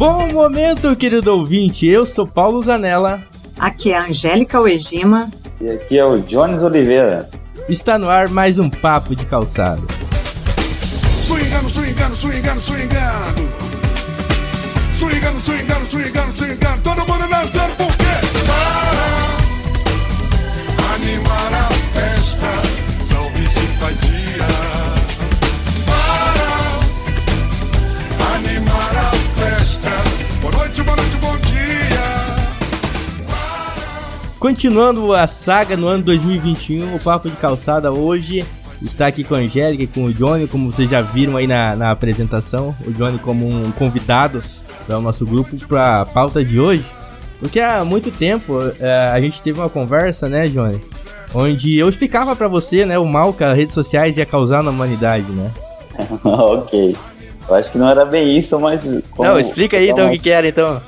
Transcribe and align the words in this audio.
Bom 0.00 0.32
momento, 0.32 0.96
querido 0.96 1.30
ouvinte. 1.30 1.86
Eu 1.86 2.06
sou 2.06 2.26
Paulo 2.26 2.62
Zanella. 2.62 3.22
Aqui 3.58 3.92
é 3.92 3.98
a 3.98 4.06
Angélica 4.06 4.58
Uejima. 4.58 5.30
E 5.60 5.68
aqui 5.68 5.98
é 5.98 6.04
o 6.06 6.18
Jones 6.22 6.62
Oliveira. 6.62 7.28
Está 7.68 7.98
no 7.98 8.08
ar 8.08 8.30
mais 8.30 8.58
um 8.58 8.70
Papo 8.70 9.14
de 9.14 9.26
Calçado. 9.26 9.86
Swingando, 11.22 11.68
swingando, 11.68 12.16
swingando, 12.16 12.60
swingando. 12.62 13.50
Swingando, 14.90 15.38
swingando, 15.38 15.86
swingando, 15.86 16.32
swingando. 16.32 16.82
Todo 16.82 17.06
mundo 17.06 17.28
dançando 17.28 17.76
por 17.76 17.94
quê? 17.98 18.04
Para 20.76 20.94
animar 20.94 21.52
a 21.52 21.68
festa. 21.92 23.04
Salve 23.04 23.46
simpatia. 23.46 24.79
Continuando 34.40 35.12
a 35.12 35.26
saga 35.26 35.76
no 35.76 35.86
ano 35.86 36.02
2021, 36.02 36.94
o 36.94 36.98
Papo 36.98 37.28
de 37.28 37.36
Calçada 37.36 37.92
hoje 37.92 38.42
está 38.80 39.06
aqui 39.06 39.22
com 39.22 39.34
a 39.34 39.38
Angélica 39.38 39.82
e 39.82 39.86
com 39.86 40.04
o 40.04 40.14
Johnny, 40.14 40.46
como 40.48 40.72
vocês 40.72 40.88
já 40.88 41.02
viram 41.02 41.36
aí 41.36 41.46
na, 41.46 41.76
na 41.76 41.90
apresentação. 41.90 42.74
O 42.86 42.90
Johnny 42.90 43.18
como 43.18 43.46
um 43.46 43.70
convidado 43.72 44.42
para 44.86 44.96
o 44.98 45.02
nosso 45.02 45.26
grupo 45.26 45.54
para 45.68 46.00
a 46.00 46.06
pauta 46.06 46.42
de 46.42 46.58
hoje. 46.58 46.84
Porque 47.38 47.60
há 47.60 47.84
muito 47.84 48.10
tempo 48.10 48.54
é, 48.80 49.10
a 49.12 49.20
gente 49.20 49.42
teve 49.42 49.60
uma 49.60 49.68
conversa, 49.68 50.26
né, 50.26 50.48
Johnny? 50.48 50.80
Onde 51.34 51.78
eu 51.78 51.86
explicava 51.88 52.34
para 52.34 52.48
você, 52.48 52.86
né, 52.86 52.98
o 52.98 53.04
mal 53.04 53.34
que 53.34 53.44
as 53.44 53.54
redes 53.54 53.74
sociais 53.74 54.16
ia 54.16 54.24
causar 54.24 54.62
na 54.62 54.70
humanidade, 54.70 55.30
né? 55.32 55.50
ok. 56.24 56.96
Eu 57.46 57.54
acho 57.54 57.70
que 57.70 57.78
não 57.78 57.88
era 57.90 58.06
bem 58.06 58.38
isso, 58.38 58.58
mas. 58.58 58.80
como- 59.10 59.28
Não, 59.28 59.38
explica 59.38 59.76
aí 59.76 59.90
então 59.90 60.06
o 60.06 60.10
que, 60.10 60.18
que 60.18 60.30
era 60.30 60.48
então. 60.48 60.80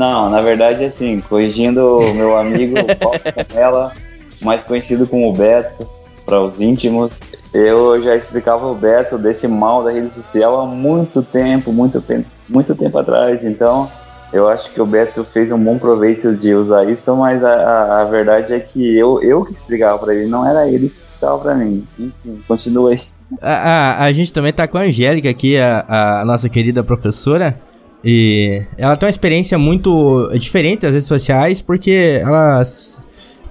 Não, 0.00 0.30
na 0.30 0.40
verdade, 0.40 0.82
assim, 0.82 1.20
corrigindo 1.20 1.98
o 1.98 2.14
meu 2.14 2.34
amigo 2.34 2.74
Paulo 2.98 3.20
Canela, 3.20 3.92
mais 4.40 4.62
conhecido 4.62 5.06
como 5.06 5.30
Beto, 5.30 5.86
para 6.24 6.40
os 6.40 6.58
íntimos, 6.58 7.12
eu 7.52 8.02
já 8.02 8.16
explicava 8.16 8.66
o 8.66 8.74
Beto 8.74 9.18
desse 9.18 9.46
mal 9.46 9.84
da 9.84 9.90
rede 9.90 10.10
social 10.14 10.58
há 10.58 10.64
muito 10.64 11.22
tempo, 11.22 11.70
muito 11.70 12.00
tempo, 12.00 12.26
muito 12.48 12.74
tempo 12.74 12.96
atrás. 12.96 13.44
Então, 13.44 13.90
eu 14.32 14.48
acho 14.48 14.72
que 14.72 14.80
o 14.80 14.86
Beto 14.86 15.22
fez 15.22 15.52
um 15.52 15.62
bom 15.62 15.76
proveito 15.78 16.34
de 16.34 16.54
usar 16.54 16.88
isso, 16.88 17.14
mas 17.14 17.44
a, 17.44 17.52
a, 17.52 18.00
a 18.00 18.04
verdade 18.04 18.54
é 18.54 18.58
que 18.58 18.96
eu, 18.96 19.22
eu 19.22 19.44
que 19.44 19.52
explicava 19.52 19.98
para 19.98 20.14
ele, 20.14 20.30
não 20.30 20.48
era 20.48 20.66
ele 20.66 20.88
que 20.88 20.96
explicava 20.96 21.38
para 21.40 21.54
mim. 21.56 21.86
Enfim, 21.98 22.42
continua 22.48 22.92
aí. 22.92 23.02
A, 23.42 23.52
a, 23.52 24.04
a 24.06 24.12
gente 24.12 24.32
também 24.32 24.50
tá 24.50 24.66
com 24.66 24.78
a 24.78 24.84
Angélica 24.84 25.28
aqui, 25.28 25.58
a, 25.58 26.20
a 26.20 26.24
nossa 26.24 26.48
querida 26.48 26.82
professora. 26.82 27.60
E 28.04 28.62
ela 28.78 28.96
tem 28.96 29.06
uma 29.06 29.10
experiência 29.10 29.58
muito 29.58 30.30
diferente 30.34 30.82
das 30.82 30.94
redes 30.94 31.08
sociais, 31.08 31.60
porque 31.60 32.20
ela 32.22 32.62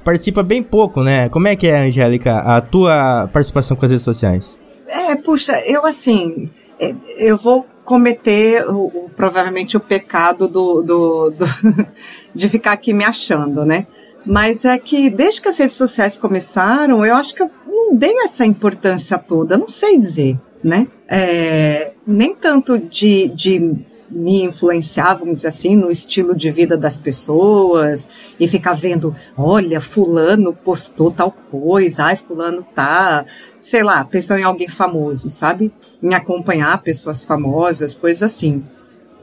participa 0.03 0.41
bem 0.41 0.63
pouco, 0.63 1.03
né? 1.03 1.27
Como 1.29 1.47
é 1.47 1.55
que 1.55 1.67
é, 1.67 1.79
Angélica, 1.79 2.39
a 2.39 2.59
tua 2.61 3.29
participação 3.31 3.77
com 3.77 3.85
as 3.85 3.91
redes 3.91 4.03
sociais? 4.03 4.57
É, 4.87 5.15
puxa, 5.15 5.53
eu 5.67 5.85
assim, 5.85 6.49
é, 6.79 6.95
eu 7.19 7.37
vou 7.37 7.65
cometer 7.85 8.67
o, 8.67 8.85
o- 8.85 9.09
provavelmente 9.15 9.77
o 9.77 9.79
pecado 9.79 10.47
do, 10.47 10.81
do, 10.81 11.29
do- 11.31 11.85
de 12.33 12.49
ficar 12.49 12.71
aqui 12.71 12.91
me 12.93 13.03
achando, 13.03 13.63
né? 13.65 13.85
Mas 14.25 14.65
é 14.65 14.77
que 14.77 15.09
desde 15.09 15.41
que 15.41 15.47
as 15.49 15.57
redes 15.59 15.75
sociais 15.75 16.17
começaram, 16.17 17.05
eu 17.05 17.15
acho 17.15 17.33
que 17.35 17.41
eu 17.43 17.49
não 17.67 17.95
dei 17.95 18.13
essa 18.23 18.45
importância 18.45 19.17
toda, 19.17 19.57
não 19.57 19.67
sei 19.69 19.97
dizer, 19.97 20.39
né? 20.63 20.87
É, 21.07 21.91
nem 22.05 22.35
tanto 22.35 22.77
de, 22.79 23.27
de 23.29 23.75
me 24.11 24.43
influenciar, 24.43 25.19
assim, 25.45 25.75
no 25.75 25.91
estilo 25.91 26.35
de 26.35 26.51
vida 26.51 26.75
das 26.75 26.97
pessoas 26.97 28.35
e 28.39 28.47
ficar 28.47 28.73
vendo, 28.73 29.15
olha, 29.37 29.79
fulano 29.79 30.53
postou 30.53 31.11
tal 31.11 31.31
coisa, 31.31 32.05
ai, 32.05 32.15
fulano 32.15 32.63
tá, 32.63 33.25
sei 33.59 33.83
lá, 33.83 34.03
pensando 34.03 34.39
em 34.39 34.43
alguém 34.43 34.67
famoso, 34.67 35.29
sabe? 35.29 35.71
Em 36.01 36.13
acompanhar 36.13 36.81
pessoas 36.81 37.23
famosas, 37.23 37.95
coisas 37.95 38.23
assim. 38.23 38.63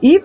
E 0.01 0.23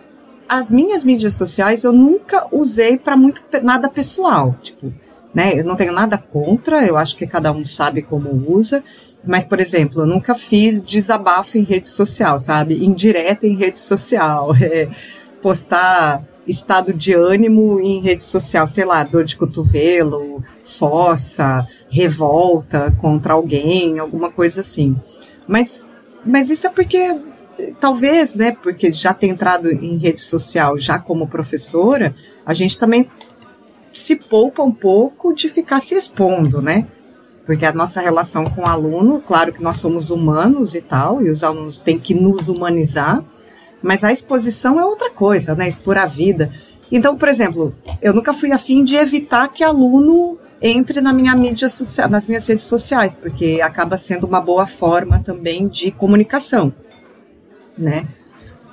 as 0.49 0.71
minhas 0.71 1.05
mídias 1.05 1.35
sociais 1.35 1.83
eu 1.85 1.93
nunca 1.93 2.47
usei 2.53 2.99
para 2.99 3.17
muito 3.17 3.43
nada 3.63 3.89
pessoal, 3.89 4.55
tipo, 4.63 4.93
né? 5.35 5.59
Eu 5.59 5.65
não 5.65 5.77
tenho 5.77 5.93
nada 5.93 6.19
contra, 6.19 6.87
eu 6.87 6.97
acho 6.97 7.17
que 7.17 7.27
cada 7.27 7.51
um 7.53 7.65
sabe 7.65 8.03
como 8.03 8.31
usa, 8.53 8.85
mas, 9.25 9.45
por 9.45 9.61
exemplo, 9.61 10.03
eu 10.03 10.07
nunca 10.07 10.35
fiz 10.35 10.81
desabafo 10.81 11.57
em 11.57 11.63
rede 11.63 11.89
social, 11.89 12.39
sabe? 12.39 12.85
Indireta 12.85 13.47
em 13.47 13.57
rede 13.57 13.79
social, 13.79 14.55
é, 14.61 14.89
postar 15.41 16.25
estado 16.47 16.93
de 16.93 17.15
ânimo 17.15 17.81
em 17.81 18.01
rede 18.01 18.25
social, 18.25 18.67
sei 18.67 18.85
lá, 18.85 19.05
dor 19.05 19.25
de 19.25 19.37
cotovelo, 19.37 20.43
fossa, 20.65 21.67
revolta 21.89 22.93
contra 23.01 23.35
alguém, 23.35 23.99
alguma 23.99 24.31
coisa 24.31 24.61
assim. 24.61 24.97
Mas, 25.47 25.89
mas 26.25 26.51
isso 26.51 26.67
é 26.67 26.71
porque 26.71 27.17
talvez, 27.81 28.35
né, 28.35 28.57
porque 28.61 28.91
já 28.91 29.15
ter 29.15 29.29
entrado 29.29 29.71
em 29.71 29.97
rede 29.99 30.21
social 30.21 30.77
já 30.77 30.99
como 30.99 31.29
professora, 31.29 32.15
a 32.45 32.53
gente 32.53 32.77
também 32.77 33.09
se 33.93 34.17
poupa 34.17 34.63
um 34.63 34.73
pouco 34.73 35.33
de 35.33 35.49
ficar 35.49 35.81
se 35.81 35.95
expondo, 35.95 36.61
né? 36.61 36.89
Porque 37.45 37.67
a 37.67 37.73
nossa 37.73 38.01
relação 38.01 38.45
com 38.45 38.63
o 38.63 38.69
aluno, 38.69 39.21
claro 39.21 39.53
que 39.53 39.63
nós 39.63 39.79
somos 39.79 40.11
humanos 40.11 40.75
e 40.75 40.81
tal, 40.81 41.23
e 41.23 41.29
os 41.29 41.43
alunos 41.43 41.79
têm 41.79 41.99
que 41.99 42.15
nos 42.15 42.49
humanizar, 42.49 43.25
mas 43.83 44.05
a 44.05 44.13
exposição 44.13 44.79
é 44.79 44.85
outra 44.85 45.11
coisa, 45.11 45.55
né? 45.55 45.67
Expor 45.67 45.99
a 45.99 46.07
vida. 46.07 46.51
Então, 46.91 47.17
por 47.17 47.29
exemplo, 47.29 47.75
eu 48.01 48.13
nunca 48.13 48.33
fui 48.33 48.53
afim 48.53 48.85
de 48.85 48.95
evitar 48.95 49.49
que 49.49 49.65
aluno 49.65 50.39
entre 50.61 51.01
na 51.01 51.13
minha 51.13 51.35
mídia 51.35 51.69
social, 51.69 52.09
nas 52.09 52.27
minhas 52.27 52.47
redes 52.47 52.65
sociais, 52.65 53.17
porque 53.17 53.61
acaba 53.63 53.97
sendo 53.97 54.27
uma 54.27 54.41
boa 54.41 54.67
forma 54.67 55.19
também 55.19 55.67
de 55.67 55.91
comunicação, 55.91 56.73
né? 57.77 58.07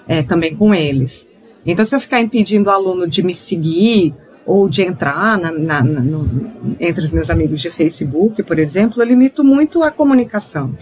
É, 0.07 0.21
também 0.21 0.55
com 0.55 0.75
eles. 0.75 1.27
Então, 1.65 1.83
se 1.83 1.95
eu 1.95 1.99
ficar 1.99 2.19
impedindo 2.21 2.69
o 2.69 2.73
aluno 2.73 3.07
de 3.07 3.23
me 3.23 3.33
seguir 3.33 4.13
ou 4.49 4.67
de 4.67 4.81
entrar 4.81 5.37
na, 5.37 5.51
na, 5.51 5.83
na, 5.83 6.01
no, 6.01 6.27
entre 6.79 7.03
os 7.03 7.11
meus 7.11 7.29
amigos 7.29 7.61
de 7.61 7.69
Facebook, 7.69 8.41
por 8.41 8.57
exemplo, 8.57 8.99
eu 8.99 9.05
limito 9.05 9.43
muito 9.43 9.83
a 9.83 9.91
comunicação. 9.91 10.75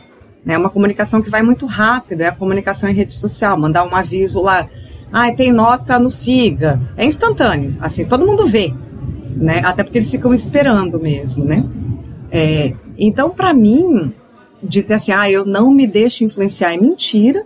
É 0.47 0.57
uma 0.57 0.69
comunicação 0.69 1.21
que 1.21 1.29
vai 1.29 1.43
muito 1.43 1.65
rápida, 1.65 2.23
é 2.23 2.27
a 2.27 2.31
comunicação 2.31 2.89
em 2.89 2.93
rede 2.93 3.13
social, 3.13 3.59
mandar 3.59 3.83
um 3.83 3.93
aviso 3.93 4.41
lá, 4.41 4.65
ah, 5.11 5.29
tem 5.33 5.51
nota 5.51 5.99
no 5.99 6.09
Siga. 6.09 6.79
É 6.95 7.05
instantâneo, 7.05 7.75
assim, 7.81 8.05
todo 8.05 8.25
mundo 8.25 8.45
vê, 8.45 8.73
né? 9.35 9.61
Até 9.65 9.83
porque 9.83 9.97
eles 9.97 10.09
ficam 10.09 10.33
esperando 10.33 10.97
mesmo, 10.97 11.43
né? 11.43 11.65
É, 12.31 12.73
então, 12.97 13.31
para 13.31 13.53
mim, 13.53 14.13
dizer 14.63 14.93
assim, 14.93 15.11
ah, 15.11 15.29
eu 15.29 15.45
não 15.45 15.71
me 15.71 15.85
deixo 15.85 16.23
influenciar 16.23 16.73
é 16.73 16.77
mentira, 16.77 17.43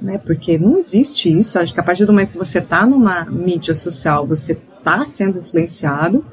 né? 0.00 0.16
Porque 0.16 0.58
não 0.58 0.78
existe 0.78 1.36
isso. 1.36 1.58
Acho 1.58 1.74
que 1.74 1.80
a 1.80 1.82
partir 1.82 2.04
do 2.04 2.12
momento 2.12 2.30
que 2.30 2.38
você 2.38 2.60
está 2.60 2.86
numa 2.86 3.24
mídia 3.24 3.74
social, 3.74 4.24
você 4.24 4.56
está 4.86 5.04
sendo 5.04 5.40
influenciado. 5.40 6.24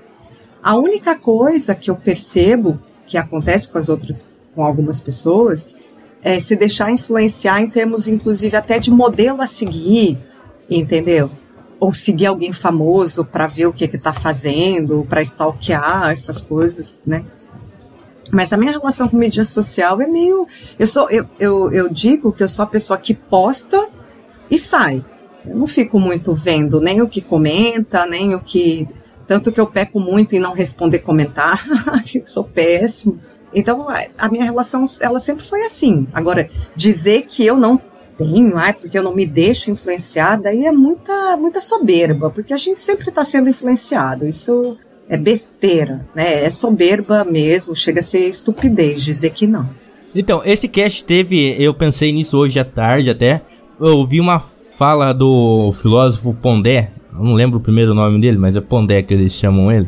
A 0.61 0.75
única 0.75 1.15
coisa 1.15 1.73
que 1.73 1.89
eu 1.89 1.95
percebo 1.95 2.79
que 3.05 3.17
acontece 3.17 3.67
com 3.67 3.79
as 3.79 3.89
outras, 3.89 4.29
com 4.53 4.63
algumas 4.63 5.01
pessoas, 5.01 5.75
é 6.21 6.39
se 6.39 6.55
deixar 6.55 6.91
influenciar 6.91 7.61
em 7.61 7.69
termos, 7.69 8.07
inclusive, 8.07 8.55
até 8.55 8.79
de 8.79 8.91
modelo 8.91 9.41
a 9.41 9.47
seguir, 9.47 10.17
entendeu? 10.69 11.29
Ou 11.79 11.93
seguir 11.93 12.27
alguém 12.27 12.53
famoso 12.53 13.25
para 13.25 13.47
ver 13.47 13.65
o 13.65 13.73
que 13.73 13.87
que 13.87 13.97
tá 13.97 14.13
fazendo, 14.13 15.05
para 15.09 15.21
stalkear 15.21 16.11
essas 16.11 16.39
coisas, 16.39 16.97
né? 17.05 17.25
Mas 18.31 18.53
a 18.53 18.57
minha 18.57 18.71
relação 18.71 19.09
com 19.09 19.17
mídia 19.17 19.43
social 19.43 19.99
é 19.99 20.07
meio. 20.07 20.47
Eu, 20.79 20.87
sou, 20.87 21.09
eu, 21.09 21.25
eu, 21.39 21.71
eu 21.73 21.89
digo 21.89 22.31
que 22.31 22.41
eu 22.41 22.47
sou 22.47 22.63
a 22.63 22.67
pessoa 22.67 22.97
que 22.97 23.13
posta 23.13 23.89
e 24.49 24.57
sai. 24.57 25.03
Eu 25.47 25.55
não 25.57 25.67
fico 25.67 25.99
muito 25.99 26.33
vendo 26.33 26.79
nem 26.79 27.01
o 27.01 27.07
que 27.07 27.21
comenta, 27.21 28.05
nem 28.05 28.33
o 28.35 28.39
que. 28.39 28.87
Tanto 29.27 29.51
que 29.51 29.59
eu 29.59 29.65
peco 29.67 29.99
muito 29.99 30.35
em 30.35 30.39
não 30.39 30.53
responder 30.53 30.99
comentário, 30.99 31.61
sou 32.25 32.43
péssimo. 32.43 33.17
Então, 33.53 33.87
a- 33.89 34.03
a 34.17 34.29
minha 34.29 34.43
relação, 34.43 34.85
ela 35.01 35.19
sempre 35.19 35.45
foi 35.45 35.61
assim. 35.63 36.07
Agora, 36.13 36.47
dizer 36.75 37.23
que 37.27 37.45
eu 37.45 37.55
não 37.57 37.79
tenho, 38.17 38.57
ai, 38.57 38.73
porque 38.73 38.97
eu 38.97 39.03
não 39.03 39.15
me 39.15 39.25
deixo 39.25 39.71
influenciar, 39.71 40.35
daí 40.37 40.65
é 40.65 40.71
muita, 40.71 41.35
muita 41.37 41.59
soberba, 41.61 42.29
porque 42.29 42.53
a 42.53 42.57
gente 42.57 42.79
sempre 42.79 43.09
está 43.09 43.23
sendo 43.23 43.49
influenciado. 43.49 44.27
Isso 44.27 44.77
é 45.09 45.17
besteira, 45.17 46.05
né? 46.13 46.43
É 46.43 46.49
soberba 46.49 47.23
mesmo, 47.23 47.75
chega 47.75 47.99
a 48.01 48.03
ser 48.03 48.27
estupidez 48.27 49.03
dizer 49.03 49.31
que 49.31 49.47
não. 49.47 49.69
Então, 50.13 50.41
esse 50.45 50.67
cast 50.67 51.03
teve, 51.05 51.55
eu 51.61 51.73
pensei 51.73 52.11
nisso 52.11 52.37
hoje 52.37 52.59
à 52.59 52.65
tarde 52.65 53.09
até. 53.09 53.41
Eu 53.79 53.97
ouvi 53.97 54.19
uma 54.19 54.39
fala 54.77 55.13
do 55.13 55.71
filósofo 55.71 56.33
Pondé, 56.33 56.91
não 57.11 57.33
lembro 57.33 57.59
o 57.59 57.61
primeiro 57.61 57.93
nome 57.93 58.19
dele, 58.19 58.37
mas 58.37 58.55
é 58.55 58.61
Pondé 58.61 59.03
que 59.03 59.13
eles 59.13 59.33
chamam 59.33 59.71
ele. 59.71 59.87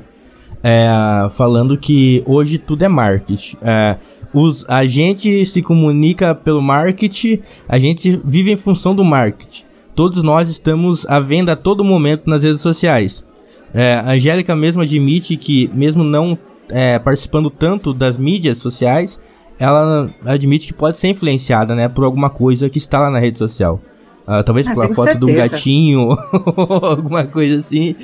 É, 0.64 1.28
falando 1.32 1.78
que 1.78 2.24
hoje 2.26 2.58
tudo 2.58 2.84
é 2.84 2.88
marketing. 2.88 3.58
É, 3.62 3.98
os, 4.34 4.68
a 4.70 4.86
gente 4.86 5.46
se 5.46 5.62
comunica 5.62 6.34
pelo 6.34 6.62
marketing, 6.62 7.40
a 7.68 7.78
gente 7.78 8.20
vive 8.24 8.52
em 8.52 8.56
função 8.56 8.96
do 8.96 9.04
marketing. 9.04 9.64
todos 9.96 10.22
nós 10.22 10.50
estamos 10.50 11.06
à 11.08 11.20
venda 11.20 11.54
a 11.54 11.56
todo 11.56 11.84
momento 11.84 12.30
nas 12.30 12.44
redes 12.44 12.62
sociais. 12.62 13.26
É, 13.74 13.96
a 13.96 14.12
Angélica 14.12 14.56
mesmo 14.56 14.82
admite 14.82 15.36
que, 15.36 15.70
mesmo 15.74 16.04
não 16.04 16.38
é, 16.70 17.00
participando 17.00 17.50
tanto 17.50 17.94
das 17.94 18.18
mídias 18.18 18.60
sociais, 18.60 19.20
ela 19.60 20.10
admite 20.26 20.68
que 20.68 20.74
pode 20.74 20.98
ser 20.98 21.10
influenciada, 21.10 21.76
né, 21.76 21.88
por 21.88 22.04
alguma 22.04 22.30
coisa 22.30 22.70
que 22.70 22.78
está 22.78 23.00
lá 23.00 23.10
na 23.10 23.20
rede 23.20 23.38
social. 23.38 23.82
Uh, 24.28 24.44
talvez 24.44 24.68
ah, 24.68 24.74
pela 24.74 24.88
foto 24.88 25.04
certeza. 25.04 25.20
de 25.20 25.32
um 25.32 25.36
gatinho, 25.36 26.18
alguma 26.82 27.26
coisa 27.26 27.58
assim. 27.58 27.96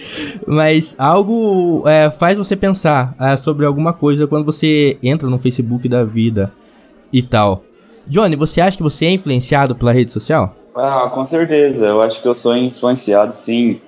Mas 0.46 0.96
algo 1.00 1.84
é, 1.88 2.12
faz 2.12 2.38
você 2.38 2.56
pensar 2.56 3.16
é, 3.20 3.36
sobre 3.36 3.66
alguma 3.66 3.92
coisa 3.92 4.28
quando 4.28 4.46
você 4.46 5.00
entra 5.02 5.28
no 5.28 5.40
Facebook 5.40 5.90
da 5.90 6.04
vida 6.04 6.52
e 7.12 7.24
tal. 7.24 7.64
Johnny, 8.06 8.36
você 8.36 8.62
acha 8.62 8.78
que 8.78 8.84
você 8.84 9.06
é 9.06 9.12
influenciado 9.12 9.76
pela 9.76 9.92
rede 9.92 10.12
social? 10.12 10.56
Ah, 10.76 11.10
com 11.12 11.26
certeza. 11.26 11.86
Eu 11.86 12.02
acho 12.02 12.22
que 12.22 12.28
eu 12.28 12.36
sou 12.36 12.56
influenciado, 12.56 13.36
sim. 13.36 13.82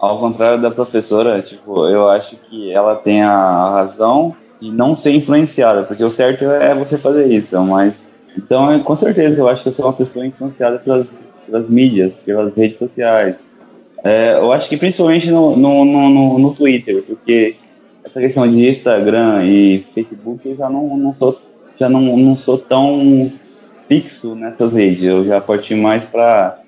Ao 0.00 0.18
contrário 0.18 0.60
da 0.60 0.70
professora, 0.70 1.42
tipo, 1.42 1.86
eu 1.86 2.08
acho 2.08 2.36
que 2.48 2.70
ela 2.72 2.96
tem 2.96 3.22
a 3.22 3.70
razão 3.70 4.34
de 4.60 4.70
não 4.70 4.96
ser 4.96 5.12
influenciada, 5.12 5.82
porque 5.82 6.02
o 6.04 6.10
certo 6.10 6.44
é 6.44 6.74
você 6.74 6.96
fazer 6.96 7.26
isso, 7.26 7.58
mas 7.62 7.94
então, 8.36 8.78
com 8.80 8.96
certeza, 8.96 9.40
eu 9.40 9.48
acho 9.48 9.62
que 9.62 9.68
eu 9.68 9.72
sou 9.72 9.84
uma 9.86 9.92
pessoa 9.92 10.26
influenciada 10.26 10.78
pelas, 10.78 11.06
pelas 11.46 11.68
mídias, 11.68 12.14
pelas 12.24 12.54
redes 12.54 12.78
sociais. 12.78 13.36
É, 14.02 14.34
eu 14.34 14.52
acho 14.52 14.68
que 14.68 14.76
principalmente 14.76 15.30
no, 15.30 15.56
no, 15.56 15.84
no, 15.84 16.38
no, 16.38 16.54
Twitter, 16.54 17.02
porque 17.02 17.56
essa 18.04 18.20
questão 18.20 18.46
de 18.50 18.68
Instagram 18.68 19.44
e 19.44 19.84
Facebook 19.94 20.46
eu 20.46 20.56
já 20.56 20.68
não, 20.68 20.96
não 20.96 21.14
sou 21.14 21.40
já 21.78 21.88
não, 21.88 22.16
não 22.16 22.36
sou 22.36 22.58
tão 22.58 23.32
fixo 23.88 24.34
nessas 24.34 24.72
redes. 24.72 25.04
Eu 25.04 25.24
já 25.24 25.40
parti 25.40 25.74
mais 25.74 26.02
para 26.04 26.58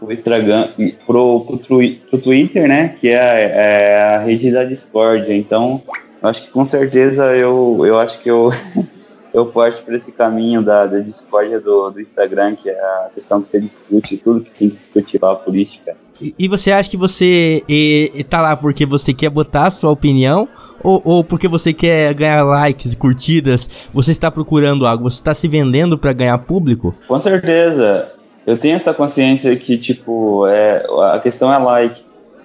o 0.00 0.12
Instagram, 0.12 0.68
pro, 1.06 1.40
pro, 1.40 1.58
pro 1.66 2.18
Twitter, 2.18 2.68
né? 2.68 2.96
Que 3.00 3.08
é, 3.08 3.14
é, 3.14 4.02
a 4.02 4.18
rede 4.18 4.50
da 4.50 4.64
Discord. 4.64 5.32
Então, 5.32 5.82
acho 6.22 6.44
que 6.44 6.50
com 6.50 6.64
certeza 6.64 7.24
eu, 7.36 7.80
eu 7.84 7.98
acho 7.98 8.20
que 8.20 8.30
eu, 8.30 8.50
eu 9.32 9.46
parto 9.46 9.84
para 9.84 9.96
esse 9.96 10.10
caminho 10.10 10.62
da, 10.62 10.86
da 10.86 10.98
discórdia 10.98 11.60
do, 11.60 11.90
do 11.90 12.00
Instagram, 12.00 12.56
que 12.56 12.68
é 12.68 12.78
a 12.78 13.10
questão 13.14 13.42
que 13.42 13.50
você 13.50 13.60
discute, 13.60 14.16
tudo 14.16 14.40
que 14.40 14.50
tem 14.50 14.70
que 14.70 14.76
discutir 14.76 15.18
lá, 15.22 15.32
a 15.32 15.36
política. 15.36 15.96
E, 16.38 16.48
você 16.48 16.70
acha 16.70 16.90
que 16.90 16.98
você 16.98 17.62
e, 17.66 18.10
e 18.14 18.22
tá 18.22 18.42
lá 18.42 18.54
porque 18.54 18.84
você 18.84 19.14
quer 19.14 19.30
botar 19.30 19.68
a 19.68 19.70
sua 19.70 19.90
opinião 19.90 20.46
ou, 20.84 21.00
ou 21.02 21.24
porque 21.24 21.48
você 21.48 21.72
quer 21.72 22.12
ganhar 22.12 22.44
likes, 22.44 22.94
curtidas? 22.94 23.90
Você 23.94 24.10
está 24.10 24.30
procurando 24.30 24.86
algo? 24.86 25.10
Você 25.10 25.16
está 25.16 25.32
se 25.32 25.48
vendendo 25.48 25.96
para 25.96 26.12
ganhar 26.12 26.36
público? 26.38 26.94
Com 27.08 27.18
certeza. 27.18 28.12
Eu 28.46 28.58
tenho 28.58 28.76
essa 28.76 28.92
consciência 28.92 29.54
que, 29.56 29.78
tipo, 29.78 30.46
é, 30.46 30.84
a 31.12 31.20
questão 31.20 31.52
é 31.52 31.56
like. 31.56 32.02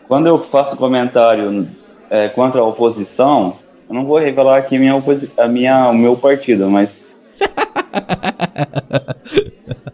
Quando 0.08 0.28
eu 0.28 0.40
faço 0.40 0.78
comentário 0.78 1.68
é, 2.10 2.30
contra 2.30 2.62
a 2.62 2.66
oposição, 2.66 3.58
eu 3.88 3.96
não 3.96 4.06
vou 4.06 4.18
revelar 4.18 4.58
aqui 4.58 4.78
minha 4.78 5.02
a 5.38 5.48
minha, 5.48 5.90
o 5.90 5.94
meu 5.94 6.16
partido, 6.16 6.70
mas. 6.70 7.00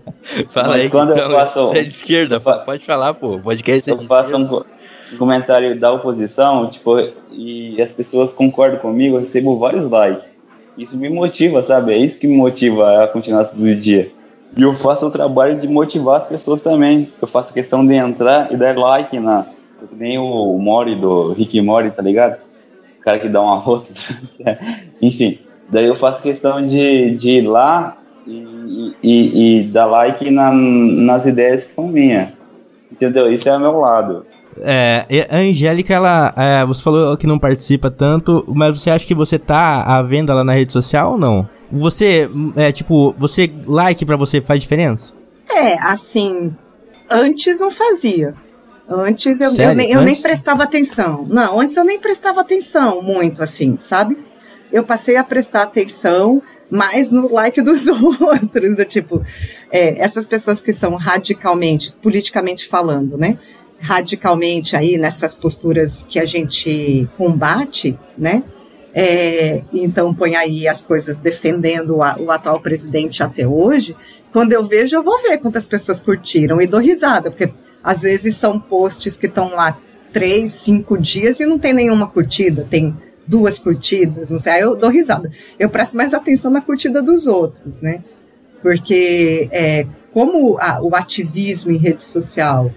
Fala 0.47 0.69
Mas 0.69 0.83
aí, 0.83 0.89
quando 0.89 1.11
então, 1.11 1.29
eu 1.29 1.31
faço, 1.31 1.65
você 1.65 1.79
é 1.79 1.83
de 1.83 1.89
esquerda, 1.89 2.39
pode 2.39 2.85
falar, 2.85 3.13
pô. 3.13 3.39
Podcast 3.39 3.89
é 3.89 3.93
eu 3.93 4.03
faço 4.03 4.38
um 4.38 5.17
comentário 5.17 5.77
da 5.77 5.91
oposição, 5.91 6.69
tipo, 6.69 6.97
e 7.31 7.81
as 7.81 7.91
pessoas 7.91 8.33
concordam 8.33 8.79
comigo, 8.79 9.17
eu 9.17 9.21
recebo 9.21 9.57
vários 9.57 9.89
likes. 9.89 10.29
Isso 10.77 10.95
me 10.95 11.09
motiva, 11.09 11.61
sabe? 11.63 11.93
É 11.93 11.97
isso 11.97 12.17
que 12.17 12.27
me 12.27 12.35
motiva 12.35 13.03
a 13.03 13.07
continuar 13.07 13.45
todo 13.45 13.75
dia. 13.75 14.11
E 14.55 14.61
eu 14.61 14.73
faço 14.75 15.07
o 15.07 15.11
trabalho 15.11 15.59
de 15.59 15.67
motivar 15.67 16.21
as 16.21 16.27
pessoas 16.27 16.61
também. 16.61 17.09
Eu 17.21 17.27
faço 17.27 17.53
questão 17.53 17.85
de 17.85 17.93
entrar 17.93 18.51
e 18.51 18.57
dar 18.57 18.77
like 18.77 19.17
na. 19.19 19.45
Nem 19.91 20.17
o 20.17 20.57
Mori 20.57 20.95
do 20.95 21.33
Rick 21.33 21.59
Mori, 21.59 21.91
tá 21.91 22.01
ligado? 22.01 22.38
O 23.01 23.03
cara 23.03 23.19
que 23.19 23.27
dá 23.27 23.42
uma 23.42 23.57
rota. 23.57 23.92
Enfim. 25.01 25.39
Daí 25.69 25.88
eu 25.88 25.95
faço 25.95 26.21
questão 26.21 26.65
de, 26.65 27.15
de 27.18 27.30
ir 27.30 27.48
lá 27.48 27.98
e, 28.27 28.95
e, 29.01 29.59
e 29.59 29.63
dar 29.63 29.88
like 29.88 30.30
na, 30.30 30.51
nas 30.51 31.25
ideias 31.25 31.65
que 31.65 31.74
são 31.74 31.88
minhas. 31.88 32.30
Entendeu? 32.92 33.33
Isso 33.33 33.50
é 33.50 33.57
o 33.57 33.59
meu 33.59 33.80
lado. 33.80 34.25
É, 34.59 35.27
a 35.30 35.38
Angélica, 35.38 35.94
ela. 35.94 36.33
É, 36.38 36.65
você 36.65 36.83
falou 36.83 37.18
que 37.18 37.25
não 37.25 37.39
participa 37.39 37.89
tanto, 37.89 38.45
mas 38.48 38.80
você 38.80 38.92
acha 38.92 39.07
que 39.07 39.15
você 39.15 39.39
tá 39.39 39.81
à 39.83 40.01
venda 40.03 40.33
lá 40.33 40.44
na 40.44 40.53
rede 40.53 40.71
social 40.71 41.13
ou 41.13 41.18
não? 41.18 41.50
Você, 41.71 42.30
é, 42.56 42.71
tipo, 42.71 43.15
você 43.18 43.50
like 43.65 44.06
para 44.06 44.18
você 44.18 44.42
faz 44.42 44.62
diferença? 44.62 45.13
É, 45.50 45.81
assim, 45.81 46.53
antes 47.09 47.57
não 47.57 47.71
fazia. 47.71 48.36
Antes 48.91 49.39
eu, 49.39 49.55
eu, 49.55 49.73
nem, 49.73 49.89
eu 49.89 49.99
antes? 49.99 50.11
nem 50.11 50.21
prestava 50.21 50.63
atenção. 50.63 51.25
Não, 51.29 51.61
antes 51.61 51.77
eu 51.77 51.85
nem 51.85 51.97
prestava 51.97 52.41
atenção 52.41 53.01
muito, 53.01 53.41
assim, 53.41 53.77
sabe? 53.77 54.17
Eu 54.69 54.83
passei 54.83 55.15
a 55.15 55.23
prestar 55.23 55.63
atenção 55.63 56.41
mais 56.69 57.09
no 57.09 57.31
like 57.31 57.59
dos 57.63 57.88
outros, 57.88 58.75
do 58.75 58.85
tipo, 58.85 59.25
é, 59.71 59.97
essas 59.97 60.25
pessoas 60.25 60.59
que 60.59 60.73
são 60.73 60.95
radicalmente, 60.95 61.93
politicamente 62.01 62.67
falando, 62.67 63.17
né? 63.17 63.38
Radicalmente 63.79 64.75
aí 64.75 64.97
nessas 64.97 65.33
posturas 65.33 66.03
que 66.03 66.19
a 66.19 66.25
gente 66.25 67.07
combate, 67.17 67.97
né? 68.17 68.43
É, 68.93 69.61
então 69.73 70.13
põe 70.13 70.35
aí 70.35 70.67
as 70.67 70.81
coisas 70.81 71.15
defendendo 71.15 72.03
a, 72.03 72.17
o 72.19 72.29
atual 72.29 72.59
presidente 72.59 73.23
até 73.23 73.47
hoje. 73.47 73.95
Quando 74.33 74.51
eu 74.51 74.65
vejo, 74.65 74.97
eu 74.97 75.03
vou 75.03 75.21
ver 75.21 75.38
quantas 75.38 75.65
pessoas 75.65 76.01
curtiram 76.01 76.61
e 76.61 76.67
dou 76.67 76.81
risada, 76.81 77.31
porque 77.31 77.49
às 77.83 78.01
vezes 78.01 78.35
são 78.35 78.59
posts 78.59 79.17
que 79.17 79.27
estão 79.27 79.55
lá 79.55 79.77
três, 80.11 80.53
cinco 80.53 80.97
dias 80.97 81.39
e 81.39 81.45
não 81.45 81.57
tem 81.57 81.73
nenhuma 81.73 82.07
curtida, 82.07 82.67
tem 82.69 82.95
duas 83.25 83.57
curtidas, 83.59 84.29
não 84.29 84.39
sei, 84.39 84.53
aí 84.53 84.61
eu 84.61 84.75
dou 84.75 84.89
risada. 84.89 85.31
Eu 85.57 85.69
presto 85.69 85.95
mais 85.95 86.13
atenção 86.13 86.51
na 86.51 86.61
curtida 86.61 87.01
dos 87.01 87.27
outros, 87.27 87.81
né? 87.81 88.03
Porque 88.61 89.47
é, 89.51 89.87
como 90.11 90.57
a, 90.59 90.81
o 90.81 90.95
ativismo 90.95 91.71
em 91.71 91.77
rede 91.77 92.03
social, 92.03 92.71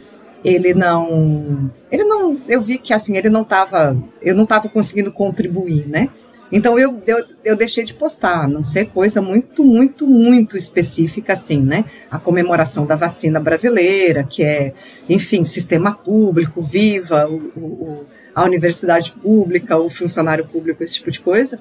ele 0.45 0.73
não, 0.73 1.71
ele 1.91 2.05
não, 2.05 2.41
eu 2.47 2.61
vi 2.61 2.79
que 2.79 2.93
assim, 2.93 3.17
ele 3.17 3.29
não 3.29 3.43
estava, 3.43 3.97
eu 4.23 4.35
não 4.35 4.45
estava 4.45 4.69
conseguindo 4.69 5.11
contribuir, 5.11 5.89
né? 5.89 6.09
Então 6.55 6.79
eu, 6.79 7.03
eu, 7.05 7.25
eu 7.45 7.57
deixei 7.57 7.83
de 7.83 7.93
postar, 7.93 8.45
a 8.45 8.49
não 8.49 8.63
ser 8.63 8.85
coisa 8.85 9.21
muito, 9.21 9.65
muito, 9.65 10.07
muito 10.07 10.57
específica 10.57 11.33
assim, 11.33 11.61
né? 11.61 11.85
A 12.09 12.17
comemoração 12.17 12.87
da 12.87 12.95
vacina 12.95 13.41
brasileira, 13.41 14.23
que 14.23 14.45
é, 14.45 14.73
enfim, 15.09 15.45
sistema 15.45 15.93
público, 15.93 16.63
viva 16.63 17.27
o, 17.29 17.39
o 17.57 18.07
a 18.33 18.45
universidade 18.45 19.11
pública, 19.21 19.77
o 19.77 19.91
funcionário 19.91 20.47
público, 20.47 20.83
esse 20.85 20.95
tipo 20.95 21.11
de 21.11 21.19
coisa. 21.19 21.59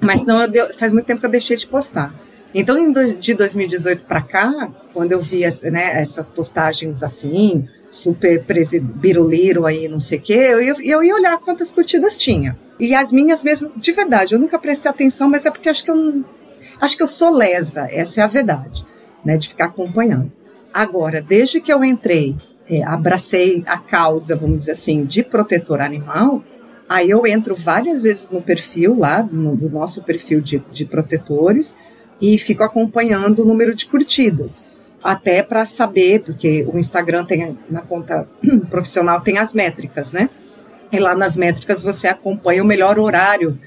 Mas 0.00 0.24
não, 0.24 0.38
faz 0.78 0.92
muito 0.92 1.06
tempo 1.06 1.18
que 1.18 1.26
eu 1.26 1.30
deixei 1.30 1.56
de 1.56 1.66
postar. 1.66 2.14
Então, 2.54 2.92
de 3.18 3.34
2018 3.34 4.04
para 4.04 4.22
cá, 4.22 4.70
quando 4.92 5.10
eu 5.10 5.20
vi 5.20 5.40
né, 5.70 6.00
essas 6.00 6.30
postagens 6.30 7.02
assim, 7.02 7.68
super 7.88 8.44
biruliro 8.94 9.66
aí, 9.66 9.88
não 9.88 9.98
sei 9.98 10.18
o 10.18 10.22
quê, 10.22 10.32
eu, 10.32 10.80
eu 10.80 11.02
ia 11.02 11.14
olhar 11.14 11.38
quantas 11.38 11.72
curtidas 11.72 12.16
tinha. 12.16 12.56
E 12.80 12.94
as 12.94 13.12
minhas 13.12 13.44
mesmo, 13.44 13.70
de 13.76 13.92
verdade, 13.92 14.34
eu 14.34 14.38
nunca 14.38 14.58
prestei 14.58 14.90
atenção, 14.90 15.28
mas 15.28 15.46
é 15.46 15.50
porque 15.50 15.68
acho 15.68 15.84
que 15.84 15.90
eu 15.90 16.24
acho 16.80 16.96
que 16.96 17.02
eu 17.02 17.06
sou 17.06 17.30
lesa, 17.30 17.86
essa 17.90 18.22
é 18.22 18.24
a 18.24 18.26
verdade, 18.26 18.86
né, 19.24 19.36
de 19.36 19.48
ficar 19.48 19.66
acompanhando. 19.66 20.32
Agora, 20.72 21.20
desde 21.20 21.60
que 21.60 21.72
eu 21.72 21.84
entrei 21.84 22.36
é, 22.70 22.84
abracei 22.84 23.64
a 23.66 23.76
causa, 23.76 24.36
vamos 24.36 24.58
dizer 24.58 24.72
assim, 24.72 25.04
de 25.04 25.24
protetor 25.24 25.80
animal, 25.80 26.42
aí 26.88 27.10
eu 27.10 27.26
entro 27.26 27.54
várias 27.54 28.04
vezes 28.04 28.30
no 28.30 28.40
perfil 28.40 28.96
lá, 28.96 29.22
no, 29.22 29.56
do 29.56 29.68
nosso 29.68 30.04
perfil 30.04 30.40
de, 30.40 30.62
de 30.70 30.84
protetores, 30.84 31.76
e 32.20 32.38
fico 32.38 32.62
acompanhando 32.62 33.40
o 33.42 33.44
número 33.44 33.74
de 33.74 33.86
curtidas. 33.86 34.66
Até 35.02 35.42
para 35.42 35.64
saber, 35.64 36.20
porque 36.20 36.66
o 36.72 36.78
Instagram 36.78 37.24
tem, 37.24 37.58
na 37.68 37.80
conta 37.80 38.28
profissional, 38.70 39.20
tem 39.20 39.38
as 39.38 39.52
métricas, 39.52 40.12
né? 40.12 40.30
E 40.92 40.98
lá 40.98 41.14
nas 41.14 41.36
métricas 41.36 41.82
você 41.82 42.08
acompanha 42.08 42.62
o 42.62 42.66
melhor 42.66 42.98
horário 42.98 43.58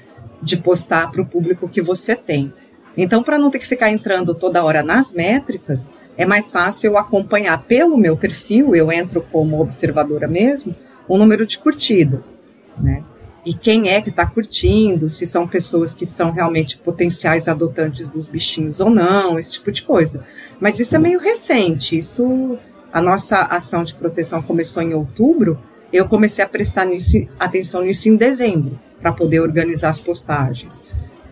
de 0.42 0.56
postar 0.56 1.10
para 1.10 1.22
o 1.22 1.26
público 1.26 1.68
que 1.68 1.80
você 1.80 2.14
tem. 2.14 2.52
Então, 2.96 3.22
para 3.22 3.38
não 3.38 3.50
ter 3.50 3.58
que 3.58 3.66
ficar 3.66 3.90
entrando 3.90 4.34
toda 4.34 4.62
hora 4.62 4.82
nas 4.82 5.12
métricas, 5.12 5.90
é 6.16 6.24
mais 6.24 6.52
fácil 6.52 6.92
eu 6.92 6.98
acompanhar 6.98 7.62
pelo 7.64 7.96
meu 7.96 8.16
perfil, 8.16 8.74
eu 8.74 8.92
entro 8.92 9.20
como 9.32 9.60
observadora 9.60 10.28
mesmo, 10.28 10.74
o 11.08 11.18
número 11.18 11.44
de 11.46 11.58
curtidas, 11.58 12.36
né? 12.78 13.02
E 13.44 13.52
quem 13.52 13.90
é 13.90 14.00
que 14.00 14.08
está 14.08 14.24
curtindo, 14.24 15.10
se 15.10 15.26
são 15.26 15.46
pessoas 15.46 15.92
que 15.92 16.06
são 16.06 16.30
realmente 16.30 16.78
potenciais 16.78 17.46
adotantes 17.46 18.08
dos 18.08 18.26
bichinhos 18.26 18.80
ou 18.80 18.88
não, 18.88 19.38
esse 19.38 19.50
tipo 19.50 19.70
de 19.70 19.82
coisa. 19.82 20.24
Mas 20.58 20.80
isso 20.80 20.96
é 20.96 20.98
meio 20.98 21.20
recente, 21.20 21.98
isso 21.98 22.58
a 22.90 23.02
nossa 23.02 23.42
ação 23.42 23.84
de 23.84 23.94
proteção 23.94 24.40
começou 24.40 24.82
em 24.82 24.94
outubro, 24.94 25.58
eu 25.92 26.06
comecei 26.06 26.44
a 26.44 26.48
prestar 26.48 26.84
nisso, 26.86 27.26
atenção 27.38 27.82
nisso 27.82 28.08
em 28.08 28.16
dezembro, 28.16 28.78
para 29.00 29.12
poder 29.12 29.40
organizar 29.40 29.90
as 29.90 30.00
postagens. 30.00 30.82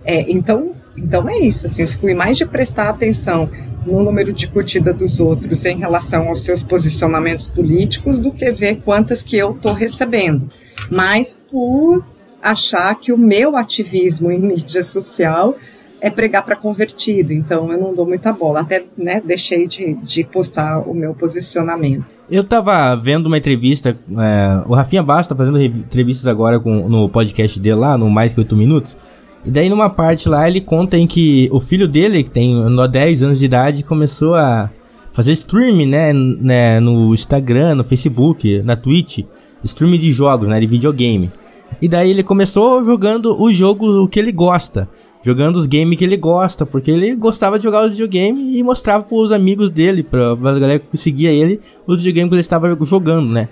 É, 0.04 0.30
então, 0.30 0.75
Então 0.97 1.28
é 1.28 1.38
isso, 1.38 1.66
assim, 1.66 1.82
eu 1.82 1.88
fui 1.88 2.14
mais 2.14 2.37
de 2.37 2.44
prestar 2.44 2.88
atenção 2.88 3.49
no 3.87 4.02
número 4.02 4.32
de 4.32 4.47
curtida 4.47 4.92
dos 4.92 5.21
outros 5.21 5.64
em 5.64 5.78
relação 5.78 6.28
aos 6.28 6.42
seus 6.42 6.62
posicionamentos 6.62 7.47
políticos 7.49 8.18
do 8.18 8.30
que 8.30 8.52
ver 8.52 8.80
quantas 8.85 9.23
que 9.23 9.37
eu 9.37 9.52
estou 9.52 9.73
recebendo. 9.73 10.49
Mas 10.90 11.37
por 11.50 12.04
achar 12.42 12.94
que 12.97 13.12
o 13.12 13.18
meu 13.18 13.56
ativismo 13.56 14.30
em 14.30 14.40
mídia 14.40 14.82
social 14.82 15.56
é 16.00 16.11
pregar 16.11 16.44
para 16.44 16.56
convertido, 16.56 17.32
então 17.32 17.71
eu 17.71 17.78
não 17.78 17.94
dou 17.94 18.04
muita 18.04 18.32
bola. 18.32 18.61
Até 18.61 18.85
né, 18.99 19.23
deixei 19.25 19.66
de, 19.68 19.94
de 19.94 20.25
postar 20.25 20.80
o 20.80 20.92
meu 20.92 21.14
posicionamento. 21.14 22.04
Eu 22.32 22.42
tava 22.42 22.96
vendo 22.96 23.26
uma 23.26 23.36
entrevista, 23.36 23.94
é, 24.10 24.64
o 24.66 24.74
Rafinha 24.74 25.02
Basta 25.02 25.34
tá 25.34 25.44
fazendo 25.44 25.62
entrevistas 25.62 26.26
agora 26.26 26.58
com, 26.58 26.88
no 26.88 27.06
podcast 27.06 27.60
dele 27.60 27.76
lá, 27.76 27.98
no 27.98 28.08
Mais 28.08 28.32
Que 28.32 28.40
8 28.40 28.56
Minutos. 28.56 28.96
E 29.44 29.50
daí 29.50 29.68
numa 29.68 29.90
parte 29.90 30.30
lá 30.30 30.48
ele 30.48 30.62
conta 30.62 30.96
em 30.96 31.06
que 31.06 31.50
o 31.52 31.60
filho 31.60 31.86
dele, 31.86 32.22
que 32.22 32.30
tem 32.30 32.56
10 32.90 33.22
anos 33.22 33.38
de 33.38 33.44
idade, 33.44 33.82
começou 33.82 34.34
a 34.34 34.70
fazer 35.12 35.32
streaming, 35.32 35.84
né, 35.84 36.14
né, 36.14 36.80
no 36.80 37.12
Instagram, 37.12 37.74
no 37.74 37.84
Facebook, 37.84 38.62
na 38.62 38.76
Twitch, 38.76 39.26
streaming 39.62 39.98
de 39.98 40.10
jogos, 40.10 40.48
né, 40.48 40.58
de 40.58 40.66
videogame. 40.66 41.30
E 41.82 41.86
daí 41.86 42.08
ele 42.08 42.22
começou 42.22 42.82
jogando 42.82 43.38
o 43.38 43.52
jogo 43.52 44.08
que 44.08 44.18
ele 44.18 44.32
gosta. 44.32 44.88
Jogando 45.23 45.57
os 45.57 45.67
games 45.67 45.97
que 45.97 46.05
ele 46.05 46.17
gosta. 46.17 46.67
Porque 46.67 46.91
ele 46.91 47.14
gostava 47.14 47.59
de 47.59 47.64
jogar 47.64 47.85
os 47.85 47.93
videogame 47.93 48.59
e 48.59 48.62
mostrava 48.62 49.05
pros 49.05 49.33
amigos 49.33 49.71
dele, 49.71 50.02
pra, 50.02 50.37
pra 50.37 50.59
galera 50.59 50.79
que 50.79 50.97
seguia 50.97 51.31
ele, 51.31 51.61
os 51.87 51.99
videogames 51.99 52.29
que 52.29 52.35
ele 52.35 52.41
estava 52.41 52.76
jogando, 52.85 53.31
né? 53.31 53.49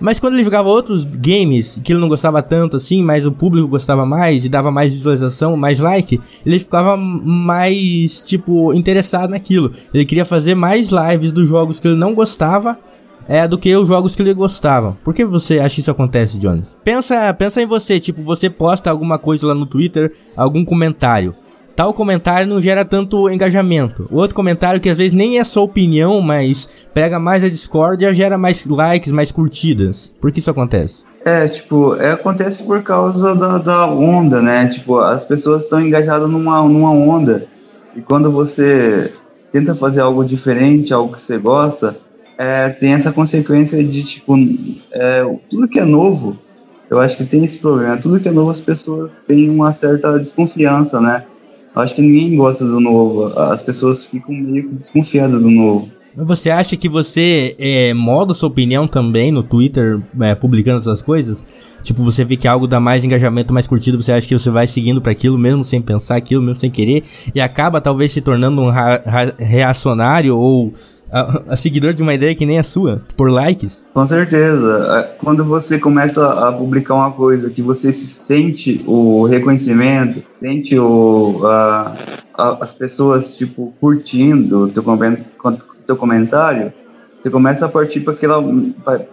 Mas 0.00 0.20
quando 0.20 0.34
ele 0.34 0.44
jogava 0.44 0.68
outros 0.68 1.04
games 1.04 1.80
que 1.82 1.92
ele 1.92 2.00
não 2.00 2.08
gostava 2.08 2.40
tanto 2.42 2.76
assim, 2.76 3.02
mas 3.02 3.26
o 3.26 3.32
público 3.32 3.66
gostava 3.66 4.06
mais 4.06 4.44
e 4.44 4.48
dava 4.48 4.70
mais 4.70 4.92
visualização, 4.92 5.56
mais 5.56 5.80
like, 5.80 6.20
ele 6.46 6.58
ficava 6.58 6.96
mais, 6.96 8.24
tipo, 8.24 8.72
interessado 8.72 9.30
naquilo. 9.30 9.72
Ele 9.92 10.04
queria 10.04 10.24
fazer 10.24 10.54
mais 10.54 10.90
lives 10.90 11.32
dos 11.32 11.48
jogos 11.48 11.80
que 11.80 11.88
ele 11.88 11.96
não 11.96 12.14
gostava 12.14 12.78
é, 13.28 13.46
do 13.46 13.58
que 13.58 13.76
os 13.76 13.88
jogos 13.88 14.16
que 14.16 14.22
ele 14.22 14.32
gostava. 14.32 14.96
Por 15.04 15.12
que 15.12 15.24
você 15.24 15.58
acha 15.58 15.74
que 15.74 15.80
isso 15.82 15.90
acontece, 15.90 16.38
Jones? 16.38 16.76
Pensa, 16.82 17.32
pensa 17.34 17.60
em 17.60 17.66
você, 17.66 18.00
tipo, 18.00 18.22
você 18.22 18.48
posta 18.48 18.90
alguma 18.90 19.18
coisa 19.18 19.46
lá 19.46 19.54
no 19.54 19.66
Twitter, 19.66 20.12
algum 20.34 20.64
comentário. 20.64 21.34
Tal 21.76 21.92
comentário 21.94 22.48
não 22.48 22.60
gera 22.60 22.84
tanto 22.84 23.30
engajamento. 23.30 24.08
O 24.10 24.16
outro 24.16 24.34
comentário 24.34 24.80
que 24.80 24.88
às 24.88 24.96
vezes 24.96 25.12
nem 25.12 25.38
é 25.38 25.44
sua 25.44 25.62
opinião, 25.62 26.20
mas 26.20 26.88
pega 26.92 27.20
mais 27.20 27.44
a 27.44 27.48
discórdia, 27.48 28.12
gera 28.12 28.36
mais 28.36 28.66
likes, 28.66 29.12
mais 29.12 29.30
curtidas. 29.30 30.12
Por 30.20 30.32
que 30.32 30.40
isso 30.40 30.50
acontece? 30.50 31.04
É, 31.24 31.46
tipo, 31.46 31.94
é, 31.94 32.12
acontece 32.12 32.64
por 32.64 32.82
causa 32.82 33.34
da, 33.34 33.58
da 33.58 33.86
onda, 33.86 34.42
né? 34.42 34.66
Tipo, 34.68 34.98
as 34.98 35.24
pessoas 35.24 35.64
estão 35.64 35.80
engajadas 35.80 36.28
numa, 36.28 36.62
numa 36.62 36.90
onda. 36.90 37.46
E 37.94 38.00
quando 38.00 38.32
você 38.32 39.12
tenta 39.52 39.72
fazer 39.74 40.00
algo 40.00 40.24
diferente, 40.24 40.92
algo 40.92 41.14
que 41.14 41.22
você 41.22 41.38
gosta, 41.38 41.96
é, 42.38 42.68
tem 42.68 42.92
essa 42.92 43.10
consequência 43.10 43.82
de, 43.82 44.04
tipo, 44.04 44.34
é, 44.92 45.36
tudo 45.50 45.66
que 45.66 45.80
é 45.80 45.84
novo, 45.84 46.38
eu 46.88 47.00
acho 47.00 47.16
que 47.16 47.24
tem 47.24 47.44
esse 47.44 47.58
problema. 47.58 47.96
Tudo 47.96 48.20
que 48.20 48.28
é 48.28 48.32
novo, 48.32 48.50
as 48.50 48.60
pessoas 48.60 49.10
têm 49.26 49.50
uma 49.50 49.74
certa 49.74 50.16
desconfiança, 50.18 51.00
né? 51.00 51.24
Eu 51.74 51.82
acho 51.82 51.94
que 51.94 52.00
ninguém 52.00 52.36
gosta 52.36 52.64
do 52.64 52.80
novo. 52.80 53.26
As 53.38 53.60
pessoas 53.60 54.04
ficam 54.04 54.34
meio 54.34 54.70
desconfiadas 54.70 55.42
do 55.42 55.50
novo. 55.50 55.90
Você 56.16 56.50
acha 56.50 56.76
que 56.76 56.88
você 56.88 57.54
é, 57.58 57.92
sua 58.34 58.48
opinião 58.48 58.88
também 58.88 59.30
no 59.30 59.42
Twitter, 59.42 60.00
é, 60.20 60.34
publicando 60.34 60.78
essas 60.78 61.02
coisas? 61.02 61.44
Tipo, 61.82 62.02
você 62.02 62.24
vê 62.24 62.36
que 62.36 62.48
algo 62.48 62.66
dá 62.66 62.80
mais 62.80 63.04
engajamento, 63.04 63.52
mais 63.52 63.68
curtido, 63.68 64.02
você 64.02 64.10
acha 64.10 64.26
que 64.26 64.36
você 64.36 64.50
vai 64.50 64.66
seguindo 64.66 65.00
para 65.00 65.12
aquilo 65.12 65.38
mesmo 65.38 65.62
sem 65.62 65.80
pensar 65.80 66.16
aquilo, 66.16 66.42
mesmo 66.42 66.58
sem 66.58 66.70
querer, 66.70 67.04
e 67.32 67.40
acaba 67.40 67.80
talvez 67.80 68.10
se 68.10 68.20
tornando 68.20 68.60
um 68.60 68.70
reacionário 69.38 70.36
ou 70.36 70.72
a, 71.10 71.52
a, 71.52 71.56
seguidor 71.56 71.94
de 71.94 72.02
uma 72.02 72.14
ideia 72.14 72.34
que 72.34 72.46
nem 72.46 72.58
a 72.58 72.62
sua, 72.62 73.02
por 73.16 73.30
likes? 73.30 73.84
Com 73.92 74.06
certeza. 74.06 74.86
É, 74.98 75.16
quando 75.18 75.44
você 75.44 75.78
começa 75.78 76.26
a 76.26 76.52
publicar 76.52 76.94
uma 76.94 77.10
coisa 77.12 77.50
que 77.50 77.62
você 77.62 77.92
se 77.92 78.06
sente 78.06 78.82
o 78.86 79.24
reconhecimento, 79.24 80.22
sente 80.40 80.78
o, 80.78 81.40
a, 81.44 81.96
a, 82.34 82.64
as 82.64 82.72
pessoas 82.72 83.36
tipo 83.36 83.72
curtindo 83.80 84.68
teu, 84.68 84.82
teu 85.86 85.96
comentário, 85.96 86.72
você 87.20 87.30
começa 87.30 87.66
a 87.66 87.68
partir 87.68 88.00
para 88.00 88.14
aquela, 88.14 88.42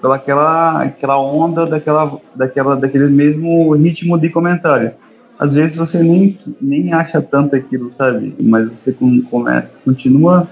pela 0.02 0.16
aquela, 0.16 0.84
aquela 0.84 1.20
onda 1.20 1.66
daquela, 1.66 2.20
daquela, 2.36 2.75
daquele 2.75 3.08
mesmo 3.08 3.74
ritmo 3.74 4.18
de 4.18 4.30
comentário. 4.30 4.92
Às 5.40 5.54
vezes 5.54 5.75
você 5.75 6.02
nem, 6.02 6.38
nem 6.62 6.94
acha 6.94 7.22
tanto 7.22 7.56
aquilo, 7.56 7.92
sabe? 7.98 8.34
Mas 8.40 8.70
você 8.70 8.96
começa, 9.30 9.70
continua 9.84 10.48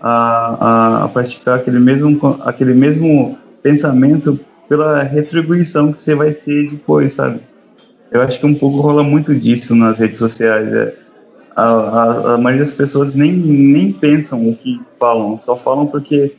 a, 0.00 1.04
a, 1.04 1.08
praticar 1.08 1.58
aquele 1.58 1.78
mesmo, 1.78 2.38
aquele 2.44 2.74
mesmo 2.74 3.38
pensamento 3.62 4.38
pela 4.68 5.02
retribuição 5.02 5.92
que 5.92 6.02
você 6.02 6.14
vai 6.14 6.32
ter 6.32 6.70
depois, 6.70 7.14
sabe? 7.14 7.40
Eu 8.10 8.22
acho 8.22 8.38
que 8.38 8.46
um 8.46 8.54
pouco 8.54 8.80
rola 8.80 9.02
muito 9.02 9.34
disso 9.34 9.74
nas 9.74 9.98
redes 9.98 10.18
sociais. 10.18 10.72
É, 10.72 10.94
a, 11.56 11.62
a, 11.62 12.34
a, 12.34 12.38
maioria 12.38 12.64
das 12.64 12.74
pessoas 12.74 13.14
nem, 13.14 13.32
nem 13.32 13.92
pensam 13.92 14.48
o 14.48 14.54
que 14.54 14.80
falam, 14.98 15.38
só 15.38 15.56
falam 15.56 15.86
porque 15.86 16.32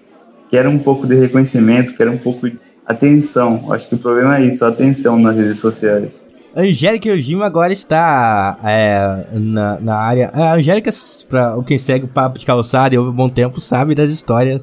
querem 0.49 0.71
um 0.71 0.79
pouco 0.79 1.05
de 1.05 1.15
reconhecimento, 1.15 1.95
querem 1.95 2.13
um 2.13 2.17
pouco 2.17 2.49
de 2.49 2.57
atenção. 2.85 3.71
Acho 3.71 3.87
que 3.87 3.95
o 3.95 3.99
problema 3.99 4.37
é 4.37 4.45
isso, 4.45 4.63
a 4.63 4.69
atenção 4.69 5.19
nas 5.19 5.35
redes 5.35 5.59
sociais. 5.59 6.09
Angélica 6.55 7.09
Yojima 7.09 7.45
agora 7.45 7.71
está 7.71 8.57
é, 8.63 9.25
na, 9.33 9.79
na 9.79 9.95
área. 9.95 10.29
A 10.33 10.55
Angélica, 10.55 10.91
para 11.27 11.61
quem 11.63 11.77
segue 11.77 12.05
o 12.05 12.07
Papo 12.07 12.39
de 12.39 12.45
Calçada 12.45 12.95
e 12.95 12.97
houve 12.97 13.11
um 13.11 13.15
bom 13.15 13.29
tempo, 13.29 13.59
sabe 13.59 13.93
das 13.93 14.09
histórias 14.09 14.61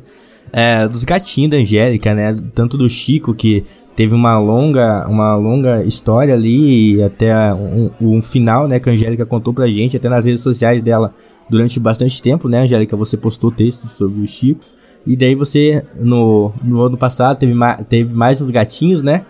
é, 0.52 0.86
dos 0.88 1.04
gatinhos 1.04 1.50
da 1.50 1.56
Angélica, 1.58 2.14
né? 2.14 2.36
Tanto 2.54 2.76
do 2.76 2.88
Chico, 2.88 3.34
que 3.34 3.64
teve 3.94 4.14
uma 4.14 4.38
longa, 4.38 5.06
uma 5.08 5.34
longa 5.36 5.84
história 5.84 6.34
ali, 6.34 7.02
até 7.02 7.54
um, 7.54 7.90
um, 8.00 8.22
final, 8.22 8.66
né? 8.66 8.80
Que 8.80 8.90
a 8.90 8.92
Angélica 8.92 9.24
contou 9.24 9.54
pra 9.54 9.66
gente, 9.68 9.96
até 9.96 10.08
nas 10.08 10.24
redes 10.24 10.42
sociais 10.42 10.82
dela, 10.82 11.14
durante 11.48 11.78
bastante 11.78 12.20
tempo, 12.20 12.48
né, 12.48 12.60
Angélica? 12.60 12.96
Você 12.96 13.16
postou 13.16 13.50
textos 13.50 13.92
sobre 13.92 14.20
o 14.20 14.26
Chico. 14.26 14.64
E 15.06 15.16
daí 15.16 15.36
você, 15.36 15.84
no, 15.94 16.52
no 16.64 16.82
ano 16.82 16.96
passado, 16.96 17.38
teve, 17.38 17.54
ma 17.54 17.76
teve 17.76 18.12
mais 18.12 18.40
uns 18.40 18.50
gatinhos, 18.50 19.02
né? 19.04 19.24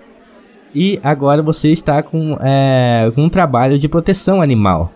E 0.75 1.00
agora 1.02 1.42
você 1.42 1.70
está 1.70 2.02
com, 2.02 2.37
é, 2.40 3.11
com 3.14 3.25
um 3.25 3.28
trabalho 3.28 3.78
de 3.78 3.88
proteção 3.88 4.42
animal. 4.42 4.92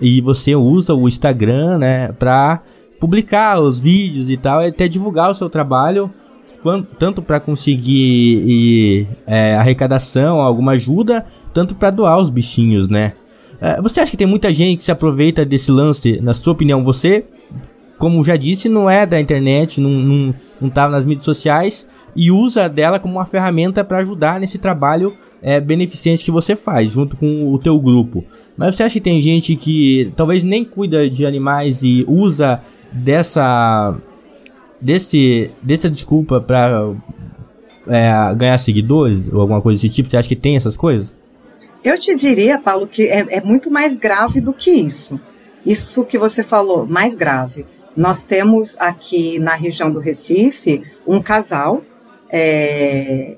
E 0.00 0.20
você 0.20 0.54
usa 0.54 0.94
o 0.94 1.06
Instagram, 1.06 1.78
né, 1.78 2.12
para 2.12 2.62
publicar 2.98 3.60
os 3.60 3.80
vídeos 3.80 4.30
e 4.30 4.36
tal, 4.36 4.62
e 4.62 4.68
até 4.68 4.88
divulgar 4.88 5.30
o 5.30 5.34
seu 5.34 5.48
trabalho, 5.50 6.10
tanto 6.98 7.22
para 7.22 7.40
conseguir 7.40 8.42
e, 8.46 9.06
é, 9.26 9.56
arrecadação, 9.56 10.40
alguma 10.40 10.72
ajuda, 10.72 11.24
tanto 11.52 11.74
para 11.74 11.90
doar 11.90 12.18
os 12.18 12.30
bichinhos, 12.30 12.88
né? 12.88 13.14
É, 13.60 13.80
você 13.80 14.00
acha 14.00 14.10
que 14.10 14.16
tem 14.16 14.26
muita 14.26 14.52
gente 14.54 14.78
que 14.78 14.84
se 14.84 14.90
aproveita 14.90 15.44
desse 15.44 15.70
lance? 15.70 16.18
Na 16.22 16.32
sua 16.32 16.54
opinião, 16.54 16.82
você 16.82 17.26
como 18.00 18.24
já 18.24 18.34
disse, 18.34 18.66
não 18.66 18.88
é 18.88 19.04
da 19.04 19.20
internet, 19.20 19.78
não, 19.78 19.90
não, 19.90 20.34
não 20.58 20.70
tá 20.70 20.88
nas 20.88 21.04
mídias 21.04 21.22
sociais 21.22 21.86
e 22.16 22.32
usa 22.32 22.66
dela 22.66 22.98
como 22.98 23.16
uma 23.16 23.26
ferramenta 23.26 23.84
para 23.84 23.98
ajudar 23.98 24.40
nesse 24.40 24.56
trabalho 24.56 25.14
é, 25.42 25.60
beneficente 25.60 26.24
que 26.24 26.30
você 26.30 26.56
faz 26.56 26.90
junto 26.90 27.14
com 27.14 27.52
o 27.52 27.58
teu 27.58 27.78
grupo. 27.78 28.24
Mas 28.56 28.74
você 28.74 28.84
acha 28.84 28.94
que 28.94 29.02
tem 29.02 29.20
gente 29.20 29.54
que 29.54 30.10
talvez 30.16 30.42
nem 30.42 30.64
cuida 30.64 31.10
de 31.10 31.26
animais 31.26 31.82
e 31.82 32.02
usa 32.08 32.62
dessa 32.90 33.94
desse 34.80 35.50
dessa 35.62 35.90
desculpa 35.90 36.40
para 36.40 36.94
é, 37.86 38.34
ganhar 38.34 38.56
seguidores 38.56 39.28
ou 39.30 39.42
alguma 39.42 39.60
coisa 39.60 39.82
desse 39.82 39.94
tipo? 39.94 40.08
Você 40.08 40.16
acha 40.16 40.28
que 40.28 40.36
tem 40.36 40.56
essas 40.56 40.74
coisas? 40.74 41.14
Eu 41.84 41.98
te 41.98 42.14
diria, 42.14 42.58
Paulo, 42.58 42.86
que 42.86 43.02
é, 43.02 43.26
é 43.28 43.40
muito 43.42 43.70
mais 43.70 43.94
grave 43.94 44.40
do 44.40 44.54
que 44.54 44.70
isso. 44.70 45.20
Isso 45.66 46.02
que 46.04 46.16
você 46.16 46.42
falou, 46.42 46.86
mais 46.86 47.14
grave. 47.14 47.66
Nós 47.96 48.22
temos 48.22 48.76
aqui 48.78 49.38
na 49.38 49.54
região 49.54 49.90
do 49.90 49.98
Recife 49.98 50.82
um 51.06 51.20
casal 51.20 51.82
é, 52.30 53.34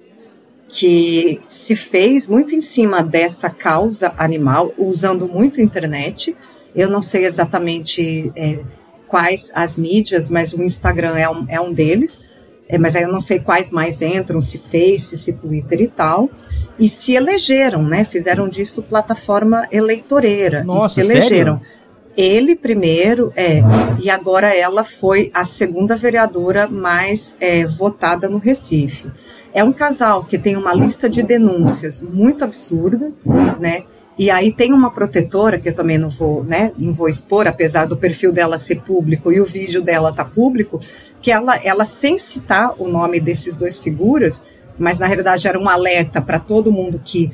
que 0.68 1.40
se 1.47 1.75
fez 1.75 2.28
muito 2.28 2.54
em 2.54 2.61
cima 2.61 3.02
dessa 3.02 3.49
causa 3.49 4.12
animal, 4.16 4.73
usando 4.76 5.26
muito 5.26 5.61
a 5.61 5.62
internet. 5.62 6.37
Eu 6.75 6.88
não 6.88 7.02
sei 7.02 7.25
exatamente 7.25 8.32
é, 8.37 8.61
quais 9.06 9.50
as 9.54 9.76
mídias, 9.76 10.28
mas 10.28 10.52
o 10.52 10.62
Instagram 10.62 11.16
é 11.16 11.28
um, 11.28 11.44
é 11.49 11.61
um 11.61 11.73
deles. 11.73 12.21
É, 12.68 12.78
mas 12.78 12.97
aí 12.97 13.02
eu 13.02 13.12
não 13.12 13.21
sei 13.21 13.38
quais 13.38 13.71
mais 13.71 14.00
entram, 14.00 14.40
se 14.40 14.56
Face, 14.56 15.18
se 15.18 15.35
Twitter 15.35 15.82
e 15.82 15.88
tal. 15.88 16.30
E 16.78 16.88
se 16.88 17.12
elegeram, 17.14 17.82
né? 17.82 18.04
Fizeram 18.04 18.49
disso 18.49 18.82
plataforma 18.82 19.68
eleitoreira. 19.71 20.64
Nossa, 20.64 21.00
e 21.00 21.04
se 21.04 21.11
elegeram. 21.11 21.59
Sério? 21.59 21.82
Ele 22.16 22.54
primeiro, 22.54 23.33
é, 23.35 23.62
e 24.00 24.11
agora 24.11 24.54
ela 24.54 24.85
foi 24.85 25.31
a 25.33 25.45
segunda 25.45 25.97
vereadora 25.97 26.66
mais 26.66 27.37
é, 27.40 27.66
votada 27.66 28.28
no 28.28 28.38
Recife. 28.38 29.11
É 29.54 29.64
um 29.64 29.73
casal 29.73 30.25
que 30.25 30.38
tem 30.38 30.57
uma 30.57 30.75
lista 30.75 31.09
de 31.09 31.23
denúncias 31.23 32.00
muito 32.00 32.45
absurda, 32.45 33.12
né? 33.59 33.85
E 34.19 34.31
aí 34.31 34.52
tem 34.52 34.75
uma 34.75 34.90
protetora 34.90 35.59
que 35.59 35.71
eu 35.71 35.75
também 35.75 35.97
não 35.97 36.11
vou, 36.11 36.45
né, 36.45 36.71
não 36.76 36.92
vou 36.92 37.09
expor, 37.09 37.47
apesar 37.47 37.87
do 37.87 37.97
perfil 37.97 38.31
dela 38.31 38.59
ser 38.59 38.83
público 38.83 39.33
e 39.33 39.40
o 39.40 39.45
vídeo 39.45 39.81
dela 39.81 40.12
tá 40.12 40.23
público, 40.23 40.78
que 41.21 41.31
ela, 41.31 41.57
ela 41.64 41.87
sem 41.87 42.19
citar 42.19 42.75
o 42.78 42.88
nome 42.88 43.19
desses 43.19 43.57
dois 43.57 43.81
figuras, 43.81 44.45
mas 44.78 44.99
na 44.99 45.07
realidade 45.07 45.49
era 45.49 45.59
um 45.59 45.69
alerta 45.69 46.21
para 46.21 46.38
todo 46.38 46.71
mundo 46.71 47.00
que 47.02 47.31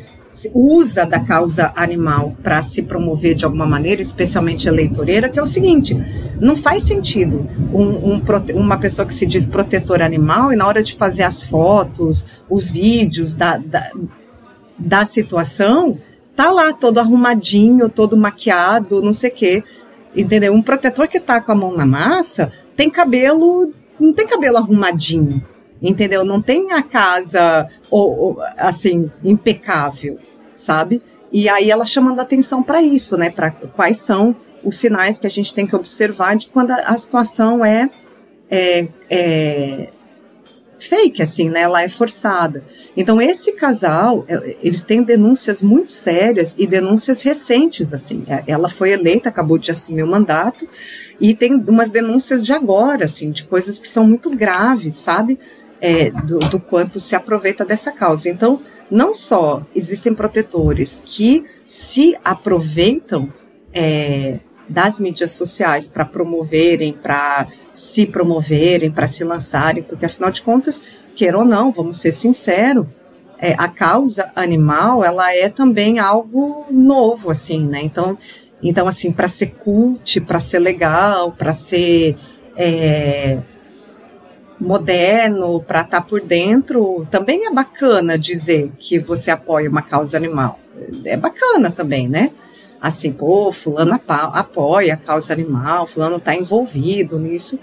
usa 0.54 1.04
da 1.04 1.20
causa 1.20 1.72
animal 1.74 2.36
para 2.42 2.62
se 2.62 2.82
promover 2.82 3.34
de 3.34 3.44
alguma 3.44 3.66
maneira, 3.66 4.02
especialmente 4.02 4.68
eleitoreira, 4.68 5.28
que 5.28 5.38
é 5.38 5.42
o 5.42 5.46
seguinte: 5.46 5.96
não 6.40 6.56
faz 6.56 6.82
sentido 6.84 7.46
um, 7.72 8.14
um, 8.14 8.22
uma 8.54 8.78
pessoa 8.78 9.06
que 9.06 9.14
se 9.14 9.26
diz 9.26 9.46
protetor 9.46 10.02
animal 10.02 10.52
e 10.52 10.56
na 10.56 10.66
hora 10.66 10.82
de 10.82 10.94
fazer 10.94 11.22
as 11.22 11.42
fotos, 11.42 12.26
os 12.48 12.70
vídeos 12.70 13.34
da, 13.34 13.58
da, 13.58 13.90
da 14.78 15.04
situação, 15.04 15.98
tá 16.36 16.50
lá 16.50 16.72
todo 16.72 16.98
arrumadinho, 16.98 17.88
todo 17.88 18.16
maquiado, 18.16 19.02
não 19.02 19.12
sei 19.12 19.30
o 19.30 19.34
quê. 19.34 19.64
Entendeu? 20.14 20.52
Um 20.52 20.62
protetor 20.62 21.08
que 21.08 21.20
tá 21.20 21.40
com 21.40 21.52
a 21.52 21.54
mão 21.54 21.76
na 21.76 21.84
massa 21.84 22.52
tem 22.76 22.88
cabelo, 22.88 23.72
não 23.98 24.12
tem 24.12 24.26
cabelo 24.26 24.56
arrumadinho. 24.56 25.42
Entendeu? 25.80 26.24
Não 26.24 26.42
tem 26.42 26.72
a 26.72 26.82
casa 26.82 27.68
ou, 27.90 28.18
ou 28.18 28.38
assim 28.56 29.10
impecável, 29.22 30.18
sabe? 30.58 31.00
E 31.32 31.48
aí 31.48 31.70
ela 31.70 31.86
chamando 31.86 32.20
atenção 32.20 32.62
para 32.62 32.82
isso, 32.82 33.16
né? 33.16 33.30
Para 33.30 33.50
quais 33.50 33.98
são 33.98 34.34
os 34.64 34.76
sinais 34.76 35.18
que 35.18 35.26
a 35.26 35.30
gente 35.30 35.54
tem 35.54 35.66
que 35.66 35.76
observar 35.76 36.36
de 36.36 36.48
quando 36.48 36.72
a, 36.72 36.76
a 36.76 36.98
situação 36.98 37.64
é, 37.64 37.88
é, 38.50 38.88
é 39.08 39.88
fake, 40.78 41.22
assim, 41.22 41.48
né? 41.48 41.60
Ela 41.62 41.82
é 41.82 41.88
forçada. 41.88 42.64
Então, 42.96 43.20
esse 43.20 43.52
casal, 43.52 44.24
é, 44.28 44.56
eles 44.62 44.82
têm 44.82 45.02
denúncias 45.02 45.60
muito 45.60 45.92
sérias 45.92 46.54
e 46.58 46.66
denúncias 46.66 47.22
recentes, 47.22 47.92
assim. 47.92 48.24
É, 48.26 48.44
ela 48.46 48.68
foi 48.68 48.90
eleita, 48.90 49.28
acabou 49.28 49.58
de 49.58 49.70
assumir 49.70 50.02
o 50.02 50.06
mandato, 50.06 50.68
e 51.20 51.34
tem 51.34 51.54
umas 51.54 51.90
denúncias 51.90 52.44
de 52.44 52.52
agora, 52.52 53.04
assim, 53.04 53.30
de 53.30 53.44
coisas 53.44 53.78
que 53.78 53.88
são 53.88 54.06
muito 54.06 54.30
graves, 54.30 54.96
sabe? 54.96 55.38
É, 55.80 56.10
do, 56.10 56.38
do 56.40 56.58
quanto 56.58 56.98
se 56.98 57.14
aproveita 57.14 57.64
dessa 57.64 57.92
causa. 57.92 58.28
Então, 58.28 58.60
não 58.90 59.12
só 59.14 59.62
existem 59.74 60.14
protetores 60.14 61.00
que 61.04 61.44
se 61.64 62.16
aproveitam 62.24 63.32
é, 63.72 64.38
das 64.68 64.98
mídias 64.98 65.32
sociais 65.32 65.88
para 65.88 66.04
promoverem, 66.04 66.92
para 66.92 67.48
se 67.72 68.06
promoverem, 68.06 68.90
para 68.90 69.06
se 69.06 69.24
lançarem, 69.24 69.82
porque 69.82 70.06
afinal 70.06 70.30
de 70.30 70.42
contas, 70.42 70.82
queira 71.14 71.38
ou 71.38 71.44
não, 71.44 71.72
vamos 71.72 71.98
ser 71.98 72.12
sinceros, 72.12 72.86
é, 73.38 73.54
a 73.56 73.68
causa 73.68 74.30
animal 74.34 75.04
ela 75.04 75.32
é 75.34 75.48
também 75.48 75.98
algo 75.98 76.66
novo, 76.70 77.30
assim, 77.30 77.64
né? 77.64 77.80
Então, 77.82 78.18
então 78.62 78.88
assim, 78.88 79.12
para 79.12 79.28
ser 79.28 79.54
cult, 79.54 80.20
para 80.22 80.40
ser 80.40 80.58
legal, 80.58 81.32
para 81.32 81.52
ser 81.52 82.16
é, 82.56 83.38
moderno, 84.60 85.60
para 85.60 85.82
estar 85.82 86.00
tá 86.00 86.06
por 86.06 86.20
dentro, 86.20 87.06
também 87.10 87.46
é 87.46 87.50
bacana 87.50 88.18
dizer 88.18 88.72
que 88.78 88.98
você 88.98 89.30
apoia 89.30 89.70
uma 89.70 89.82
causa 89.82 90.16
animal. 90.16 90.58
É 91.04 91.16
bacana 91.16 91.70
também, 91.70 92.08
né? 92.08 92.30
assim, 92.80 93.12
pô, 93.12 93.52
fulano 93.52 94.00
apoia 94.08 94.94
a 94.94 94.96
causa 94.96 95.32
animal, 95.32 95.86
fulano 95.86 96.16
está 96.16 96.34
envolvido 96.34 97.18
nisso. 97.18 97.58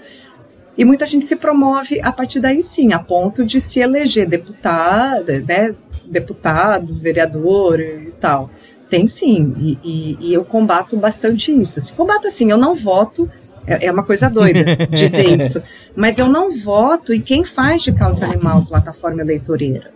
E 0.76 0.84
muita 0.84 1.06
gente 1.06 1.24
se 1.24 1.36
promove 1.36 2.00
a 2.02 2.12
partir 2.12 2.38
daí 2.38 2.62
sim, 2.62 2.92
a 2.92 2.98
ponto 2.98 3.44
de 3.44 3.60
se 3.60 3.80
eleger 3.80 4.28
deputado, 4.28 5.32
né, 5.46 5.74
deputado, 6.04 6.94
vereador 6.94 7.80
e 7.80 8.12
tal. 8.20 8.50
Tem 8.90 9.06
sim, 9.06 9.54
e, 9.58 9.78
e, 9.82 10.18
e 10.20 10.34
eu 10.34 10.44
combato 10.44 10.96
bastante 10.96 11.50
isso. 11.50 11.78
Assim, 11.78 11.94
combato 11.94 12.28
assim, 12.28 12.50
eu 12.50 12.58
não 12.58 12.74
voto, 12.74 13.28
é, 13.66 13.86
é 13.86 13.92
uma 13.92 14.02
coisa 14.02 14.28
doida 14.30 14.64
dizer 14.90 15.26
isso, 15.38 15.62
mas 15.94 16.18
eu 16.18 16.28
não 16.28 16.50
voto 16.52 17.12
em 17.12 17.20
quem 17.20 17.44
faz 17.44 17.82
de 17.82 17.92
causa 17.92 18.26
animal 18.26 18.64
plataforma 18.64 19.20
eleitoreira. 19.22 19.90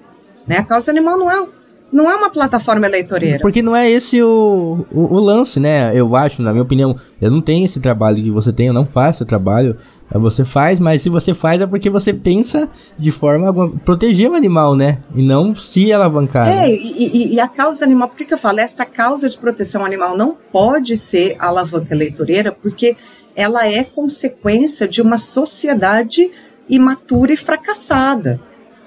Né? 0.46 0.58
A 0.58 0.64
causa 0.64 0.90
animal 0.90 1.18
não 1.18 1.30
é 1.30 1.60
não 1.92 2.10
é 2.10 2.14
uma 2.14 2.30
plataforma 2.30 2.86
eleitoreira. 2.86 3.40
Porque 3.40 3.62
não 3.62 3.74
é 3.74 3.90
esse 3.90 4.22
o, 4.22 4.86
o, 4.92 5.14
o, 5.14 5.18
lance, 5.18 5.58
né? 5.58 5.90
Eu 5.94 6.14
acho, 6.14 6.40
na 6.40 6.52
minha 6.52 6.62
opinião, 6.62 6.94
eu 7.20 7.30
não 7.30 7.40
tenho 7.40 7.64
esse 7.64 7.80
trabalho 7.80 8.22
que 8.22 8.30
você 8.30 8.52
tem, 8.52 8.68
eu 8.68 8.72
não 8.72 8.86
faço 8.86 9.22
esse 9.22 9.28
trabalho. 9.28 9.76
É, 10.12 10.18
você 10.18 10.44
faz, 10.44 10.78
mas 10.78 11.02
se 11.02 11.08
você 11.08 11.34
faz 11.34 11.60
é 11.60 11.66
porque 11.66 11.90
você 11.90 12.12
pensa 12.12 12.68
de 12.96 13.10
forma 13.10 13.48
a 13.50 13.68
proteger 13.80 14.30
o 14.30 14.34
animal, 14.34 14.76
né? 14.76 14.98
E 15.14 15.22
não 15.22 15.54
se 15.54 15.92
alavancar. 15.92 16.48
É, 16.48 16.68
né? 16.68 16.70
e, 16.70 17.34
e, 17.34 17.40
a 17.40 17.48
causa 17.48 17.84
animal, 17.84 18.08
por 18.08 18.16
que, 18.16 18.24
que 18.24 18.34
eu 18.34 18.38
falo? 18.38 18.60
Essa 18.60 18.84
causa 18.84 19.28
de 19.28 19.36
proteção 19.36 19.84
animal 19.84 20.16
não 20.16 20.36
pode 20.52 20.96
ser 20.96 21.36
alavanca 21.40 21.92
eleitoreira, 21.92 22.52
porque 22.52 22.96
ela 23.34 23.66
é 23.66 23.84
consequência 23.84 24.86
de 24.86 25.00
uma 25.00 25.18
sociedade 25.18 26.30
imatura 26.68 27.32
e 27.32 27.36
fracassada. 27.36 28.40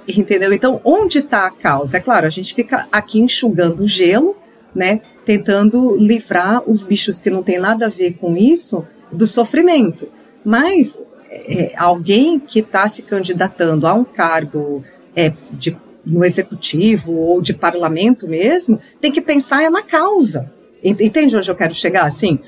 Entendeu? 0.07 0.53
Então, 0.53 0.81
onde 0.83 1.19
está 1.19 1.45
a 1.45 1.51
causa? 1.51 1.97
É 1.97 1.99
claro, 1.99 2.25
a 2.25 2.29
gente 2.29 2.53
fica 2.53 2.87
aqui 2.91 3.19
enxugando 3.19 3.87
gelo, 3.87 4.35
né? 4.75 5.01
Tentando 5.25 5.95
livrar 5.95 6.61
os 6.67 6.83
bichos 6.83 7.19
que 7.19 7.29
não 7.29 7.41
tem 7.41 7.57
nada 7.57 7.85
a 7.85 7.89
ver 7.89 8.13
com 8.13 8.35
isso 8.35 8.85
do 9.11 9.25
sofrimento. 9.25 10.07
Mas 10.43 10.97
é, 11.29 11.73
alguém 11.77 12.39
que 12.39 12.59
está 12.59 12.87
se 12.87 13.03
candidatando 13.03 13.87
a 13.87 13.93
um 13.93 14.03
cargo 14.03 14.83
é, 15.15 15.31
de, 15.51 15.77
no 16.05 16.25
executivo 16.25 17.13
ou 17.13 17.41
de 17.41 17.53
parlamento 17.53 18.27
mesmo, 18.27 18.79
tem 18.99 19.11
que 19.11 19.21
pensar 19.21 19.63
é 19.63 19.69
na 19.69 19.81
causa. 19.81 20.51
Entende 20.83 21.35
onde 21.37 21.49
eu 21.49 21.55
quero 21.55 21.73
chegar? 21.73 22.05
Assim, 22.05 22.39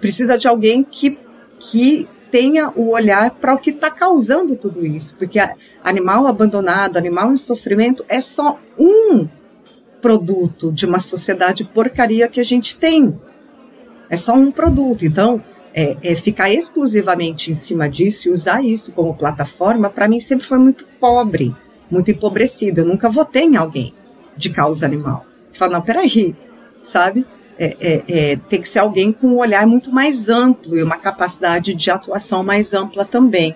precisa 0.00 0.36
de 0.36 0.48
alguém 0.48 0.84
que, 0.84 1.18
que 1.58 2.08
tenha 2.30 2.70
o 2.76 2.90
olhar 2.90 3.30
para 3.32 3.54
o 3.54 3.58
que 3.58 3.70
está 3.70 3.90
causando 3.90 4.56
tudo 4.56 4.84
isso, 4.84 5.16
porque 5.16 5.38
animal 5.82 6.26
abandonado, 6.26 6.96
animal 6.96 7.32
em 7.32 7.36
sofrimento 7.36 8.04
é 8.08 8.20
só 8.20 8.58
um 8.78 9.26
produto 10.00 10.70
de 10.72 10.86
uma 10.86 10.98
sociedade 10.98 11.64
porcaria 11.64 12.28
que 12.28 12.40
a 12.40 12.44
gente 12.44 12.76
tem. 12.78 13.18
É 14.08 14.16
só 14.16 14.34
um 14.34 14.50
produto. 14.50 15.04
Então, 15.04 15.42
é, 15.74 15.96
é 16.02 16.16
ficar 16.16 16.50
exclusivamente 16.50 17.50
em 17.50 17.54
cima 17.54 17.88
disso 17.88 18.28
e 18.28 18.32
usar 18.32 18.62
isso 18.62 18.92
como 18.94 19.14
plataforma, 19.14 19.90
para 19.90 20.08
mim 20.08 20.20
sempre 20.20 20.46
foi 20.46 20.58
muito 20.58 20.86
pobre, 20.98 21.54
muito 21.90 22.10
empobrecido. 22.10 22.80
Eu 22.80 22.86
nunca 22.86 23.08
votei 23.08 23.44
em 23.44 23.56
alguém 23.56 23.94
de 24.36 24.50
causa 24.50 24.86
animal. 24.86 25.26
Fala, 25.52 25.74
não, 25.74 25.82
peraí, 25.82 26.34
sabe? 26.82 27.26
É, 27.58 27.76
é, 27.80 28.02
é, 28.08 28.36
tem 28.48 28.62
que 28.62 28.68
ser 28.68 28.78
alguém 28.78 29.12
com 29.12 29.26
um 29.26 29.38
olhar 29.38 29.66
muito 29.66 29.92
mais 29.92 30.28
amplo 30.28 30.78
e 30.78 30.82
uma 30.82 30.96
capacidade 30.96 31.74
de 31.74 31.90
atuação 31.90 32.44
mais 32.44 32.72
ampla 32.72 33.04
também. 33.04 33.54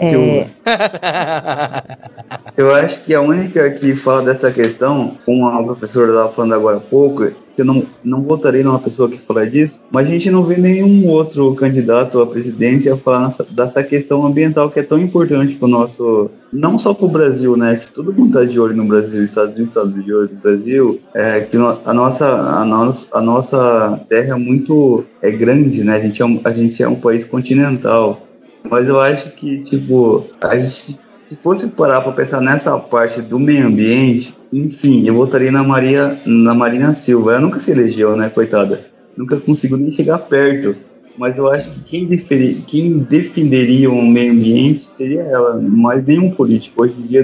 É... 0.00 0.46
Eu 2.56 2.74
acho 2.74 3.02
que 3.04 3.14
a 3.14 3.20
única 3.20 3.70
que 3.70 3.94
fala 3.94 4.22
dessa 4.22 4.50
questão, 4.50 5.16
como 5.24 5.46
a 5.46 5.62
professora 5.62 6.10
estava 6.10 6.32
falando 6.32 6.54
agora 6.54 6.76
há 6.78 6.80
pouco, 6.80 7.30
que 7.54 7.62
eu 7.62 7.64
não, 7.64 7.84
não 8.02 8.22
votarei 8.22 8.62
numa 8.62 8.78
pessoa 8.78 9.08
que 9.08 9.18
fala 9.18 9.46
disso, 9.46 9.80
mas 9.90 10.06
a 10.06 10.10
gente 10.10 10.30
não 10.30 10.42
vê 10.42 10.56
nenhum 10.56 11.08
outro 11.08 11.54
candidato 11.54 12.20
à 12.20 12.26
presidência 12.26 12.96
falar 12.96 13.28
nessa, 13.28 13.44
dessa 13.44 13.82
questão 13.82 14.26
ambiental 14.26 14.70
que 14.70 14.80
é 14.80 14.82
tão 14.82 14.98
importante 14.98 15.54
para 15.54 15.66
o 15.66 15.70
nosso, 15.70 16.30
não 16.52 16.78
só 16.78 16.92
para 16.92 17.06
o 17.06 17.10
Brasil, 17.10 17.56
né, 17.56 17.76
que 17.76 17.92
todo 17.92 18.12
mundo 18.12 18.28
está 18.28 18.44
de 18.44 18.58
olho 18.58 18.76
no 18.76 18.84
Brasil, 18.84 19.24
Estados 19.24 19.56
Unidos 19.58 19.76
está 19.76 20.00
de 20.00 20.12
olho 20.12 20.30
no 20.32 20.40
Brasil, 20.40 21.00
é, 21.14 21.40
que 21.40 21.56
a 21.56 21.94
nossa, 21.94 22.26
a, 22.26 22.64
nossa, 22.64 23.06
a 23.12 23.20
nossa 23.20 24.00
terra 24.08 24.34
é 24.34 24.38
muito 24.38 25.04
é 25.22 25.30
grande, 25.30 25.84
né, 25.84 25.96
a 25.96 26.00
gente 26.00 26.20
é 26.20 26.24
um, 26.24 26.40
a 26.44 26.50
gente 26.50 26.82
é 26.82 26.88
um 26.88 26.96
país 26.96 27.24
continental, 27.24 28.20
mas 28.68 28.88
eu 28.88 29.00
acho 29.00 29.30
que, 29.32 29.62
tipo, 29.64 30.24
a 30.40 30.56
gente, 30.56 30.98
se 31.34 31.42
fosse 31.42 31.66
parar 31.68 32.00
para 32.00 32.12
pensar 32.12 32.40
nessa 32.40 32.78
parte 32.78 33.20
do 33.20 33.38
meio 33.38 33.66
ambiente, 33.66 34.34
enfim, 34.52 35.06
eu 35.06 35.14
votaria 35.14 35.50
na 35.50 35.64
Maria, 35.64 36.16
na 36.24 36.54
Marina 36.54 36.94
Silva. 36.94 37.32
Ela 37.32 37.40
nunca 37.40 37.60
se 37.60 37.72
elegeu, 37.72 38.16
né, 38.16 38.30
coitada? 38.30 38.86
Nunca 39.16 39.36
conseguiu 39.36 39.76
nem 39.76 39.92
chegar 39.92 40.18
perto. 40.18 40.76
Mas 41.16 41.38
eu 41.38 41.48
acho 41.48 41.70
que 41.70 41.80
quem, 41.82 42.06
deferi, 42.06 42.64
quem 42.66 42.98
defenderia 42.98 43.88
o 43.88 44.02
meio 44.02 44.32
ambiente 44.32 44.88
seria 44.96 45.22
ela, 45.22 45.60
mas 45.60 46.04
nenhum 46.04 46.32
político. 46.32 46.82
Hoje 46.82 46.94
em 46.98 47.06
dia 47.06 47.22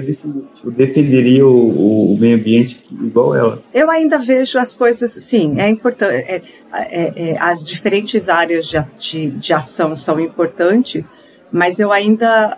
defenderia, 0.65 1.45
o, 1.45 2.13
o, 2.13 2.17
meio 2.17 2.37
ambiente 2.37 2.79
igual 2.89 3.35
ela. 3.35 3.61
Eu 3.73 3.89
ainda 3.89 4.17
vejo 4.17 4.57
as 4.57 4.73
coisas, 4.73 5.11
sim, 5.11 5.59
é 5.59 5.67
importante. 5.67 6.13
É, 6.13 6.41
é, 6.73 7.31
é, 7.31 7.37
as 7.37 7.65
diferentes 7.65 8.29
áreas 8.29 8.65
de, 8.65 8.81
de, 8.97 9.31
de 9.31 9.53
ação 9.53 9.93
são 9.93 10.17
importantes, 10.21 11.13
mas 11.51 11.79
eu 11.79 11.91
ainda, 11.91 12.57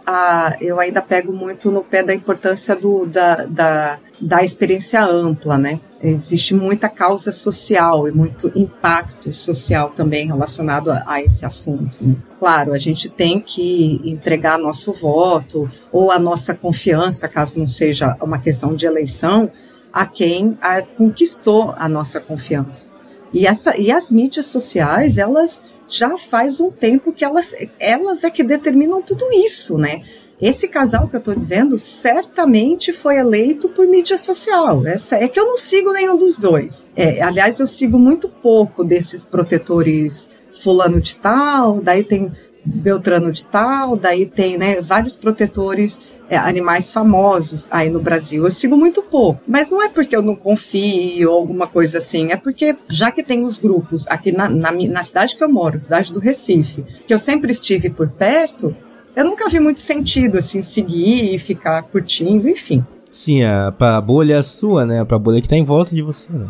eu 0.62 0.80
ainda 0.80 1.02
pego 1.02 1.34
muito 1.34 1.72
no 1.72 1.84
pé 1.84 2.04
da 2.04 2.14
importância 2.14 2.76
do, 2.76 3.06
da, 3.06 3.46
da, 3.46 4.00
da 4.22 4.44
experiência 4.44 5.04
ampla, 5.04 5.58
né? 5.58 5.80
Existe 6.02 6.54
muita 6.54 6.90
causa 6.90 7.32
social 7.32 8.08
e 8.08 8.12
muito 8.12 8.52
impacto 8.54 9.34
social 9.34 9.90
também 9.92 10.28
relacionado 10.28 10.92
a, 10.92 11.02
a 11.08 11.22
esse 11.22 11.46
assunto. 11.46 12.06
Né? 12.06 12.16
Claro, 12.38 12.74
a 12.74 12.78
gente 12.78 13.10
tem 13.10 13.40
que 13.40 14.02
entregar 14.04 14.60
nosso 14.60 14.92
voto 14.92 15.70
ou 15.94 16.12
a 16.12 16.20
nossa 16.20 16.54
confiança, 16.54 17.30
caso 17.30 17.58
não 17.58 17.66
seja 17.66 18.18
uma 18.22 18.38
questão 18.38 18.76
de 18.76 18.86
eleição, 18.86 19.50
a 19.94 20.06
quem 20.06 20.58
a, 20.62 20.82
conquistou 20.82 21.74
a 21.78 21.88
nossa 21.88 22.20
confiança. 22.20 22.88
E, 23.34 23.48
essa, 23.48 23.78
e 23.78 23.90
as 23.90 24.12
mídias 24.12 24.48
sociais, 24.48 25.18
elas 25.18 25.64
já 25.94 26.18
faz 26.18 26.60
um 26.60 26.72
tempo 26.72 27.14
que 27.14 27.24
elas, 27.24 27.54
elas 27.80 28.24
é 28.24 28.30
que 28.30 28.44
determinam 28.44 29.02
tudo 29.02 29.26
isso, 29.32 29.78
né? 29.78 30.02
Esse 30.42 30.68
casal 30.68 31.08
que 31.08 31.16
eu 31.16 31.20
estou 31.20 31.36
dizendo 31.36 31.78
certamente 31.78 32.92
foi 32.92 33.18
eleito 33.18 33.70
por 33.70 33.88
mídia 33.88 34.18
social. 34.18 34.86
Essa, 34.86 35.18
é 35.18 35.28
que 35.28 35.40
eu 35.40 35.46
não 35.46 35.58
sigo 35.58 35.94
nenhum 35.94 36.18
dos 36.18 36.38
dois. 36.38 36.90
É, 36.96 37.22
aliás, 37.22 37.60
eu 37.60 37.68
sigo 37.68 37.98
muito 38.00 38.28
pouco 38.28 38.84
desses 38.84 39.24
protetores 39.24 40.30
fulano 40.52 41.00
de 41.00 41.16
tal, 41.16 41.80
daí 41.80 42.04
tem 42.04 42.32
Beltrano 42.66 43.32
de 43.32 43.46
tal, 43.46 43.96
daí 43.96 44.26
tem 44.26 44.58
né, 44.58 44.82
vários 44.82 45.16
protetores 45.16 46.02
é, 46.30 46.38
animais 46.38 46.92
famosos 46.92 47.68
aí 47.72 47.90
no 47.90 48.00
Brasil. 48.00 48.44
Eu 48.44 48.52
sigo 48.52 48.76
muito 48.76 49.02
pouco, 49.02 49.42
mas 49.48 49.70
não 49.70 49.82
é 49.82 49.90
porque 49.90 50.16
eu 50.16 50.22
não 50.22 50.36
confio 50.36 51.32
ou 51.32 51.38
alguma 51.38 51.68
coisa 51.68 51.98
assim, 51.98 52.32
é 52.32 52.38
porque 52.38 52.76
já 52.90 53.12
que 53.12 53.24
tem 53.24 53.44
os 53.44 53.58
grupos 53.58 54.08
aqui 54.08 54.32
na, 54.32 54.50
na, 54.50 54.72
na 54.72 55.04
cidade 55.04 55.36
que 55.36 55.44
eu 55.44 55.50
moro, 55.50 55.80
cidade 55.80 56.14
do 56.14 56.20
Recife, 56.20 56.84
que 57.06 57.14
eu 57.14 57.20
sempre 57.20 57.52
estive 57.52 57.90
por 57.90 58.10
perto, 58.10 58.76
eu 59.16 59.26
nunca 59.26 59.48
vi 59.48 59.60
muito 59.60 59.82
sentido 59.82 60.38
assim 60.38 60.62
seguir 60.62 61.34
e 61.34 61.38
ficar 61.38 61.84
curtindo, 61.84 62.50
enfim. 62.50 62.84
Sim, 63.12 63.44
a, 63.44 63.72
pra 63.72 64.02
bolha 64.02 64.42
sua, 64.42 64.86
né? 64.86 65.06
Pra 65.06 65.20
bolha 65.20 65.40
que 65.40 65.48
tá 65.48 65.56
em 65.56 65.64
volta 65.64 65.94
de 65.94 66.02
você, 66.02 66.34
né? 66.34 66.50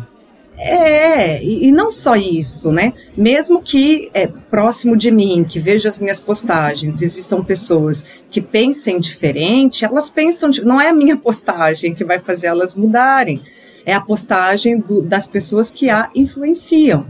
É, 0.56 1.42
e, 1.42 1.72
não 1.72 1.90
só 1.90 2.14
isso, 2.14 2.70
né? 2.70 2.92
Mesmo 3.16 3.60
que 3.60 4.08
é, 4.14 4.26
próximo 4.26 4.96
de 4.96 5.10
mim, 5.10 5.44
que 5.44 5.58
veja 5.58 5.88
as 5.88 5.98
minhas 5.98 6.20
postagens, 6.20 7.02
existam 7.02 7.42
pessoas 7.42 8.04
que 8.30 8.40
pensem 8.40 9.00
diferente, 9.00 9.84
elas 9.84 10.08
pensam, 10.08 10.50
não 10.62 10.80
é 10.80 10.88
a 10.88 10.94
minha 10.94 11.16
postagem 11.18 11.94
que 11.94 12.04
vai 12.04 12.20
fazer 12.20 12.46
elas 12.46 12.74
mudarem, 12.74 13.42
é 13.84 13.92
a 13.92 14.00
postagem 14.00 14.78
do, 14.78 15.02
das 15.02 15.26
pessoas 15.26 15.70
que 15.70 15.90
a 15.90 16.08
influenciam, 16.14 17.04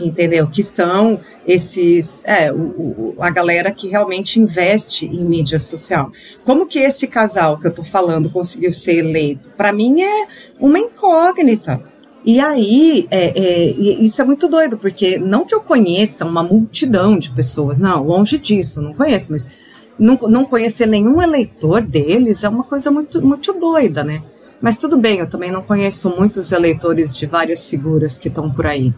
entendeu? 0.00 0.48
Que 0.48 0.62
são 0.64 1.20
esses, 1.46 2.24
é, 2.24 2.50
o, 2.50 2.56
o, 2.56 3.14
a 3.20 3.28
galera 3.28 3.70
que 3.70 3.88
realmente 3.88 4.40
investe 4.40 5.04
em 5.04 5.22
mídia 5.22 5.58
social. 5.58 6.10
Como 6.44 6.66
que 6.66 6.78
esse 6.78 7.06
casal 7.06 7.58
que 7.58 7.66
eu 7.66 7.74
tô 7.74 7.84
falando 7.84 8.30
conseguiu 8.30 8.72
ser 8.72 8.96
eleito? 8.96 9.50
Para 9.50 9.70
mim 9.70 10.00
é 10.00 10.26
uma 10.58 10.78
incógnita 10.78 11.89
e 12.24 12.38
aí, 12.38 13.08
é, 13.10 13.38
é, 13.38 13.70
isso 13.70 14.20
é 14.20 14.24
muito 14.24 14.48
doido, 14.48 14.76
porque 14.76 15.18
não 15.18 15.44
que 15.44 15.54
eu 15.54 15.60
conheça 15.60 16.24
uma 16.24 16.42
multidão 16.42 17.18
de 17.18 17.30
pessoas, 17.30 17.78
não, 17.78 18.04
longe 18.04 18.38
disso, 18.38 18.82
não 18.82 18.92
conheço, 18.92 19.32
mas 19.32 19.50
não, 19.98 20.16
não 20.28 20.44
conhecer 20.44 20.86
nenhum 20.86 21.20
eleitor 21.20 21.80
deles 21.82 22.44
é 22.44 22.48
uma 22.48 22.64
coisa 22.64 22.90
muito, 22.90 23.24
muito 23.24 23.52
doida, 23.54 24.04
né? 24.04 24.22
Mas 24.60 24.76
tudo 24.76 24.98
bem, 24.98 25.18
eu 25.18 25.26
também 25.28 25.50
não 25.50 25.62
conheço 25.62 26.10
muitos 26.10 26.52
eleitores 26.52 27.16
de 27.16 27.24
várias 27.26 27.66
figuras 27.66 28.18
que 28.18 28.28
estão 28.28 28.50
por 28.50 28.66
aí. 28.66 28.92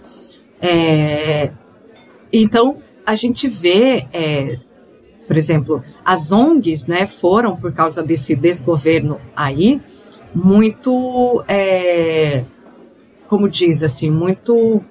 É, 0.61 1.53
então, 2.33 2.79
a 3.07 3.15
gente 3.15 3.49
vê, 3.49 4.07
é, 4.13 4.59
por 5.27 5.37
exemplo, 5.37 5.83
as 6.05 6.33
ONGs, 6.33 6.87
né, 6.87 7.07
foram, 7.07 7.57
por 7.57 7.73
causa 7.73 8.03
desse 8.03 8.35
desgoverno 8.35 9.21
aí, 9.37 9.81
muito 10.35 11.45
é, 11.47 12.45
como 13.33 13.49
diz 13.49 13.83
assim, 13.83 14.11
muito 14.11 14.85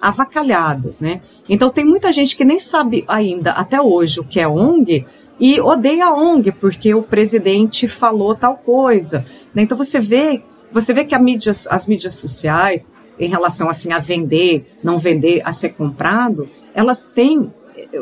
avacalhadas, 0.00 1.00
né? 1.00 1.20
Então 1.48 1.68
tem 1.68 1.84
muita 1.84 2.12
gente 2.12 2.36
que 2.36 2.44
nem 2.44 2.60
sabe 2.60 3.04
ainda 3.08 3.50
até 3.50 3.82
hoje 3.82 4.20
o 4.20 4.24
que 4.24 4.38
é 4.38 4.46
ONG 4.46 5.04
e 5.40 5.60
odeia 5.60 6.06
a 6.06 6.14
ONG 6.14 6.52
porque 6.52 6.94
o 6.94 7.02
presidente 7.02 7.88
falou 7.88 8.36
tal 8.36 8.56
coisa. 8.56 9.24
Né? 9.52 9.62
Então 9.62 9.76
você 9.76 9.98
vê, 9.98 10.44
você 10.70 10.94
vê 10.94 11.04
que 11.04 11.18
mídia, 11.18 11.50
as 11.50 11.88
mídias 11.88 12.14
sociais 12.14 12.92
em 13.18 13.28
relação 13.28 13.68
assim 13.68 13.92
a 13.92 13.98
vender, 13.98 14.64
não 14.80 14.96
vender, 14.96 15.42
a 15.44 15.52
ser 15.52 15.70
comprado, 15.70 16.48
elas 16.72 17.04
têm 17.16 17.52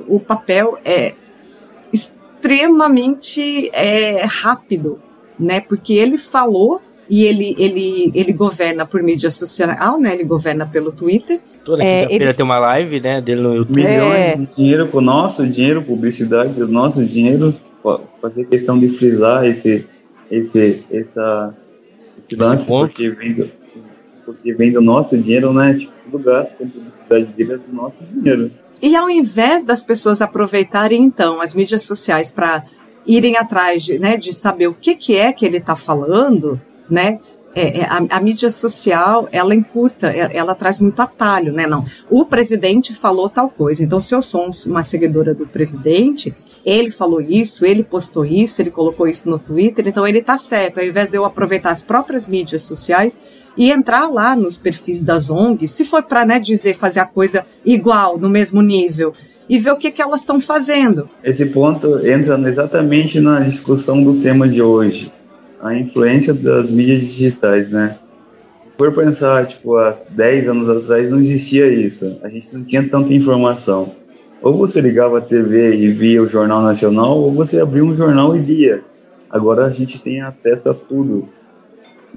o 0.06 0.20
papel 0.20 0.78
é 0.84 1.14
extremamente 1.90 3.70
é, 3.72 4.26
rápido, 4.26 5.00
né? 5.38 5.60
Porque 5.60 5.94
ele 5.94 6.18
falou 6.18 6.82
e 7.14 7.22
ele, 7.22 7.54
ele, 7.56 8.10
ele 8.12 8.32
governa 8.32 8.84
por 8.84 9.00
mídia 9.00 9.30
social, 9.30 10.00
né? 10.00 10.14
Ele 10.14 10.24
governa 10.24 10.66
pelo 10.66 10.90
Twitter. 10.90 11.38
Toda 11.64 11.80
é, 11.80 12.00
quinta-feira 12.00 12.24
ele... 12.24 12.34
tem 12.34 12.44
uma 12.44 12.58
live, 12.58 12.98
né, 12.98 13.20
dele 13.20 13.40
no 13.40 13.54
YouTube. 13.54 13.76
Milhões 13.76 14.18
é... 14.18 14.36
de 14.36 14.48
dinheiro 14.56 14.88
com 14.88 14.98
o 14.98 15.00
nosso 15.00 15.46
dinheiro, 15.46 15.80
publicidade, 15.80 16.60
o 16.60 16.66
nosso 16.66 17.04
dinheiro, 17.04 17.54
fazer 18.20 18.46
questão 18.46 18.76
de 18.76 18.88
frisar 18.88 19.46
esse, 19.46 19.86
esse, 20.28 20.84
essa, 20.90 21.54
esse 22.18 22.34
lance, 22.34 22.66
porque 22.66 23.08
vem, 23.10 23.34
do, 23.34 23.48
porque 24.24 24.52
vem 24.52 24.72
do 24.72 24.80
nosso 24.80 25.16
dinheiro, 25.16 25.52
né? 25.52 25.74
Tipo, 25.74 25.92
tudo 26.10 26.18
gasto 26.18 26.52
com 26.58 26.68
publicidade 26.68 27.26
dele 27.26 27.52
é 27.52 27.56
do 27.58 27.72
nosso 27.72 27.96
dinheiro. 28.12 28.50
E 28.82 28.96
ao 28.96 29.08
invés 29.08 29.62
das 29.62 29.84
pessoas 29.84 30.20
aproveitarem, 30.20 31.00
então, 31.00 31.40
as 31.40 31.54
mídias 31.54 31.82
sociais 31.82 32.28
para 32.28 32.64
irem 33.06 33.36
atrás 33.36 33.84
de, 33.84 34.00
né, 34.00 34.16
de 34.16 34.32
saber 34.32 34.66
o 34.66 34.74
que, 34.74 34.96
que 34.96 35.16
é 35.16 35.32
que 35.32 35.46
ele 35.46 35.58
está 35.58 35.76
falando, 35.76 36.60
né? 36.88 37.18
É, 37.56 37.80
é, 37.80 37.84
a, 37.84 38.16
a, 38.16 38.20
mídia 38.20 38.50
social, 38.50 39.28
ela 39.30 39.54
encurta, 39.54 40.08
ela, 40.08 40.32
é, 40.32 40.36
ela, 40.36 40.54
traz 40.56 40.80
muito 40.80 40.98
atalho, 41.00 41.52
né? 41.52 41.68
Não, 41.68 41.84
o 42.10 42.24
presidente 42.24 42.92
falou 42.92 43.30
tal 43.30 43.48
coisa, 43.48 43.84
então 43.84 44.02
se 44.02 44.12
eu 44.12 44.20
sou 44.20 44.50
uma 44.66 44.82
seguidora 44.82 45.32
do 45.32 45.46
presidente, 45.46 46.34
ele 46.64 46.90
falou 46.90 47.20
isso, 47.20 47.64
ele 47.64 47.84
postou 47.84 48.24
isso, 48.24 48.60
ele 48.60 48.72
colocou 48.72 49.06
isso 49.06 49.30
no 49.30 49.38
Twitter, 49.38 49.86
então 49.86 50.06
ele 50.06 50.20
tá 50.20 50.36
certo, 50.36 50.78
ao 50.78 50.84
invés 50.84 51.10
de 51.10 51.16
eu 51.16 51.24
aproveitar 51.24 51.70
as 51.70 51.80
próprias 51.80 52.26
mídias 52.26 52.62
sociais 52.62 53.20
e 53.56 53.70
entrar 53.70 54.08
lá 54.08 54.34
nos 54.34 54.56
perfis 54.56 55.00
das 55.00 55.30
ONGs, 55.30 55.70
se 55.70 55.84
for 55.84 56.02
para 56.02 56.24
né, 56.24 56.40
dizer, 56.40 56.74
fazer 56.74 56.98
a 56.98 57.06
coisa 57.06 57.46
igual, 57.64 58.18
no 58.18 58.28
mesmo 58.28 58.62
nível, 58.62 59.12
e 59.48 59.58
ver 59.58 59.70
o 59.70 59.76
que, 59.76 59.92
que 59.92 60.02
elas 60.02 60.20
estão 60.20 60.40
fazendo. 60.40 61.08
Esse 61.22 61.46
ponto 61.46 62.04
entra 62.04 62.36
exatamente 62.48 63.20
na 63.20 63.40
discussão 63.40 64.02
do 64.02 64.20
tema 64.20 64.48
de 64.48 64.60
hoje 64.60 65.12
a 65.64 65.74
influência 65.74 66.34
das 66.34 66.70
mídias 66.70 67.00
digitais, 67.00 67.70
né? 67.70 67.98
Se 68.64 68.70
for 68.76 68.92
pensar, 68.92 69.46
tipo, 69.46 69.76
há 69.76 69.96
10 70.10 70.48
anos 70.48 70.68
atrás 70.68 71.10
não 71.10 71.18
existia 71.18 71.66
isso. 71.68 72.18
A 72.22 72.28
gente 72.28 72.48
não 72.52 72.62
tinha 72.62 72.86
tanta 72.86 73.14
informação. 73.14 73.94
Ou 74.42 74.58
você 74.58 74.78
ligava 74.82 75.18
a 75.18 75.22
TV 75.22 75.76
e 75.76 75.90
via 75.90 76.22
o 76.22 76.28
Jornal 76.28 76.60
Nacional, 76.60 77.18
ou 77.18 77.32
você 77.32 77.60
abria 77.60 77.82
um 77.82 77.96
jornal 77.96 78.36
e 78.36 78.40
lia. 78.40 78.82
Agora 79.30 79.64
a 79.64 79.70
gente 79.70 79.98
tem 79.98 80.20
acesso 80.20 80.68
a 80.68 80.74
tudo. 80.74 81.30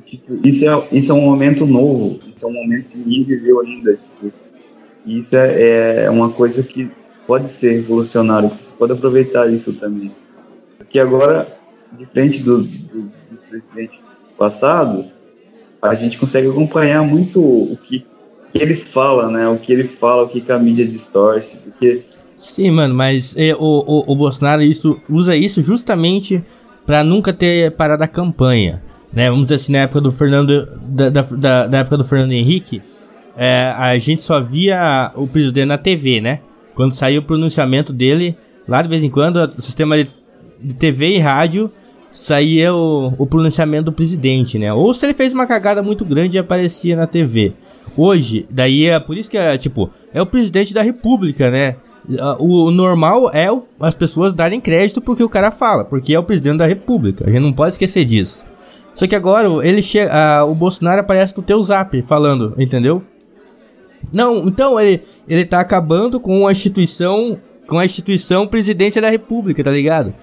Tipo, 0.05 0.45
isso, 0.45 0.67
é, 0.67 0.87
isso 0.91 1.11
é 1.11 1.15
um 1.15 1.21
momento 1.21 1.65
novo, 1.65 2.19
isso 2.35 2.45
é 2.45 2.49
um 2.49 2.53
momento 2.53 2.89
que 2.89 2.97
ninguém 2.97 3.23
viveu 3.23 3.61
ainda. 3.61 3.93
Tipo, 3.93 4.33
isso 5.05 5.35
é, 5.37 6.03
é 6.03 6.09
uma 6.09 6.29
coisa 6.29 6.61
que 6.61 6.91
pode 7.25 7.49
ser 7.53 7.77
revolucionário, 7.77 8.49
você 8.49 8.73
pode 8.77 8.91
aproveitar 8.91 9.49
isso 9.49 9.71
também. 9.71 10.11
Porque 10.77 10.99
agora, 10.99 11.47
diferente 11.97 12.43
do, 12.43 12.63
do 12.63 13.16
presidentes 13.49 13.99
passados, 14.37 15.05
a 15.81 15.95
gente 15.95 16.17
consegue 16.17 16.47
acompanhar 16.47 17.03
muito 17.03 17.39
o 17.39 17.77
que, 17.83 18.05
que, 18.51 18.57
ele 18.59 18.75
fala, 18.75 19.29
né? 19.29 19.47
O 19.47 19.57
que 19.57 19.71
ele 19.71 19.87
fala, 19.87 20.23
o 20.23 20.27
que, 20.27 20.51
a 20.51 20.59
mídia 20.59 20.85
distorce, 20.85 21.57
porque... 21.57 22.03
Sim, 22.37 22.71
mano, 22.71 22.93
mas 22.93 23.35
é, 23.35 23.55
o, 23.55 23.59
o, 23.59 24.11
o, 24.11 24.15
Bolsonaro 24.15 24.61
isso, 24.61 24.99
usa 25.09 25.35
isso 25.35 25.63
justamente 25.63 26.43
para 26.85 27.03
nunca 27.03 27.33
ter 27.33 27.71
parado 27.71 28.03
a 28.03 28.07
campanha, 28.07 28.83
né? 29.11 29.29
Vamos 29.29 29.45
dizer 29.45 29.55
assim, 29.55 29.71
na 29.71 29.79
época 29.79 30.01
do 30.01 30.11
Fernando, 30.11 30.67
da, 30.87 31.09
da, 31.09 31.67
da 31.67 31.77
época 31.79 31.97
do 31.97 32.03
Fernando 32.03 32.33
Henrique, 32.33 32.81
é, 33.35 33.73
a 33.75 33.97
gente 33.97 34.21
só 34.21 34.41
via 34.41 35.11
o 35.15 35.27
presidente 35.27 35.65
na 35.65 35.77
TV, 35.77 36.21
né? 36.21 36.41
Quando 36.75 36.93
saiu 36.93 37.21
o 37.21 37.23
pronunciamento 37.23 37.91
dele, 37.91 38.37
lá 38.67 38.81
de 38.83 38.87
vez 38.87 39.03
em 39.03 39.09
quando, 39.09 39.37
o 39.37 39.61
sistema 39.61 39.97
de 39.97 40.73
TV 40.75 41.15
e 41.15 41.17
rádio 41.17 41.71
saía 42.17 42.73
o, 42.73 43.13
o 43.15 43.27
pronunciamento 43.27 43.85
do 43.85 43.91
presidente, 43.91 44.57
né? 44.57 44.73
Ou 44.73 44.91
se 44.91 45.05
ele 45.05 45.13
fez 45.13 45.31
uma 45.31 45.45
cagada 45.45 45.83
muito 45.83 46.03
grande 46.03 46.35
e 46.35 46.39
aparecia 46.39 46.95
na 46.95 47.05
TV. 47.05 47.53
Hoje, 47.95 48.47
daí 48.49 48.85
é 48.85 48.99
por 48.99 49.15
isso 49.15 49.29
que 49.29 49.37
é 49.37 49.55
tipo, 49.55 49.91
é 50.11 50.19
o 50.19 50.25
presidente 50.25 50.73
da 50.73 50.81
república, 50.81 51.51
né? 51.51 51.75
O, 52.39 52.71
normal 52.71 53.29
é 53.33 53.47
as 53.79 53.93
pessoas 53.93 54.33
darem 54.33 54.59
crédito 54.59 54.99
porque 54.99 55.23
o 55.23 55.29
cara 55.29 55.51
fala, 55.51 55.85
porque 55.85 56.15
é 56.15 56.19
o 56.19 56.23
presidente 56.23 56.57
da 56.57 56.65
república. 56.65 57.25
A 57.25 57.29
gente 57.29 57.41
não 57.41 57.53
pode 57.53 57.73
esquecer 57.73 58.03
disso. 58.03 58.45
Só 58.95 59.05
que 59.05 59.15
agora 59.15 59.47
ele 59.61 59.83
chega, 59.83 60.43
o 60.45 60.55
Bolsonaro 60.55 61.01
aparece 61.01 61.37
no 61.37 61.43
teu 61.43 61.61
zap 61.61 62.01
falando, 62.01 62.55
entendeu? 62.57 63.03
Não, 64.11 64.47
então 64.47 64.79
ele, 64.79 65.03
ele 65.27 65.45
tá 65.45 65.59
acabando 65.59 66.19
com 66.19 66.47
a 66.47 66.51
instituição, 66.51 67.37
com 67.67 67.77
a 67.77 67.85
instituição 67.85 68.47
presidente 68.47 68.99
da 68.99 69.09
república, 69.09 69.63
tá 69.63 69.71
ligado? 69.71 70.15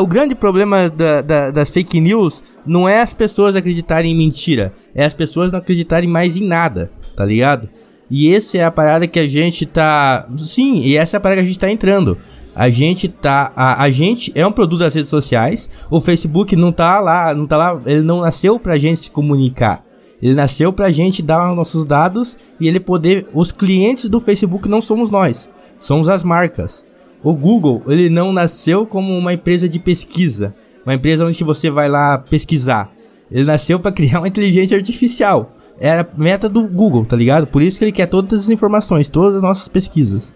O 0.00 0.06
grande 0.06 0.34
problema 0.34 0.88
da, 0.88 1.20
da, 1.20 1.50
das 1.50 1.68
fake 1.68 2.00
news 2.00 2.42
não 2.64 2.88
é 2.88 3.02
as 3.02 3.12
pessoas 3.12 3.54
acreditarem 3.54 4.12
em 4.12 4.16
mentira, 4.16 4.72
é 4.94 5.04
as 5.04 5.12
pessoas 5.12 5.52
não 5.52 5.58
acreditarem 5.58 6.08
mais 6.08 6.36
em 6.36 6.44
nada, 6.44 6.90
tá 7.14 7.24
ligado? 7.24 7.68
E 8.10 8.34
essa 8.34 8.56
é 8.56 8.64
a 8.64 8.70
parada 8.70 9.06
que 9.06 9.18
a 9.18 9.28
gente 9.28 9.66
tá. 9.66 10.26
Sim, 10.36 10.80
e 10.80 10.96
essa 10.96 11.16
é 11.16 11.18
a 11.18 11.20
parada 11.20 11.40
que 11.40 11.44
a 11.44 11.48
gente 11.48 11.58
tá 11.58 11.70
entrando. 11.70 12.16
A 12.54 12.70
gente 12.70 13.08
tá. 13.08 13.52
A, 13.54 13.82
a 13.82 13.90
gente 13.90 14.32
é 14.34 14.46
um 14.46 14.52
produto 14.52 14.80
das 14.80 14.94
redes 14.94 15.10
sociais. 15.10 15.68
O 15.90 16.00
Facebook 16.00 16.56
não 16.56 16.72
tá 16.72 17.00
lá, 17.00 17.34
não 17.34 17.46
tá 17.46 17.56
lá. 17.56 17.80
Ele 17.84 18.02
não 18.02 18.22
nasceu 18.22 18.58
pra 18.58 18.78
gente 18.78 19.00
se 19.00 19.10
comunicar. 19.10 19.84
Ele 20.20 20.34
nasceu 20.34 20.72
pra 20.72 20.90
gente 20.90 21.22
dar 21.22 21.54
nossos 21.54 21.84
dados 21.84 22.36
e 22.58 22.66
ele 22.66 22.80
poder. 22.80 23.28
Os 23.34 23.52
clientes 23.52 24.08
do 24.08 24.20
Facebook 24.20 24.68
não 24.68 24.80
somos 24.80 25.10
nós, 25.10 25.50
somos 25.78 26.08
as 26.08 26.22
marcas. 26.22 26.84
O 27.22 27.34
Google, 27.34 27.82
ele 27.88 28.08
não 28.08 28.32
nasceu 28.32 28.86
como 28.86 29.16
uma 29.16 29.32
empresa 29.32 29.68
de 29.68 29.78
pesquisa, 29.78 30.54
uma 30.84 30.94
empresa 30.94 31.24
onde 31.24 31.42
você 31.42 31.68
vai 31.70 31.88
lá 31.88 32.18
pesquisar. 32.18 32.92
Ele 33.30 33.44
nasceu 33.44 33.78
para 33.80 33.92
criar 33.92 34.20
uma 34.20 34.28
inteligência 34.28 34.76
artificial. 34.76 35.56
Era 35.80 36.02
a 36.02 36.20
meta 36.20 36.48
do 36.48 36.62
Google, 36.66 37.04
tá 37.04 37.16
ligado? 37.16 37.46
Por 37.46 37.62
isso 37.62 37.78
que 37.78 37.84
ele 37.84 37.92
quer 37.92 38.06
todas 38.06 38.40
as 38.40 38.48
informações, 38.48 39.08
todas 39.08 39.36
as 39.36 39.42
nossas 39.42 39.68
pesquisas. 39.68 40.32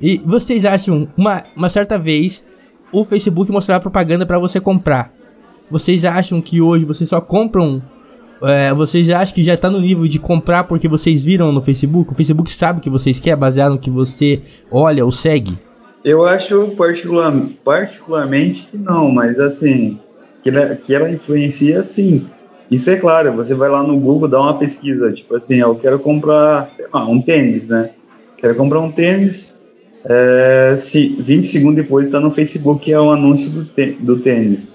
E 0.00 0.18
vocês 0.24 0.64
acham, 0.64 1.08
uma, 1.16 1.42
uma 1.56 1.68
certa 1.68 1.98
vez, 1.98 2.44
o 2.92 3.04
Facebook 3.04 3.50
mostrar 3.50 3.80
propaganda 3.80 4.24
para 4.24 4.38
você 4.38 4.60
comprar. 4.60 5.12
Vocês 5.70 6.04
acham 6.04 6.40
que 6.40 6.60
hoje 6.60 6.84
vocês 6.84 7.10
só 7.10 7.20
compram 7.20 7.82
é, 8.42 8.72
vocês 8.72 9.10
acham 9.10 9.34
que 9.34 9.42
já 9.42 9.56
tá 9.56 9.68
no 9.68 9.80
nível 9.80 10.06
de 10.06 10.18
comprar 10.18 10.64
porque 10.64 10.86
vocês 10.88 11.24
viram 11.24 11.50
no 11.50 11.60
Facebook? 11.60 12.12
O 12.12 12.14
Facebook 12.14 12.50
sabe 12.52 12.78
o 12.78 12.82
que 12.82 12.88
vocês 12.88 13.18
querem, 13.18 13.38
baseado 13.38 13.72
no 13.72 13.78
que 13.78 13.90
você 13.90 14.40
olha 14.70 15.04
ou 15.04 15.10
segue? 15.10 15.58
Eu 16.08 16.24
acho 16.24 16.68
particular, 16.68 17.30
particularmente 17.62 18.66
que 18.70 18.78
não, 18.78 19.10
mas 19.10 19.38
assim, 19.38 19.98
que 20.42 20.48
ela, 20.48 20.74
que 20.74 20.94
ela 20.94 21.10
influencia 21.10 21.82
sim. 21.82 22.26
Isso 22.70 22.90
é 22.90 22.96
claro, 22.96 23.34
você 23.34 23.54
vai 23.54 23.68
lá 23.68 23.82
no 23.82 24.00
Google, 24.00 24.26
dá 24.26 24.40
uma 24.40 24.56
pesquisa, 24.56 25.12
tipo 25.12 25.36
assim, 25.36 25.56
eu 25.56 25.74
quero 25.74 25.98
comprar 25.98 26.70
um 26.94 27.20
tênis, 27.20 27.68
né? 27.68 27.90
Quero 28.38 28.54
comprar 28.54 28.80
um 28.80 28.90
tênis, 28.90 29.54
é, 30.02 30.76
se 30.78 31.08
20 31.08 31.46
segundos 31.46 31.76
depois 31.76 32.06
está 32.06 32.18
no 32.18 32.30
Facebook, 32.30 32.90
é 32.90 32.98
um 32.98 33.12
anúncio 33.12 33.50
do, 33.50 33.68
do 34.00 34.18
tênis. 34.18 34.72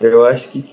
Eu 0.00 0.24
acho 0.24 0.48
que 0.50 0.64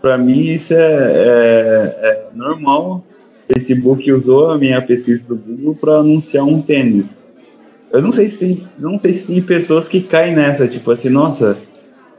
para 0.00 0.16
mim 0.16 0.52
isso 0.52 0.72
é, 0.72 0.78
é, 0.78 1.98
é, 2.00 2.26
normal. 2.34 3.04
Facebook 3.52 4.10
usou 4.10 4.52
a 4.52 4.56
minha 4.56 4.80
pesquisa 4.80 5.22
do 5.28 5.36
Google 5.36 5.74
para 5.74 5.96
anunciar 5.96 6.46
um 6.46 6.62
tênis. 6.62 7.18
Eu 7.90 8.02
não 8.02 8.12
sei 8.12 8.30
se 8.30 8.38
tem, 8.38 8.68
não 8.78 8.98
sei 8.98 9.14
se 9.14 9.22
tem 9.22 9.40
pessoas 9.42 9.88
que 9.88 10.00
caem 10.00 10.34
nessa, 10.34 10.68
tipo 10.68 10.90
assim, 10.90 11.08
nossa, 11.08 11.56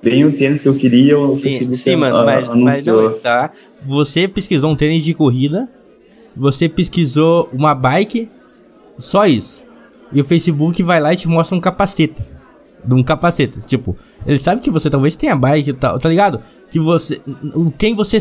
bem 0.02 0.26
o 0.26 0.32
tênis 0.32 0.62
que 0.62 0.68
eu 0.68 0.76
queria, 0.76 1.18
o 1.18 1.40
sim, 1.40 1.72
sim, 1.74 1.96
mano, 1.96 2.26
mas, 2.26 2.48
mas 2.56 2.86
não 2.86 3.08
está. 3.08 3.52
Você 3.86 4.28
pesquisou 4.28 4.72
um 4.72 4.76
tênis 4.76 5.04
de 5.04 5.14
corrida, 5.14 5.70
você 6.36 6.68
pesquisou 6.68 7.50
uma 7.54 7.76
bike, 7.76 8.30
só 8.98 9.26
isso. 9.26 9.66
E 10.12 10.20
o 10.20 10.26
Facebook 10.26 10.82
vai 10.82 11.00
lá 11.00 11.14
e 11.14 11.18
te 11.18 11.28
mostra 11.28 11.56
um 11.56 11.62
capacete 11.62 12.22
de 12.84 12.94
um 12.94 13.04
capacete. 13.04 13.60
Tipo, 13.66 13.96
ele 14.26 14.38
sabe 14.38 14.62
que 14.62 14.70
você 14.70 14.90
talvez 14.90 15.16
tenha 15.16 15.36
bike 15.36 15.70
e 15.70 15.74
tal, 15.74 16.00
tá 16.00 16.10
ligado? 16.10 16.42
Que 16.70 16.80
você. 16.80 17.22
Quem 17.78 17.96
você. 17.96 18.18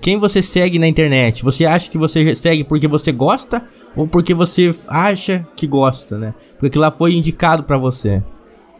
Quem 0.00 0.18
você 0.18 0.42
segue 0.42 0.78
na 0.78 0.86
internet? 0.86 1.42
Você 1.42 1.64
acha 1.64 1.90
que 1.90 1.98
você 1.98 2.34
segue 2.34 2.62
porque 2.62 2.86
você 2.86 3.10
gosta 3.10 3.62
ou 3.96 4.06
porque 4.06 4.34
você 4.34 4.74
acha 4.86 5.46
que 5.56 5.66
gosta, 5.66 6.18
né? 6.18 6.34
Porque 6.58 6.78
lá 6.78 6.90
foi 6.90 7.14
indicado 7.14 7.64
para 7.64 7.78
você. 7.78 8.22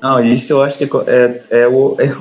Não, 0.01 0.25
isso 0.25 0.53
eu 0.53 0.63
acho 0.63 0.79
que 0.79 0.85
é, 0.85 1.43
é, 1.51 1.61
é 1.63 1.69
o. 1.69 1.97
É, 1.99 2.15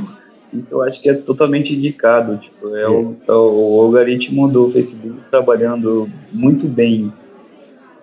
isso 0.54 0.76
eu 0.76 0.82
acho 0.82 1.02
que 1.02 1.10
é 1.10 1.14
totalmente 1.14 1.74
indicado. 1.74 2.38
Tipo, 2.38 2.76
é, 2.76 2.84
é. 2.84 2.88
O, 2.88 3.16
é 3.28 3.32
o 3.34 3.82
algoritmo 3.82 4.48
do 4.48 4.72
Facebook 4.72 5.20
trabalhando 5.30 6.10
muito 6.32 6.68
bem 6.68 7.12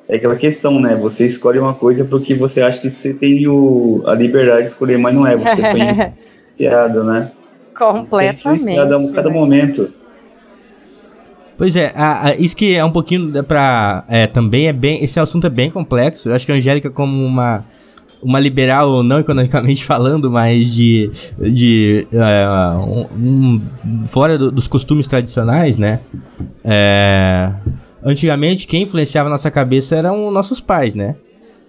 é 0.08 0.16
aquela 0.16 0.36
questão, 0.36 0.78
né? 0.78 0.94
Você 0.96 1.26
escolhe 1.26 1.58
uma 1.58 1.74
coisa 1.74 2.04
porque 2.04 2.34
você 2.34 2.60
acha 2.60 2.78
que 2.78 2.90
você 2.90 3.14
tem 3.14 3.46
o, 3.48 4.02
a 4.06 4.14
liberdade 4.14 4.64
de 4.64 4.72
escolher, 4.72 4.98
mas 4.98 5.14
não 5.14 5.26
é. 5.26 5.36
Você 5.36 5.56
foi 5.56 5.80
influenciado, 6.60 7.04
né? 7.04 7.30
Completamente. 7.76 8.78
a 8.78 9.14
cada 9.14 9.28
né? 9.28 9.34
momento. 9.34 9.90
Pois 11.56 11.76
é, 11.76 11.92
a, 11.94 12.28
a, 12.28 12.34
isso 12.34 12.56
que 12.56 12.74
é 12.74 12.84
um 12.84 12.90
pouquinho 12.90 13.42
pra. 13.44 14.04
É, 14.08 14.26
também 14.26 14.68
é 14.68 14.72
bem. 14.72 15.02
Esse 15.02 15.18
assunto 15.18 15.46
é 15.46 15.50
bem 15.50 15.70
complexo. 15.70 16.28
Eu 16.28 16.34
acho 16.34 16.44
que 16.44 16.52
a 16.52 16.56
Angélica, 16.56 16.90
como 16.90 17.24
uma. 17.24 17.64
Uma 18.22 18.40
liberal, 18.40 19.02
não 19.02 19.18
economicamente 19.18 19.84
falando, 19.86 20.30
mas 20.30 20.70
de. 20.70 21.10
de 21.38 22.06
uh, 22.10 23.08
um, 23.18 23.60
um, 23.84 24.06
fora 24.06 24.38
do, 24.38 24.50
dos 24.50 24.66
costumes 24.66 25.06
tradicionais, 25.06 25.76
né? 25.76 26.00
É 26.64 27.52
Antigamente, 28.04 28.66
quem 28.66 28.82
influenciava 28.82 29.30
nossa 29.30 29.50
cabeça 29.50 29.96
eram 29.96 30.30
nossos 30.30 30.60
pais, 30.60 30.94
né? 30.94 31.16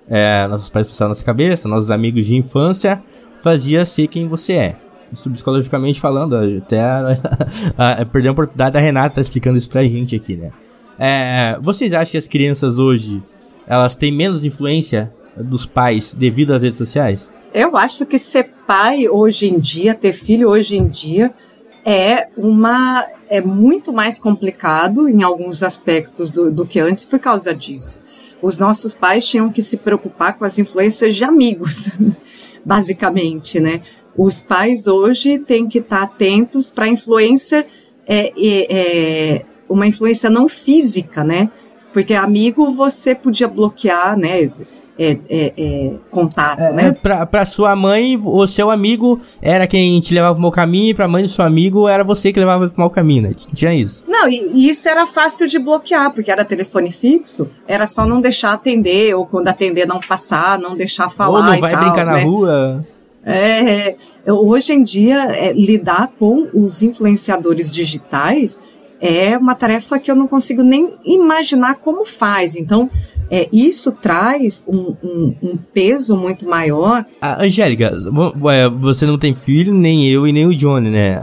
É, 0.07 0.45
nossos 0.47 0.69
pais 0.69 0.85
influenciavam 0.85 1.09
nossa 1.09 1.23
cabeça, 1.23 1.67
nossos 1.67 1.89
amigos 1.89 2.25
de 2.25 2.35
infância 2.35 3.01
fazia 3.39 3.85
ser 3.85 4.07
quem 4.07 4.27
você 4.27 4.53
é. 4.53 4.75
Isso 5.11 5.29
psicologicamente 5.29 5.99
falando, 5.99 6.35
até 6.35 6.81
perder 8.11 8.29
a 8.29 8.31
oportunidade 8.31 8.73
da 8.73 8.79
Renata 8.79 9.15
tá 9.15 9.21
explicando 9.21 9.57
isso 9.57 9.69
pra 9.69 9.83
gente 9.83 10.15
aqui, 10.15 10.35
né? 10.35 10.51
É, 10.99 11.57
vocês 11.61 11.93
acham 11.93 12.11
que 12.11 12.17
as 12.17 12.27
crianças 12.27 12.79
hoje 12.79 13.23
elas 13.67 13.95
têm 13.95 14.11
menos 14.11 14.45
influência 14.45 15.13
dos 15.37 15.65
pais 15.65 16.13
devido 16.13 16.53
às 16.53 16.63
redes 16.63 16.77
sociais? 16.77 17.29
Eu 17.53 17.77
acho 17.77 18.05
que 18.05 18.19
ser 18.19 18.51
pai 18.67 19.07
hoje 19.07 19.47
em 19.47 19.59
dia, 19.59 19.93
ter 19.93 20.11
filho 20.11 20.49
hoje 20.49 20.75
em 20.75 20.87
dia, 20.87 21.33
é 21.85 22.27
uma 22.35 23.05
é 23.29 23.39
muito 23.39 23.93
mais 23.93 24.17
complicado 24.17 25.07
em 25.07 25.23
alguns 25.23 25.63
aspectos 25.63 26.31
do, 26.31 26.51
do 26.51 26.65
que 26.65 26.79
antes 26.79 27.05
por 27.05 27.19
causa 27.19 27.53
disso. 27.53 28.01
Os 28.41 28.57
nossos 28.57 28.93
pais 28.93 29.27
tinham 29.27 29.51
que 29.51 29.61
se 29.61 29.77
preocupar 29.77 30.37
com 30.37 30.45
as 30.45 30.59
influências 30.59 31.15
de 31.15 31.23
amigos, 31.23 31.91
basicamente, 32.65 33.59
né? 33.59 33.81
Os 34.17 34.39
pais 34.39 34.87
hoje 34.87 35.39
têm 35.39 35.67
que 35.67 35.79
estar 35.79 36.03
atentos 36.03 36.69
para 36.69 36.87
influência, 36.87 37.65
é, 38.07 38.31
é, 38.37 38.67
é, 38.69 39.45
uma 39.67 39.87
influência 39.87 40.29
não 40.29 40.47
física, 40.47 41.23
né? 41.23 41.49
Porque 41.91 42.13
amigo 42.13 42.71
você 42.71 43.15
podia 43.15 43.47
bloquear, 43.47 44.17
né? 44.17 44.51
É, 44.97 45.17
é, 45.29 45.53
é, 45.57 45.93
contato, 46.09 46.59
é, 46.61 46.71
né? 46.71 46.91
Pra, 46.93 47.25
pra 47.25 47.45
sua 47.45 47.75
mãe, 47.75 48.19
o 48.23 48.47
seu 48.47 48.71
amigo 48.71 49.19
era 49.41 49.67
quem 49.67 49.99
te 49.99 50.13
levava 50.13 50.33
pro 50.33 50.41
mau 50.41 50.51
caminho, 50.51 50.91
e 50.91 50.93
pra 50.93 51.07
mãe 51.07 51.23
do 51.23 51.29
seu 51.29 51.43
amigo 51.43 51.87
era 51.87 52.03
você 52.03 52.31
que 52.31 52.39
levava 52.39 52.69
pro 52.69 52.79
mau 52.79 52.89
caminho, 52.89 53.23
né? 53.23 53.31
Tinha 53.53 53.73
isso. 53.73 54.03
Não, 54.07 54.27
e, 54.27 54.49
e, 54.53 54.69
isso 54.69 54.87
era 54.87 55.05
fácil 55.05 55.47
de 55.47 55.59
bloquear, 55.59 56.11
porque 56.11 56.31
era 56.31 56.45
telefone 56.45 56.91
fixo, 56.91 57.47
era 57.67 57.85
só 57.85 58.05
não 58.05 58.21
deixar 58.21 58.53
atender, 58.53 59.13
ou 59.15 59.25
quando 59.25 59.47
atender 59.49 59.85
não 59.85 59.99
passar, 59.99 60.57
não 60.59 60.75
deixar 60.75 61.09
falar. 61.09 61.39
Ou 61.39 61.43
não 61.43 61.59
vai 61.59 61.71
tal, 61.73 61.83
brincar 61.83 62.05
né? 62.05 62.11
na 62.13 62.23
rua. 62.23 62.85
É, 63.27 63.95
hoje 64.27 64.71
em 64.71 64.83
dia, 64.83 65.25
é, 65.31 65.51
lidar 65.51 66.11
com 66.19 66.47
os 66.53 66.83
influenciadores 66.83 67.71
digitais 67.71 68.59
é 68.99 69.37
uma 69.37 69.55
tarefa 69.55 69.99
que 69.99 70.09
eu 70.09 70.15
não 70.15 70.27
consigo 70.27 70.63
nem 70.63 70.93
imaginar 71.05 71.75
como 71.75 72.05
faz. 72.05 72.55
Então, 72.55 72.89
é, 73.29 73.49
isso 73.51 73.91
traz 73.91 74.63
um, 74.67 74.95
um, 75.03 75.35
um, 75.41 75.57
peso 75.73 76.15
muito 76.15 76.47
maior. 76.47 77.05
A 77.21 77.43
Angélica, 77.43 77.91
é, 78.51 78.69
você 78.69 79.05
não 79.05 79.17
tem 79.17 79.33
filho, 79.33 79.73
nem 79.73 80.09
eu 80.09 80.27
e 80.27 80.31
nem 80.31 80.45
o 80.45 80.53
Johnny, 80.53 80.89
né? 80.89 81.21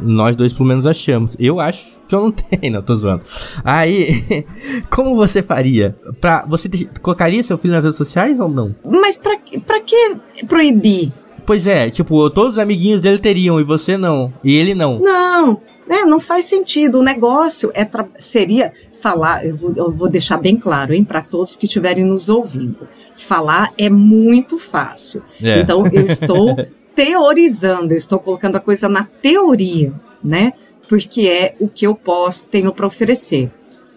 nós 0.00 0.36
dois 0.36 0.52
pelo 0.52 0.68
menos 0.68 0.86
achamos. 0.86 1.36
Eu 1.38 1.58
acho 1.58 2.02
que 2.06 2.14
eu 2.14 2.20
não 2.20 2.30
tenho, 2.32 2.74
não 2.74 2.82
tô 2.82 2.94
zoando. 2.94 3.22
Aí, 3.64 4.44
como 4.90 5.16
você 5.16 5.42
faria? 5.42 5.96
Pra, 6.20 6.44
você 6.46 6.68
te, 6.68 6.88
colocaria 7.02 7.42
seu 7.42 7.58
filho 7.58 7.74
nas 7.74 7.84
redes 7.84 7.98
sociais 7.98 8.38
ou 8.38 8.48
não? 8.48 8.74
Mas 8.84 9.18
pra, 9.18 9.36
pra 9.66 9.80
que 9.80 10.16
proibir? 10.46 11.12
Pois 11.46 11.66
é, 11.66 11.90
tipo, 11.90 12.30
todos 12.30 12.52
os 12.52 12.58
amiguinhos 12.60 13.00
dele 13.00 13.18
teriam 13.18 13.58
e 13.58 13.64
você 13.64 13.96
não. 13.96 14.32
E 14.44 14.54
ele 14.54 14.72
não. 14.72 15.00
Não, 15.00 15.60
é, 15.90 16.04
não 16.06 16.20
faz 16.20 16.44
sentido. 16.44 17.00
O 17.00 17.02
negócio 17.02 17.72
é 17.74 17.88
seria 18.16 18.72
falar, 19.00 19.44
eu 19.44 19.56
vou, 19.56 19.72
eu 19.74 19.90
vou 19.90 20.08
deixar 20.08 20.36
bem 20.36 20.56
claro, 20.56 20.94
hein, 20.94 21.02
para 21.02 21.20
todos 21.20 21.56
que 21.56 21.66
estiverem 21.66 22.04
nos 22.04 22.28
ouvindo. 22.28 22.86
Falar 23.16 23.72
é 23.76 23.90
muito 23.90 24.56
fácil. 24.56 25.20
É. 25.42 25.58
Então, 25.58 25.84
eu 25.88 26.06
estou 26.06 26.56
teorizando, 26.94 27.92
eu 27.92 27.96
estou 27.96 28.20
colocando 28.20 28.54
a 28.54 28.60
coisa 28.60 28.88
na 28.88 29.02
teoria, 29.02 29.92
né? 30.22 30.52
Porque 30.88 31.28
é 31.28 31.56
o 31.58 31.66
que 31.66 31.86
eu 31.86 31.94
posso, 31.94 32.46
tenho 32.46 32.72
para 32.72 32.86
oferecer. 32.86 33.50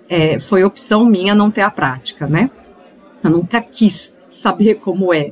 É, 0.09 0.39
foi 0.39 0.63
opção 0.63 1.05
minha 1.05 1.35
não 1.35 1.51
ter 1.51 1.61
a 1.61 1.69
prática, 1.69 2.25
né? 2.25 2.49
Eu 3.23 3.29
nunca 3.29 3.61
quis 3.61 4.11
saber 4.31 4.75
como 4.75 5.13
é. 5.13 5.31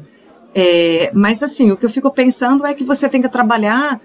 é. 0.53 1.11
Mas, 1.11 1.41
assim, 1.41 1.71
o 1.71 1.77
que 1.77 1.85
eu 1.85 1.89
fico 1.89 2.11
pensando 2.11 2.67
é 2.67 2.73
que 2.75 2.83
você 2.83 3.09
tem 3.09 3.21
que 3.21 3.29
trabalhar 3.29 3.99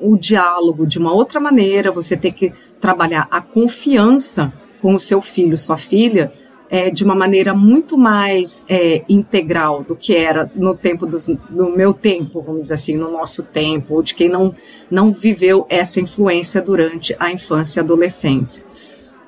o 0.00 0.16
diálogo 0.16 0.86
de 0.86 0.98
uma 0.98 1.12
outra 1.12 1.40
maneira, 1.40 1.90
você 1.90 2.16
tem 2.16 2.32
que 2.32 2.52
trabalhar 2.80 3.28
a 3.30 3.40
confiança 3.40 4.52
com 4.80 4.94
o 4.94 4.98
seu 4.98 5.22
filho, 5.22 5.56
sua 5.56 5.78
filha, 5.78 6.32
é, 6.68 6.90
de 6.90 7.04
uma 7.04 7.14
maneira 7.14 7.52
muito 7.52 7.98
mais 7.98 8.64
é, 8.68 9.04
integral 9.08 9.84
do 9.84 9.94
que 9.94 10.16
era 10.16 10.50
no 10.54 10.74
tempo 10.74 11.06
dos, 11.06 11.26
do 11.26 11.68
meu 11.76 11.92
tempo, 11.92 12.40
vamos 12.40 12.62
dizer 12.62 12.74
assim, 12.74 12.96
no 12.96 13.10
nosso 13.10 13.42
tempo, 13.42 13.94
ou 13.94 14.02
de 14.02 14.14
quem 14.14 14.28
não, 14.28 14.54
não 14.90 15.12
viveu 15.12 15.66
essa 15.68 16.00
influência 16.00 16.62
durante 16.62 17.14
a 17.20 17.30
infância 17.30 17.78
e 17.78 17.82
adolescência. 17.82 18.64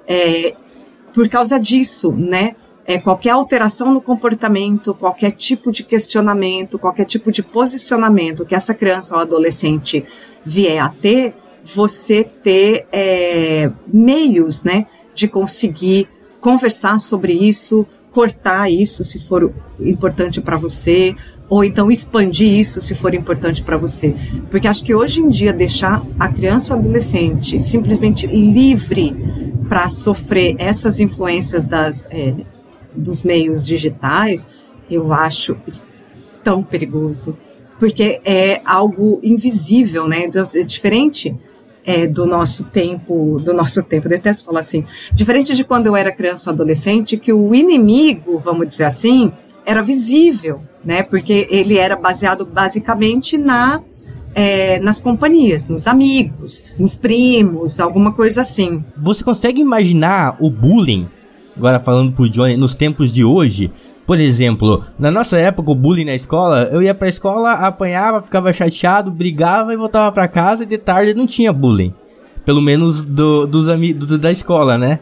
É, 0.08 0.56
por 1.12 1.28
causa 1.28 1.60
disso, 1.60 2.12
né? 2.12 2.56
É, 2.86 2.98
qualquer 2.98 3.30
alteração 3.30 3.92
no 3.92 4.00
comportamento, 4.00 4.94
qualquer 4.94 5.30
tipo 5.30 5.72
de 5.72 5.82
questionamento, 5.82 6.78
qualquer 6.78 7.04
tipo 7.04 7.30
de 7.30 7.42
posicionamento 7.42 8.44
que 8.44 8.54
essa 8.54 8.74
criança 8.74 9.14
ou 9.14 9.20
adolescente 9.20 10.04
vier 10.44 10.82
a 10.82 10.88
ter, 10.88 11.34
você 11.62 12.24
ter 12.24 12.86
é, 12.92 13.70
meios, 13.86 14.62
né, 14.62 14.86
de 15.14 15.26
conseguir 15.26 16.06
conversar 16.40 16.98
sobre 16.98 17.32
isso, 17.32 17.86
cortar 18.10 18.70
isso 18.70 19.02
se 19.02 19.18
for 19.26 19.50
importante 19.80 20.42
para 20.42 20.56
você, 20.56 21.16
ou 21.48 21.64
então 21.64 21.90
expandir 21.90 22.58
isso 22.58 22.80
se 22.80 22.94
for 22.94 23.14
importante 23.14 23.62
para 23.62 23.76
você. 23.76 24.14
Porque 24.50 24.68
acho 24.68 24.84
que 24.84 24.94
hoje 24.94 25.20
em 25.20 25.28
dia 25.28 25.52
deixar 25.52 26.04
a 26.18 26.28
criança 26.28 26.74
ou 26.74 26.80
adolescente 26.80 27.58
simplesmente 27.58 28.26
livre 28.26 29.16
para 29.68 29.88
sofrer 29.88 30.54
essas 30.58 31.00
influências 31.00 31.64
das, 31.64 32.06
é, 32.10 32.34
dos 32.96 33.22
meios 33.22 33.62
digitais, 33.62 34.46
eu 34.90 35.12
acho 35.12 35.56
tão 36.42 36.62
perigoso. 36.62 37.36
Porque 37.78 38.20
é 38.24 38.60
algo 38.64 39.18
invisível, 39.22 40.06
né? 40.06 40.28
É 40.54 40.62
diferente 40.62 41.36
é, 41.84 42.06
do 42.06 42.26
nosso 42.26 42.64
tempo, 42.64 43.38
do 43.40 43.52
nosso 43.52 43.82
tempo, 43.82 44.08
detesto 44.08 44.44
falar 44.44 44.60
assim, 44.60 44.84
diferente 45.12 45.54
de 45.54 45.64
quando 45.64 45.86
eu 45.86 45.96
era 45.96 46.10
criança 46.10 46.50
ou 46.50 46.54
adolescente, 46.54 47.16
que 47.16 47.32
o 47.32 47.54
inimigo, 47.54 48.38
vamos 48.38 48.68
dizer 48.68 48.84
assim, 48.84 49.32
era 49.66 49.82
visível, 49.82 50.62
né? 50.84 51.02
Porque 51.02 51.46
ele 51.50 51.76
era 51.76 51.96
baseado 51.96 52.44
basicamente 52.46 53.36
na 53.36 53.82
é, 54.34 54.80
nas 54.80 54.98
companhias, 54.98 55.68
nos 55.68 55.86
amigos, 55.86 56.64
nos 56.76 56.96
primos, 56.96 57.78
alguma 57.78 58.12
coisa 58.12 58.40
assim. 58.40 58.84
Você 59.00 59.22
consegue 59.22 59.60
imaginar 59.60 60.36
o 60.40 60.50
bullying, 60.50 61.08
agora 61.56 61.80
falando 61.80 62.12
pro 62.12 62.28
Johnny, 62.28 62.56
nos 62.56 62.74
tempos 62.74 63.12
de 63.12 63.24
hoje? 63.24 63.70
Por 64.06 64.20
exemplo, 64.20 64.84
na 64.98 65.10
nossa 65.10 65.38
época, 65.38 65.70
o 65.70 65.74
bullying 65.74 66.04
na 66.04 66.14
escola, 66.14 66.64
eu 66.70 66.82
ia 66.82 66.94
pra 66.94 67.08
escola, 67.08 67.52
apanhava, 67.52 68.22
ficava 68.22 68.52
chateado, 68.52 69.10
brigava 69.10 69.72
e 69.72 69.76
voltava 69.76 70.12
pra 70.12 70.28
casa 70.28 70.64
e 70.64 70.66
de 70.66 70.76
tarde 70.76 71.14
não 71.14 71.26
tinha 71.26 71.52
bullying. 71.52 71.94
Pelo 72.44 72.60
menos 72.60 73.02
do, 73.02 73.46
dos 73.46 73.68
amigos 73.70 74.06
do, 74.06 74.18
da 74.18 74.30
escola, 74.30 74.76
né? 74.76 75.00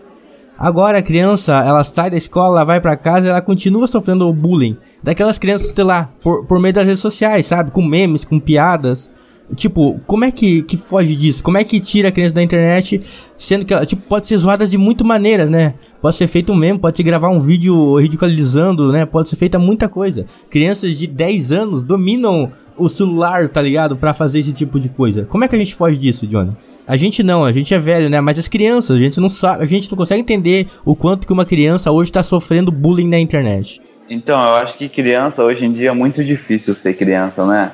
Agora 0.57 0.99
a 0.99 1.03
criança, 1.03 1.55
ela 1.55 1.83
sai 1.83 2.09
da 2.09 2.17
escola, 2.17 2.59
ela 2.59 2.65
vai 2.65 2.81
para 2.81 2.97
casa, 2.97 3.29
ela 3.29 3.41
continua 3.41 3.88
sofrendo 3.88 4.29
o 4.29 4.33
bullying 4.33 4.77
daquelas 5.03 5.37
crianças, 5.37 5.73
sei 5.75 5.83
lá, 5.83 6.09
por, 6.23 6.47
por 6.47 6.61
meio 6.61 6.73
das 6.73 6.87
redes 6.87 7.01
sociais, 7.01 7.47
sabe? 7.47 7.73
Com 7.73 7.83
memes, 7.83 8.25
com 8.25 8.38
piadas. 8.38 9.11
Tipo, 9.55 10.01
como 10.07 10.25
é 10.25 10.31
que, 10.31 10.62
que 10.62 10.77
foge 10.77 11.15
disso? 11.15 11.43
Como 11.43 11.59
é 11.59 11.65
que 11.65 11.79
tira 11.79 12.09
a 12.09 12.12
criança 12.12 12.35
da 12.35 12.43
internet, 12.43 13.01
sendo 13.37 13.65
que 13.65 13.73
ela, 13.73 13.85
tipo, 13.85 14.03
pode 14.03 14.27
ser 14.27 14.37
zoada 14.37 14.67
de 14.67 14.79
muitas 14.79 15.07
maneiras, 15.07 15.51
né? 15.51 15.75
Pode 16.01 16.17
ser 16.17 16.27
feito 16.27 16.53
um 16.53 16.57
meme, 16.57 16.79
pode 16.79 16.97
se 16.97 17.03
gravar 17.03 17.29
um 17.29 17.41
vídeo 17.41 17.99
ridicularizando, 17.99 18.91
né? 18.91 19.05
Pode 19.05 19.29
ser 19.29 19.37
feita 19.37 19.59
muita 19.59 19.88
coisa. 19.88 20.25
Crianças 20.51 20.97
de 20.99 21.07
10 21.07 21.53
anos 21.53 21.83
dominam 21.83 22.51
o 22.77 22.88
celular, 22.88 23.49
tá 23.49 23.61
ligado? 23.61 23.97
para 23.97 24.15
fazer 24.15 24.41
esse 24.41 24.53
tipo 24.53 24.81
de 24.81 24.88
coisa. 24.88 25.25
Como 25.25 25.45
é 25.45 25.49
que 25.49 25.55
a 25.55 25.59
gente 25.59 25.75
foge 25.75 25.99
disso, 25.99 26.27
Johnny? 26.27 26.53
A 26.87 26.97
gente 26.97 27.23
não, 27.23 27.45
a 27.45 27.53
gente 27.53 27.73
é 27.73 27.79
velho, 27.79 28.11
né? 28.11 28.21
Mas 28.21 28.38
as 28.38 28.49
crianças, 28.49 28.97
a 28.97 29.01
gente 29.01 29.21
não 29.21 29.29
sabe, 29.29 29.62
a 29.62 29.67
gente 29.67 29.91
não 29.91 29.97
consegue 29.97 30.21
entender 30.21 30.67
o 30.85 30.97
quanto 30.97 31.27
que 31.27 31.33
uma 31.33 31.45
criança 31.45 31.93
hoje 31.93 32.11
está 32.11 32.23
sofrendo 32.23 32.73
bullying 32.73 33.09
na 33.09 33.19
internet. 33.19 33.81
Então, 34.11 34.38
eu 34.38 34.55
acho 34.57 34.77
que 34.77 34.88
criança 34.88 35.45
hoje 35.45 35.65
em 35.65 35.73
dia 35.73 35.91
é 35.91 35.95
muito 35.95 36.25
difícil 36.25 36.75
ser 36.75 36.95
criança, 36.95 37.47
né? 37.47 37.71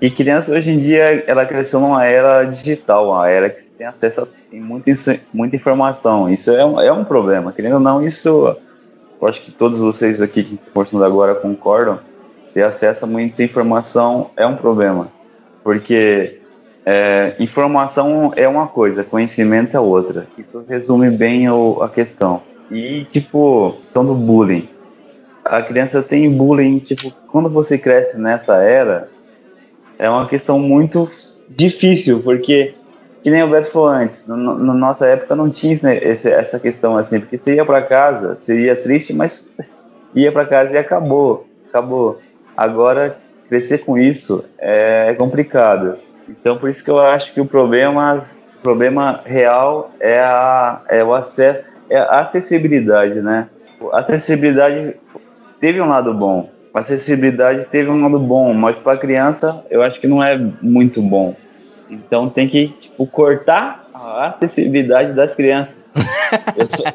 E 0.00 0.10
criança 0.10 0.52
hoje 0.52 0.70
em 0.70 0.78
dia, 0.78 1.24
ela 1.26 1.44
cresceu 1.44 1.80
numa 1.80 2.04
era 2.04 2.44
digital, 2.44 3.08
uma 3.08 3.28
era 3.28 3.50
que 3.50 3.64
tem 3.64 3.86
acesso 3.86 4.22
a 4.22 4.26
tem 4.50 4.60
muita, 4.60 4.90
muita 5.32 5.56
informação. 5.56 6.30
Isso 6.30 6.50
é 6.50 6.64
um, 6.64 6.80
é 6.80 6.92
um 6.92 7.04
problema. 7.04 7.52
Querendo 7.52 7.74
ou 7.74 7.80
não, 7.80 8.02
isso 8.02 8.56
eu 9.20 9.28
acho 9.28 9.42
que 9.42 9.50
todos 9.50 9.80
vocês 9.80 10.22
aqui 10.22 10.44
que 10.44 10.58
estão 10.72 11.02
agora 11.02 11.34
concordam. 11.34 11.98
Ter 12.54 12.62
acesso 12.62 13.04
a 13.04 13.08
muita 13.08 13.42
informação 13.42 14.30
é 14.36 14.46
um 14.46 14.56
problema. 14.56 15.08
Porque 15.62 16.40
é, 16.86 17.34
informação 17.38 18.32
é 18.36 18.48
uma 18.48 18.66
coisa, 18.66 19.04
conhecimento 19.04 19.76
é 19.76 19.80
outra. 19.80 20.26
Isso 20.38 20.64
resume 20.68 21.10
bem 21.10 21.50
o, 21.50 21.82
a 21.82 21.88
questão. 21.88 22.42
E, 22.70 23.04
tipo, 23.12 23.72
questão 23.84 24.06
do 24.06 24.14
bullying. 24.14 24.68
A 25.44 25.62
criança 25.62 26.02
tem 26.02 26.30
bullying, 26.30 26.78
tipo, 26.78 27.10
quando 27.28 27.48
você 27.48 27.76
cresce 27.76 28.18
nessa 28.18 28.56
era, 28.56 29.08
é 29.98 30.08
uma 30.08 30.28
questão 30.28 30.58
muito 30.58 31.10
difícil, 31.48 32.20
porque, 32.22 32.74
que 33.22 33.30
nem 33.30 33.42
o 33.42 33.48
Beto 33.48 33.70
falou 33.70 33.88
antes, 33.88 34.26
na 34.26 34.36
no, 34.36 34.54
no 34.58 34.74
nossa 34.74 35.06
época 35.06 35.34
não 35.34 35.50
tinha 35.50 35.78
esse, 35.94 36.30
essa 36.30 36.58
questão 36.58 36.96
assim, 36.96 37.20
porque 37.20 37.38
você 37.38 37.56
ia 37.56 37.64
para 37.64 37.82
casa, 37.82 38.36
seria 38.40 38.76
triste, 38.76 39.12
mas 39.12 39.48
ia 40.14 40.30
para 40.30 40.46
casa 40.46 40.74
e 40.74 40.78
acabou, 40.78 41.46
acabou. 41.68 42.20
Agora, 42.56 43.16
crescer 43.48 43.78
com 43.78 43.98
isso 43.98 44.44
é 44.58 45.14
complicado. 45.14 45.96
Então, 46.28 46.58
por 46.58 46.68
isso 46.68 46.84
que 46.84 46.90
eu 46.90 46.98
acho 46.98 47.32
que 47.32 47.40
o 47.40 47.46
problema, 47.46 48.24
o 48.58 48.62
problema 48.62 49.20
real 49.24 49.90
é, 49.98 50.20
a, 50.20 50.82
é 50.88 51.02
o 51.02 51.14
acesso, 51.14 51.64
é 51.88 51.98
a 51.98 52.20
acessibilidade, 52.20 53.20
né? 53.20 53.48
A 53.92 54.00
acessibilidade 54.00 54.94
teve 55.60 55.80
um 55.80 55.88
lado 55.88 56.12
bom, 56.12 56.50
a 56.78 56.80
acessibilidade 56.80 57.66
teve 57.66 57.90
um 57.90 58.00
lado 58.00 58.18
bom, 58.18 58.54
mas 58.54 58.78
para 58.78 58.96
criança 58.96 59.64
eu 59.68 59.82
acho 59.82 60.00
que 60.00 60.06
não 60.06 60.22
é 60.22 60.38
muito 60.62 61.02
bom. 61.02 61.34
Então 61.90 62.28
tem 62.28 62.48
que 62.48 62.68
tipo, 62.68 63.06
cortar 63.06 63.86
a 63.92 64.28
acessibilidade 64.28 65.12
das 65.12 65.34
crianças. 65.34 65.78
eu, 66.56 66.66
sou, 66.66 66.86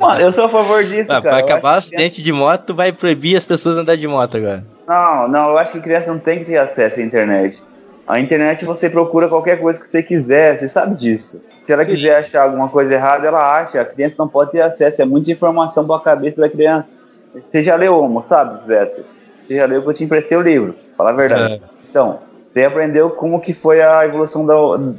mano, 0.00 0.20
eu 0.20 0.32
sou 0.32 0.44
a 0.46 0.48
favor 0.48 0.82
disso, 0.82 1.08
cara. 1.08 1.22
Para 1.22 1.38
acabar 1.38 1.74
o 1.74 1.78
acidente 1.78 2.20
criança... 2.20 2.22
de 2.22 2.32
moto, 2.32 2.74
vai 2.74 2.90
proibir 2.90 3.36
as 3.36 3.44
pessoas 3.44 3.76
andar 3.76 3.96
de 3.96 4.08
moto 4.08 4.36
agora. 4.36 4.64
Não, 4.86 5.28
não, 5.28 5.50
eu 5.50 5.58
acho 5.58 5.72
que 5.72 5.80
criança 5.80 6.10
não 6.10 6.18
tem 6.18 6.40
que 6.40 6.46
ter 6.46 6.58
acesso 6.58 6.98
à 6.98 7.02
internet. 7.02 7.62
A 8.06 8.18
internet 8.18 8.64
você 8.64 8.88
procura 8.88 9.28
qualquer 9.28 9.60
coisa 9.60 9.78
que 9.78 9.86
você 9.86 10.02
quiser, 10.02 10.58
você 10.58 10.68
sabe 10.68 10.96
disso. 10.96 11.42
Se 11.66 11.72
ela 11.72 11.84
Sim. 11.84 11.92
quiser 11.92 12.16
achar 12.16 12.44
alguma 12.44 12.68
coisa 12.68 12.94
errada, 12.94 13.28
ela 13.28 13.60
acha. 13.60 13.80
A 13.80 13.84
criança 13.84 14.16
não 14.18 14.26
pode 14.26 14.50
ter 14.50 14.62
acesso, 14.62 15.00
é 15.02 15.04
muita 15.04 15.30
informação 15.30 15.86
para 15.86 15.96
a 15.96 16.00
cabeça 16.00 16.40
da 16.40 16.48
criança. 16.48 16.88
Você 17.34 17.62
já 17.62 17.76
leu 17.76 17.94
Homo, 17.94 18.22
sabe, 18.22 18.66
Beto? 18.66 19.17
Você 19.48 19.56
já 19.56 19.64
leu 19.64 19.82
que 19.82 19.88
eu 19.88 19.94
te 19.94 20.04
emprestei 20.04 20.36
o 20.36 20.42
livro, 20.42 20.74
fala 20.94 21.08
a 21.08 21.14
verdade. 21.14 21.54
É. 21.54 21.60
Então, 21.88 22.18
você 22.52 22.64
aprendeu 22.64 23.08
como 23.08 23.40
que 23.40 23.54
foi 23.54 23.80
a 23.80 24.04
evolução 24.04 24.44
da, 24.44 24.54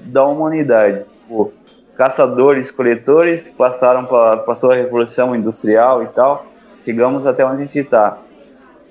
da 0.05 0.25
humanidade. 0.25 1.03
Tipo, 1.21 1.53
caçadores, 1.95 2.71
coletores 2.71 3.47
passaram 3.49 4.05
para 4.05 4.37
passou 4.37 4.71
a 4.71 4.75
revolução 4.75 5.35
industrial 5.35 6.01
e 6.01 6.07
tal. 6.07 6.47
Chegamos 6.83 7.27
até 7.27 7.45
onde 7.45 7.61
a 7.61 7.65
gente 7.65 7.77
está. 7.77 8.17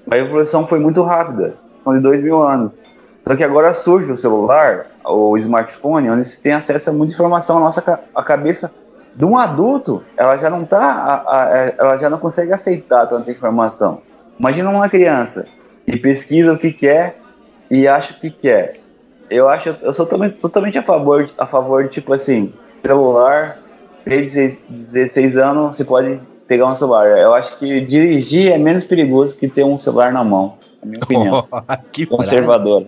A 0.09 0.17
evolução 0.17 0.65
foi 0.65 0.79
muito 0.79 1.03
rápida, 1.03 1.55
são 1.83 1.93
de 1.93 2.01
dois 2.01 2.23
mil 2.23 2.41
anos. 2.41 2.79
Só 3.27 3.35
que 3.35 3.43
agora 3.43 3.75
surge 3.75 4.13
o 4.13 4.17
celular, 4.17 4.87
o 5.05 5.37
smartphone, 5.39 6.09
onde 6.09 6.25
se 6.25 6.41
tem 6.41 6.53
acesso 6.53 6.91
a 6.91 6.93
muita 6.93 7.15
informação. 7.15 7.57
A 7.57 7.61
nossa 7.61 8.01
a 8.15 8.23
cabeça 8.23 8.73
de 9.13 9.25
um 9.25 9.37
adulto, 9.37 10.05
ela 10.17 10.37
já 10.37 10.49
não 10.49 10.65
tá, 10.65 11.75
ela 11.77 11.97
já 11.97 12.09
não 12.09 12.19
consegue 12.19 12.53
aceitar 12.53 13.09
tanta 13.09 13.29
informação. 13.29 14.03
Imagina 14.39 14.71
uma 14.71 14.89
criança 14.89 15.47
que 15.85 15.97
pesquisa 15.97 16.53
o 16.53 16.59
que 16.59 16.73
quer 16.73 17.19
e 17.71 17.89
acha 17.89 18.13
o 18.13 18.21
que 18.21 18.31
quer. 18.31 18.81
Eu 19.31 19.49
acho, 19.49 19.69
eu 19.83 19.93
sou 19.93 20.07
totalmente, 20.07 20.37
totalmente 20.39 20.79
a 20.79 20.83
favor, 20.83 21.29
a 21.37 21.47
favor 21.47 21.85
de 21.85 21.91
tipo 21.91 22.13
assim, 22.13 22.53
celular, 22.83 23.59
16, 24.07 24.59
16 24.69 25.37
anos, 25.37 25.77
você 25.77 25.85
pode 25.85 26.19
pegar 26.47 26.71
um 26.71 26.75
celular. 26.75 27.07
Eu 27.19 27.35
acho 27.35 27.59
que 27.59 27.81
dirigir 27.83 28.51
é 28.51 28.59
menos 28.59 28.85
perigoso 28.85 29.37
que 29.37 29.49
ter 29.49 29.65
um 29.65 29.79
celular 29.79 30.13
na 30.13 30.25
mão, 30.25 30.57
na 30.83 30.91
minha 30.91 31.03
opinião. 31.03 31.47
Oh, 31.53 31.91
que 31.93 32.07
conservadora. 32.07 32.87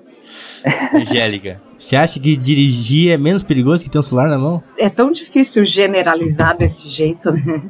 Angélica, 0.95 1.61
você 1.77 1.97
acha 1.97 2.21
que 2.21 2.37
dirigir 2.37 3.13
é 3.13 3.19
menos 3.19 3.43
perigoso 3.43 3.85
que 3.85 3.91
ter 3.91 3.99
um 3.99 4.03
celular 4.03 4.29
na 4.29 4.39
mão? 4.39 4.63
É 4.79 4.89
tão 4.89 5.11
difícil 5.11 5.65
generalizar 5.65 6.57
desse 6.57 6.89
jeito, 6.89 7.33
né? 7.33 7.63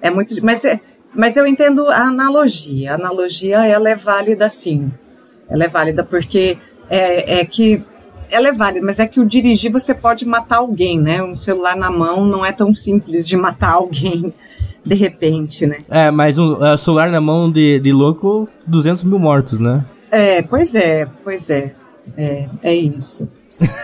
É 0.00 0.10
muito, 0.10 0.34
mas 0.44 0.64
é, 0.64 0.80
mas 1.18 1.36
eu 1.36 1.44
entendo 1.44 1.88
a 1.88 2.02
analogia. 2.02 2.92
A 2.92 2.94
analogia 2.94 3.66
ela 3.66 3.90
é 3.90 3.96
válida 3.96 4.48
sim. 4.48 4.92
Ela 5.50 5.64
é 5.64 5.68
válida 5.68 6.04
porque 6.04 6.56
é, 6.88 7.40
é 7.40 7.44
que 7.44 7.82
ela 8.30 8.46
é 8.46 8.52
válida, 8.52 8.86
mas 8.86 9.00
é 9.00 9.06
que 9.06 9.18
o 9.18 9.26
dirigir 9.26 9.72
você 9.72 9.92
pode 9.92 10.24
matar 10.24 10.58
alguém, 10.58 11.00
né? 11.00 11.20
Um 11.20 11.34
celular 11.34 11.74
na 11.74 11.90
mão 11.90 12.24
não 12.24 12.46
é 12.46 12.52
tão 12.52 12.72
simples 12.72 13.26
de 13.26 13.36
matar 13.36 13.72
alguém 13.72 14.32
de 14.86 14.94
repente, 14.94 15.66
né? 15.66 15.78
É, 15.90 16.08
mas 16.12 16.38
um 16.38 16.52
uh, 16.52 16.78
celular 16.78 17.10
na 17.10 17.20
mão 17.20 17.50
de, 17.50 17.80
de 17.80 17.92
louco, 17.92 18.48
200 18.64 19.02
mil 19.02 19.18
mortos, 19.18 19.58
né? 19.58 19.84
É, 20.12 20.40
pois 20.42 20.76
é, 20.76 21.04
pois 21.24 21.50
é. 21.50 21.74
É, 22.16 22.48
é 22.62 22.74
isso. 22.74 23.28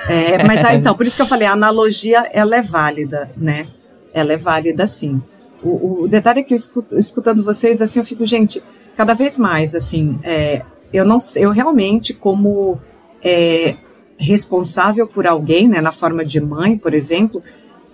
É, 0.08 0.44
mas 0.46 0.64
ah, 0.64 0.72
então, 0.72 0.94
por 0.94 1.04
isso 1.04 1.16
que 1.16 1.22
eu 1.22 1.26
falei, 1.26 1.48
a 1.48 1.52
analogia 1.52 2.30
ela 2.32 2.54
é 2.56 2.62
válida, 2.62 3.28
né? 3.36 3.66
Ela 4.12 4.34
é 4.34 4.36
válida 4.36 4.86
sim. 4.86 5.20
O, 5.64 6.02
o 6.02 6.08
detalhe 6.08 6.40
é 6.40 6.42
que 6.42 6.52
eu 6.52 6.56
escuto, 6.56 6.98
escutando 6.98 7.42
vocês, 7.42 7.80
assim, 7.80 7.98
eu 7.98 8.04
fico, 8.04 8.24
gente, 8.26 8.62
cada 8.96 9.14
vez 9.14 9.38
mais, 9.38 9.74
assim, 9.74 10.18
é, 10.22 10.62
eu 10.92 11.04
não 11.04 11.18
eu 11.36 11.50
realmente, 11.50 12.12
como 12.12 12.78
é, 13.22 13.74
responsável 14.18 15.06
por 15.06 15.26
alguém, 15.26 15.68
né, 15.68 15.80
na 15.80 15.92
forma 15.92 16.24
de 16.24 16.40
mãe, 16.40 16.76
por 16.76 16.94
exemplo, 16.94 17.42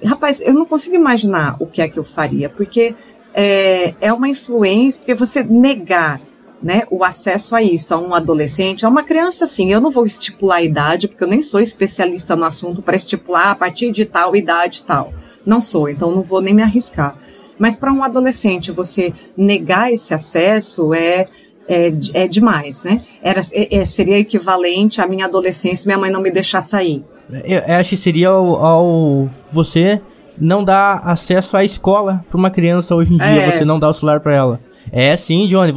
rapaz, 0.05 0.41
eu 0.41 0.53
não 0.53 0.67
consigo 0.67 0.97
imaginar 0.97 1.57
o 1.61 1.67
que 1.67 1.81
é 1.81 1.89
que 1.89 1.99
eu 1.99 2.05
faria, 2.05 2.49
porque 2.49 2.95
é, 3.33 3.95
é 4.01 4.13
uma 4.13 4.29
influência, 4.29 5.01
porque 5.01 5.15
você 5.15 5.43
negar 5.43 6.21
né, 6.63 6.83
o 6.91 7.03
acesso 7.03 7.57
a 7.57 7.63
isso, 7.63 7.95
a 7.95 7.99
um 7.99 8.15
adolescente, 8.15 8.85
a 8.85 8.89
uma 8.89 9.03
criança, 9.03 9.45
assim, 9.45 9.73
eu 9.73 9.81
não 9.81 9.91
vou 9.91 10.05
estipular 10.05 10.59
a 10.59 10.63
idade, 10.63 11.09
porque 11.09 11.25
eu 11.25 11.29
nem 11.29 11.43
sou 11.43 11.61
especialista 11.61 12.37
no 12.37 12.45
assunto 12.45 12.83
para 12.83 12.97
estipular 12.97 13.51
a 13.51 13.55
partir 13.55 13.91
de 13.91 14.05
tal 14.05 14.37
idade 14.37 14.85
tal. 14.85 15.13
Não 15.47 15.61
sou, 15.61 15.89
então 15.89 16.11
não 16.11 16.23
vou 16.23 16.43
nem 16.43 16.53
me 16.53 16.63
arriscar. 16.63 17.17
Mas 17.61 17.77
para 17.77 17.93
um 17.93 18.03
adolescente, 18.03 18.73
você 18.73 19.13
negar 19.37 19.93
esse 19.93 20.15
acesso 20.15 20.95
é 20.95 21.29
é, 21.69 21.93
é 22.15 22.27
demais, 22.27 22.83
né? 22.83 23.03
Era, 23.23 23.43
é, 23.53 23.77
é, 23.77 23.85
seria 23.85 24.19
equivalente 24.19 25.01
à 25.01 25.07
minha 25.07 25.27
adolescência, 25.27 25.87
minha 25.87 25.99
mãe 25.99 26.11
não 26.11 26.21
me 26.21 26.31
deixar 26.31 26.61
sair. 26.63 27.05
Eu, 27.45 27.61
eu 27.61 27.75
acho 27.77 27.91
que 27.91 27.97
seria 27.97 28.31
ao, 28.31 28.57
ao 28.57 29.29
você 29.53 30.01
não 30.37 30.65
dar 30.65 31.01
acesso 31.05 31.57
à 31.57 31.63
escola 31.63 32.25
para 32.29 32.37
uma 32.37 32.51
criança 32.51 32.93
hoje 32.97 33.15
em 33.15 33.19
dia, 33.19 33.43
é. 33.43 33.51
você 33.51 33.65
não 33.65 33.79
dá 33.79 33.89
o 33.89 33.93
celular 33.93 34.19
para 34.19 34.35
ela. 34.35 34.61
É 34.93 35.17
sim, 35.17 35.47
Johnny. 35.47 35.73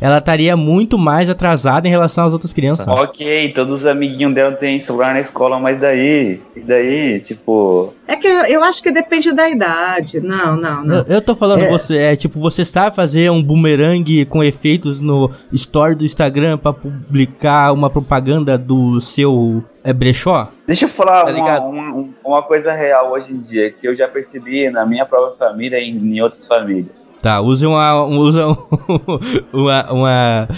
Ela 0.00 0.18
estaria 0.18 0.56
muito 0.56 0.98
mais 0.98 1.30
atrasada 1.30 1.86
em 1.86 1.90
relação 1.90 2.26
às 2.26 2.32
outras 2.32 2.52
crianças. 2.52 2.86
Ok, 2.86 3.52
todos 3.54 3.80
os 3.80 3.86
amiguinhos 3.86 4.34
dela 4.34 4.52
têm 4.52 4.84
celular 4.84 5.14
na 5.14 5.20
escola, 5.20 5.58
mas 5.58 5.80
daí, 5.80 6.40
daí, 6.56 7.20
tipo. 7.20 7.94
É 8.06 8.16
que 8.16 8.26
eu 8.26 8.62
acho 8.62 8.82
que 8.82 8.90
depende 8.90 9.32
da 9.32 9.48
idade. 9.48 10.20
Não, 10.20 10.56
não, 10.56 10.84
não. 10.84 10.96
Eu, 10.96 11.04
eu 11.06 11.22
tô 11.22 11.34
falando, 11.34 11.62
é. 11.62 11.68
você, 11.68 11.96
é 11.98 12.16
tipo, 12.16 12.40
você 12.40 12.64
sabe 12.64 12.94
fazer 12.94 13.30
um 13.30 13.42
boomerang 13.42 14.24
com 14.26 14.42
efeitos 14.42 15.00
no 15.00 15.30
story 15.52 15.94
do 15.94 16.04
Instagram 16.04 16.58
para 16.58 16.72
publicar 16.72 17.72
uma 17.72 17.90
propaganda 17.90 18.56
do 18.58 19.00
seu 19.00 19.62
é 19.84 19.92
brechó? 19.92 20.52
Deixa 20.66 20.84
eu 20.84 20.88
falar 20.90 21.24
tá 21.24 21.32
uma, 21.32 21.60
uma, 21.60 22.08
uma, 22.22 22.42
coisa 22.42 22.72
real 22.72 23.12
hoje 23.12 23.32
em 23.32 23.40
dia, 23.40 23.70
que 23.70 23.88
eu 23.88 23.96
já 23.96 24.06
percebi 24.06 24.68
na 24.68 24.84
minha 24.84 25.06
própria 25.06 25.38
família 25.38 25.78
e 25.78 25.88
em 25.88 26.20
outras 26.20 26.46
famílias. 26.46 26.94
Tá, 27.22 27.40
use 27.40 27.66
uma. 27.66 28.04
Usa 28.04 28.46
uma, 29.52 29.92
uma, 29.92 30.48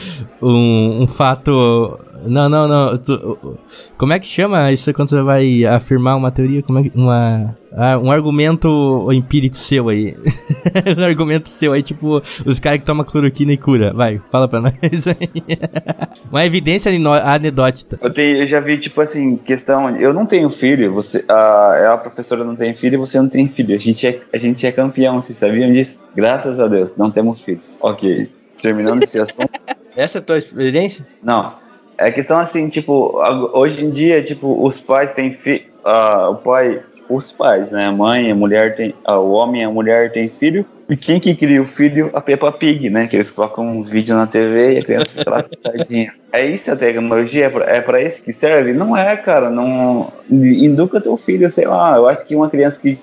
um, 0.43 1.03
um 1.03 1.07
fato. 1.07 1.99
Não, 2.27 2.49
não, 2.49 2.69
não. 2.69 2.99
Tu, 2.99 3.39
como 3.97 4.13
é 4.13 4.19
que 4.19 4.27
chama 4.27 4.73
isso 4.73 4.93
quando 4.93 5.09
você 5.09 5.23
vai 5.23 5.65
afirmar 5.65 6.17
uma 6.17 6.31
teoria? 6.31 6.63
Como 6.63 6.79
é 6.79 6.83
que. 6.85 6.93
Uma. 6.95 7.57
Ah, 7.73 7.99
um 7.99 8.11
argumento 8.11 9.09
empírico 9.13 9.57
seu 9.57 9.89
aí. 9.89 10.15
um 10.99 11.05
argumento 11.05 11.49
seu 11.49 11.73
aí, 11.73 11.83
tipo, 11.83 12.21
os 12.45 12.59
caras 12.59 12.81
que 12.81 12.85
tomam 12.85 13.05
cloroquina 13.05 13.53
e 13.53 13.57
cura. 13.57 13.93
Vai, 13.93 14.21
fala 14.31 14.49
pra 14.49 14.61
nós 14.61 15.07
aí. 15.07 15.29
Uma 16.31 16.45
evidência 16.45 16.91
anedótica. 17.25 17.99
Eu, 18.03 18.13
tenho, 18.13 18.43
eu 18.43 18.47
já 18.47 18.61
vi, 18.61 18.79
tipo 18.79 19.01
assim, 19.01 19.37
questão. 19.37 19.97
Eu 19.97 20.13
não 20.13 20.27
tenho 20.27 20.51
filho, 20.51 20.93
você, 20.93 21.25
a, 21.29 21.95
a 21.95 21.99
professora 21.99 22.45
não 22.45 22.57
tem 22.57 22.75
filho 22.75 22.95
e 22.95 22.99
você 22.99 23.21
não 23.21 23.29
tem 23.29 23.49
filho. 23.49 23.75
A 23.75 23.79
gente 23.79 24.07
é, 24.07 24.21
a 24.33 24.37
gente 24.37 24.67
é 24.67 24.73
campeão, 24.73 25.23
vocês 25.23 25.39
sabiam 25.39 25.73
disso? 25.73 25.99
Graças 26.15 26.59
a 26.59 26.67
Deus, 26.67 26.91
não 26.97 27.11
temos 27.11 27.41
filho. 27.43 27.61
Ok, 27.81 28.29
terminando 28.61 29.03
esse 29.03 29.19
assunto. 29.21 29.61
Essa 29.97 30.19
é 30.19 30.21
a 30.21 30.23
tua 30.23 30.39
experiência? 30.39 31.07
Não. 31.23 31.55
É 32.01 32.11
questão 32.11 32.39
assim, 32.39 32.71
tipo, 32.71 33.21
hoje 33.53 33.85
em 33.85 33.91
dia, 33.91 34.23
tipo, 34.23 34.65
os 34.65 34.81
pais 34.81 35.13
têm 35.13 35.35
filho. 35.35 35.65
Uh, 35.85 36.31
o 36.31 36.37
pai 36.37 36.81
os 37.11 37.33
pais, 37.33 37.71
né? 37.71 37.87
A 37.87 37.93
mãe, 37.93 38.31
a 38.31 38.35
mulher 38.35 38.77
tem, 38.77 38.95
o 39.07 39.33
homem, 39.33 39.65
a 39.65 39.71
mulher 39.71 40.13
tem 40.13 40.29
filho. 40.29 40.65
E 40.89 40.97
quem 40.97 41.21
que 41.21 41.35
cria 41.35 41.61
o 41.61 41.67
filho? 41.67 42.11
A 42.15 42.21
Peppa 42.21 42.51
Pig, 42.53 42.89
né? 42.89 43.07
Que 43.07 43.17
eles 43.17 43.31
colocam 43.31 43.67
uns 43.67 43.89
vídeos 43.89 44.17
na 44.17 44.27
TV 44.27 44.75
e 44.75 44.79
a 44.79 44.83
criança 44.83 45.07
fica 45.07 45.31
lá 45.31 45.43
sentadinha. 45.45 46.13
É 46.33 46.47
isso 46.47 46.73
a 46.73 46.77
tecnologia? 46.77 47.47
É 47.47 47.51
pra, 47.51 47.65
é 47.65 47.81
pra 47.81 48.03
isso 48.03 48.23
que 48.23 48.33
serve? 48.33 48.73
Não 48.73 48.97
é, 48.97 49.17
cara. 49.17 49.51
Não 49.51 50.13
educa 50.31 51.01
teu 51.01 51.17
filho, 51.17 51.51
sei 51.51 51.67
lá. 51.67 51.97
Eu 51.97 52.09
acho 52.09 52.25
que 52.27 52.35
uma 52.35 52.49
criança 52.49 52.81
que 52.81 52.99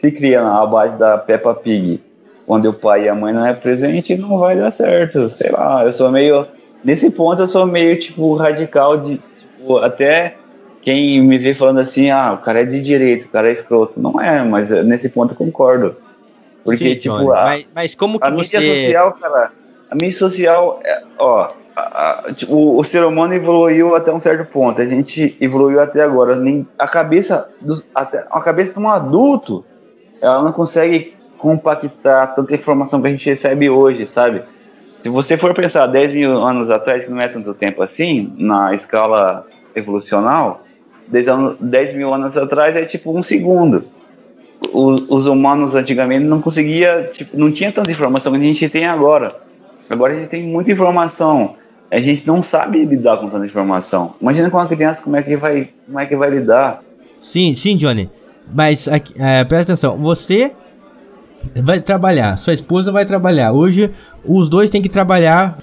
se 0.00 0.10
cria 0.10 0.42
na 0.42 0.64
base 0.66 0.98
da 0.98 1.18
Peppa 1.18 1.54
Pig, 1.54 2.00
quando 2.46 2.66
o 2.66 2.74
pai 2.74 3.04
e 3.04 3.08
a 3.08 3.14
mãe 3.14 3.32
não 3.32 3.46
é 3.46 3.52
presente, 3.52 4.16
não 4.16 4.38
vai 4.38 4.56
dar 4.56 4.72
certo. 4.72 5.30
Sei 5.30 5.50
lá. 5.50 5.84
Eu 5.84 5.92
sou 5.92 6.10
meio 6.10 6.46
nesse 6.84 7.10
ponto 7.10 7.42
eu 7.42 7.48
sou 7.48 7.66
meio 7.66 7.98
tipo 7.98 8.34
radical 8.34 8.98
de 8.98 9.20
tipo, 9.38 9.78
até 9.78 10.36
quem 10.82 11.20
me 11.20 11.38
vê 11.38 11.54
falando 11.54 11.80
assim, 11.80 12.10
ah, 12.10 12.32
o 12.32 12.38
cara 12.38 12.60
é 12.60 12.64
de 12.64 12.82
direito, 12.82 13.26
o 13.26 13.28
cara 13.28 13.48
é 13.48 13.52
escroto. 13.52 14.00
Não 14.00 14.20
é, 14.20 14.42
mas 14.42 14.70
nesse 14.84 15.08
ponto 15.08 15.32
eu 15.32 15.36
concordo. 15.36 15.96
Porque, 16.64 16.90
Sim, 16.90 16.96
tipo, 16.96 17.32
a, 17.32 17.44
mas, 17.44 17.70
mas, 17.74 17.94
como 17.94 18.18
que 18.18 18.26
a 18.26 18.30
você... 18.30 18.58
mídia 18.58 18.74
social, 18.74 19.12
cara, 19.12 19.52
a 19.90 19.94
mídia 19.94 20.18
social, 20.18 20.80
é, 20.84 21.02
ó, 21.18 21.50
a, 21.74 22.26
a, 22.28 22.32
tipo, 22.34 22.54
o, 22.54 22.78
o, 22.78 22.84
ser 22.84 23.02
humano 23.04 23.34
evoluiu 23.34 23.94
até 23.94 24.12
um 24.12 24.20
certo 24.20 24.50
ponto. 24.50 24.80
A 24.80 24.86
gente 24.86 25.36
evoluiu 25.40 25.80
até 25.80 26.02
agora. 26.02 26.36
Nem, 26.36 26.66
a 26.78 26.86
cabeça 26.86 27.48
dos, 27.60 27.84
até, 27.94 28.24
a 28.30 28.40
cabeça 28.40 28.72
de 28.72 28.78
um 28.78 28.88
adulto, 28.88 29.64
ela 30.20 30.42
não 30.42 30.52
consegue 30.52 31.14
compactar 31.38 32.34
tanta 32.34 32.54
informação 32.54 33.00
que 33.00 33.08
a 33.08 33.10
gente 33.10 33.28
recebe 33.28 33.70
hoje, 33.70 34.08
sabe? 34.12 34.42
Se 35.02 35.08
você 35.08 35.36
for 35.36 35.54
pensar 35.54 35.86
10 35.86 36.12
mil 36.12 36.36
anos 36.38 36.70
atrás, 36.70 37.04
que 37.04 37.10
não 37.10 37.20
é 37.20 37.28
tanto 37.28 37.54
tempo 37.54 37.82
assim, 37.82 38.32
na 38.36 38.74
escala 38.74 39.46
evolucional, 39.74 40.62
10, 41.08 41.28
anos, 41.28 41.56
10 41.58 41.96
mil 41.96 42.12
anos 42.12 42.36
atrás 42.36 42.76
é 42.76 42.84
tipo 42.84 43.16
um 43.16 43.22
segundo. 43.22 43.84
Os, 44.72 45.00
os 45.08 45.26
humanos 45.26 45.74
antigamente 45.74 46.24
não 46.24 46.40
conseguia, 46.40 47.10
tipo, 47.14 47.36
não 47.36 47.50
tinha 47.50 47.72
tanta 47.72 47.90
informação 47.90 48.32
que 48.32 48.38
a 48.38 48.42
gente 48.42 48.68
tem 48.68 48.86
agora. 48.86 49.28
Agora 49.88 50.12
a 50.12 50.16
gente 50.16 50.28
tem 50.28 50.42
muita 50.42 50.70
informação. 50.70 51.56
A 51.90 51.98
gente 52.00 52.24
não 52.26 52.42
sabe 52.42 52.84
lidar 52.84 53.16
com 53.16 53.28
tanta 53.28 53.46
informação. 53.46 54.14
Imagina 54.20 54.50
com 54.50 54.58
uma 54.58 54.68
criança 54.68 55.02
como 55.02 55.16
é 55.16 55.22
que 55.22 55.34
vai, 55.36 55.70
como 55.86 55.98
é 55.98 56.06
que 56.06 56.14
vai 56.14 56.30
lidar. 56.30 56.82
Sim, 57.18 57.54
sim, 57.54 57.76
Johnny. 57.76 58.08
Mas 58.54 58.86
é, 58.86 59.44
presta 59.44 59.72
atenção, 59.72 59.98
você 59.98 60.52
vai 61.62 61.80
trabalhar, 61.80 62.36
sua 62.36 62.54
esposa 62.54 62.92
vai 62.92 63.04
trabalhar. 63.04 63.52
Hoje 63.52 63.90
os 64.24 64.48
dois 64.48 64.70
têm 64.70 64.82
que 64.82 64.88
trabalhar. 64.88 65.56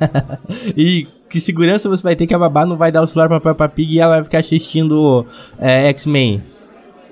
e 0.76 1.06
que 1.28 1.40
segurança 1.40 1.88
você 1.88 2.02
vai 2.02 2.16
ter 2.16 2.26
que 2.26 2.34
a 2.34 2.38
babá 2.38 2.64
não 2.64 2.76
vai 2.76 2.92
dar 2.92 3.02
o 3.02 3.06
celular 3.06 3.28
pra 3.28 3.40
Peppa 3.40 3.68
Pig 3.68 3.94
e 3.94 4.00
ela 4.00 4.16
vai 4.16 4.24
ficar 4.24 4.38
assistindo 4.38 5.26
é, 5.58 5.88
X-Men? 5.88 6.42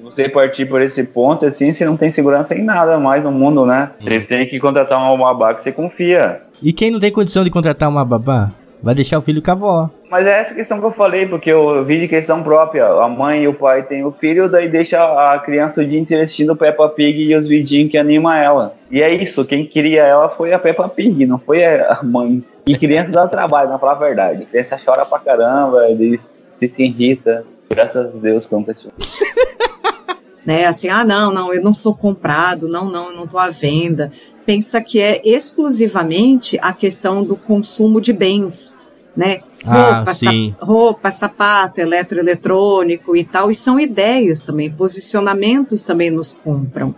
Você 0.02 0.28
partir 0.28 0.66
por 0.66 0.80
esse 0.82 1.02
ponto, 1.02 1.46
assim, 1.46 1.72
você 1.72 1.84
não 1.84 1.96
tem 1.96 2.12
segurança 2.12 2.54
em 2.54 2.62
nada 2.62 2.98
mais 2.98 3.24
no 3.24 3.32
mundo, 3.32 3.66
né? 3.66 3.90
Hum. 4.00 4.04
Você 4.04 4.20
tem 4.20 4.46
que 4.46 4.60
contratar 4.60 4.98
uma 4.98 5.16
babá 5.16 5.54
que 5.54 5.62
você 5.62 5.72
confia. 5.72 6.42
E 6.62 6.72
quem 6.72 6.90
não 6.90 7.00
tem 7.00 7.10
condição 7.10 7.42
de 7.42 7.50
contratar 7.50 7.88
uma 7.88 8.04
babá? 8.04 8.50
Vai 8.82 8.94
deixar 8.94 9.18
o 9.18 9.22
filho 9.22 9.40
com 9.40 9.50
a 9.50 9.54
avó. 9.54 9.90
Mas 10.14 10.28
é 10.28 10.42
essa 10.42 10.54
questão 10.54 10.78
que 10.78 10.86
eu 10.86 10.92
falei, 10.92 11.26
porque 11.26 11.50
eu 11.50 11.84
vi 11.84 11.98
de 11.98 12.06
questão 12.06 12.40
própria. 12.40 12.86
A 12.86 13.08
mãe 13.08 13.42
e 13.42 13.48
o 13.48 13.52
pai 13.52 13.82
têm 13.82 14.04
o 14.04 14.12
filho, 14.12 14.48
daí 14.48 14.68
deixa 14.68 15.02
a 15.02 15.40
criança 15.40 15.80
o 15.80 15.84
dia 15.84 15.98
inteiro 15.98 16.22
assistindo 16.22 16.54
Peppa 16.54 16.88
Pig 16.88 17.20
e 17.20 17.34
os 17.34 17.48
vidinhos 17.48 17.90
que 17.90 17.98
anima 17.98 18.38
ela. 18.38 18.76
E 18.88 19.02
é 19.02 19.12
isso, 19.12 19.44
quem 19.44 19.66
queria 19.66 20.04
ela 20.04 20.28
foi 20.28 20.52
a 20.52 20.58
Peppa 20.60 20.88
Pig, 20.88 21.26
não 21.26 21.40
foi 21.40 21.64
a 21.64 21.98
mãe. 22.04 22.40
E 22.64 22.78
criança 22.78 23.10
dá 23.10 23.26
trabalho, 23.26 23.70
na 23.70 23.76
falar 23.76 23.94
a 23.94 23.96
verdade. 23.96 24.46
Criança 24.46 24.78
chora 24.84 25.04
pra 25.04 25.18
caramba, 25.18 25.88
ele 25.90 26.20
se 26.60 26.72
irrita. 26.78 27.44
Graças 27.68 28.14
a 28.14 28.16
Deus, 28.16 28.46
conta 28.46 28.72
né? 30.46 30.64
Assim, 30.66 30.88
ah, 30.90 31.04
não, 31.04 31.32
não, 31.32 31.52
eu 31.52 31.60
não 31.60 31.74
sou 31.74 31.92
comprado, 31.92 32.68
não, 32.68 32.88
não, 32.88 33.10
eu 33.10 33.16
não 33.16 33.24
estou 33.24 33.40
à 33.40 33.50
venda. 33.50 34.12
Pensa 34.46 34.80
que 34.80 35.00
é 35.00 35.20
exclusivamente 35.24 36.56
a 36.62 36.72
questão 36.72 37.24
do 37.24 37.34
consumo 37.34 38.00
de 38.00 38.12
bens, 38.12 38.72
né? 39.16 39.40
Ah, 39.66 39.96
roupa. 39.96 40.14
Sa 40.14 40.30
roupa, 40.60 41.10
sapato, 41.10 41.80
eletroeletrônico 41.80 43.16
e 43.16 43.24
tal, 43.24 43.50
e 43.50 43.54
são 43.54 43.80
ideias 43.80 44.40
também, 44.40 44.70
posicionamentos 44.70 45.82
também 45.82 46.10
nos 46.10 46.32
compram, 46.32 46.94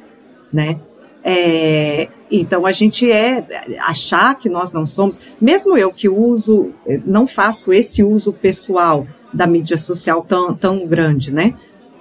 né? 0.52 0.78
É, 1.28 2.08
então 2.30 2.64
a 2.66 2.72
gente 2.72 3.10
é 3.10 3.44
achar 3.80 4.36
que 4.38 4.48
nós 4.48 4.72
não 4.72 4.86
somos, 4.86 5.20
mesmo 5.40 5.76
eu 5.76 5.92
que 5.92 6.08
uso, 6.08 6.70
não 7.04 7.26
faço 7.26 7.72
esse 7.72 8.02
uso 8.02 8.32
pessoal 8.32 9.06
da 9.32 9.46
mídia 9.46 9.76
social 9.76 10.22
tão, 10.22 10.54
tão 10.54 10.86
grande, 10.86 11.32
né? 11.32 11.54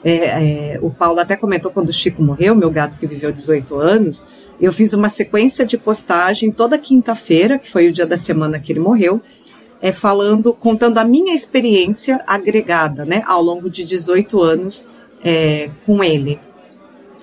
É, 0.03 0.75
é, 0.75 0.79
o 0.79 0.91
Paulo 0.91 1.19
até 1.19 1.35
comentou 1.35 1.71
quando 1.71 1.89
o 1.89 1.93
Chico 1.93 2.21
morreu, 2.21 2.53
meu 2.53 2.69
gato 2.69 2.99
que 2.99 3.07
viveu 3.07 3.31
18 3.31 3.75
anos, 3.79 4.27
eu 4.61 4.71
fiz 4.71 4.93
uma 4.93 5.09
sequência 5.09 5.65
de 5.65 5.77
postagem 5.77 6.51
toda 6.51 6.77
quinta-feira, 6.77 7.57
que 7.57 7.69
foi 7.69 7.87
o 7.87 7.91
dia 7.91 8.05
da 8.05 8.15
semana 8.15 8.59
que 8.59 8.71
ele 8.71 8.79
morreu, 8.79 9.19
é, 9.85 9.91
falando, 9.91 10.51
contando 10.51 10.97
a 10.97 11.05
minha 11.05 11.35
experiência 11.35 12.19
agregada, 12.25 13.05
né, 13.05 13.21
ao 13.27 13.39
longo 13.39 13.69
de 13.69 13.85
18 13.85 14.41
anos 14.41 14.87
é, 15.23 15.69
com 15.85 16.03
ele. 16.03 16.39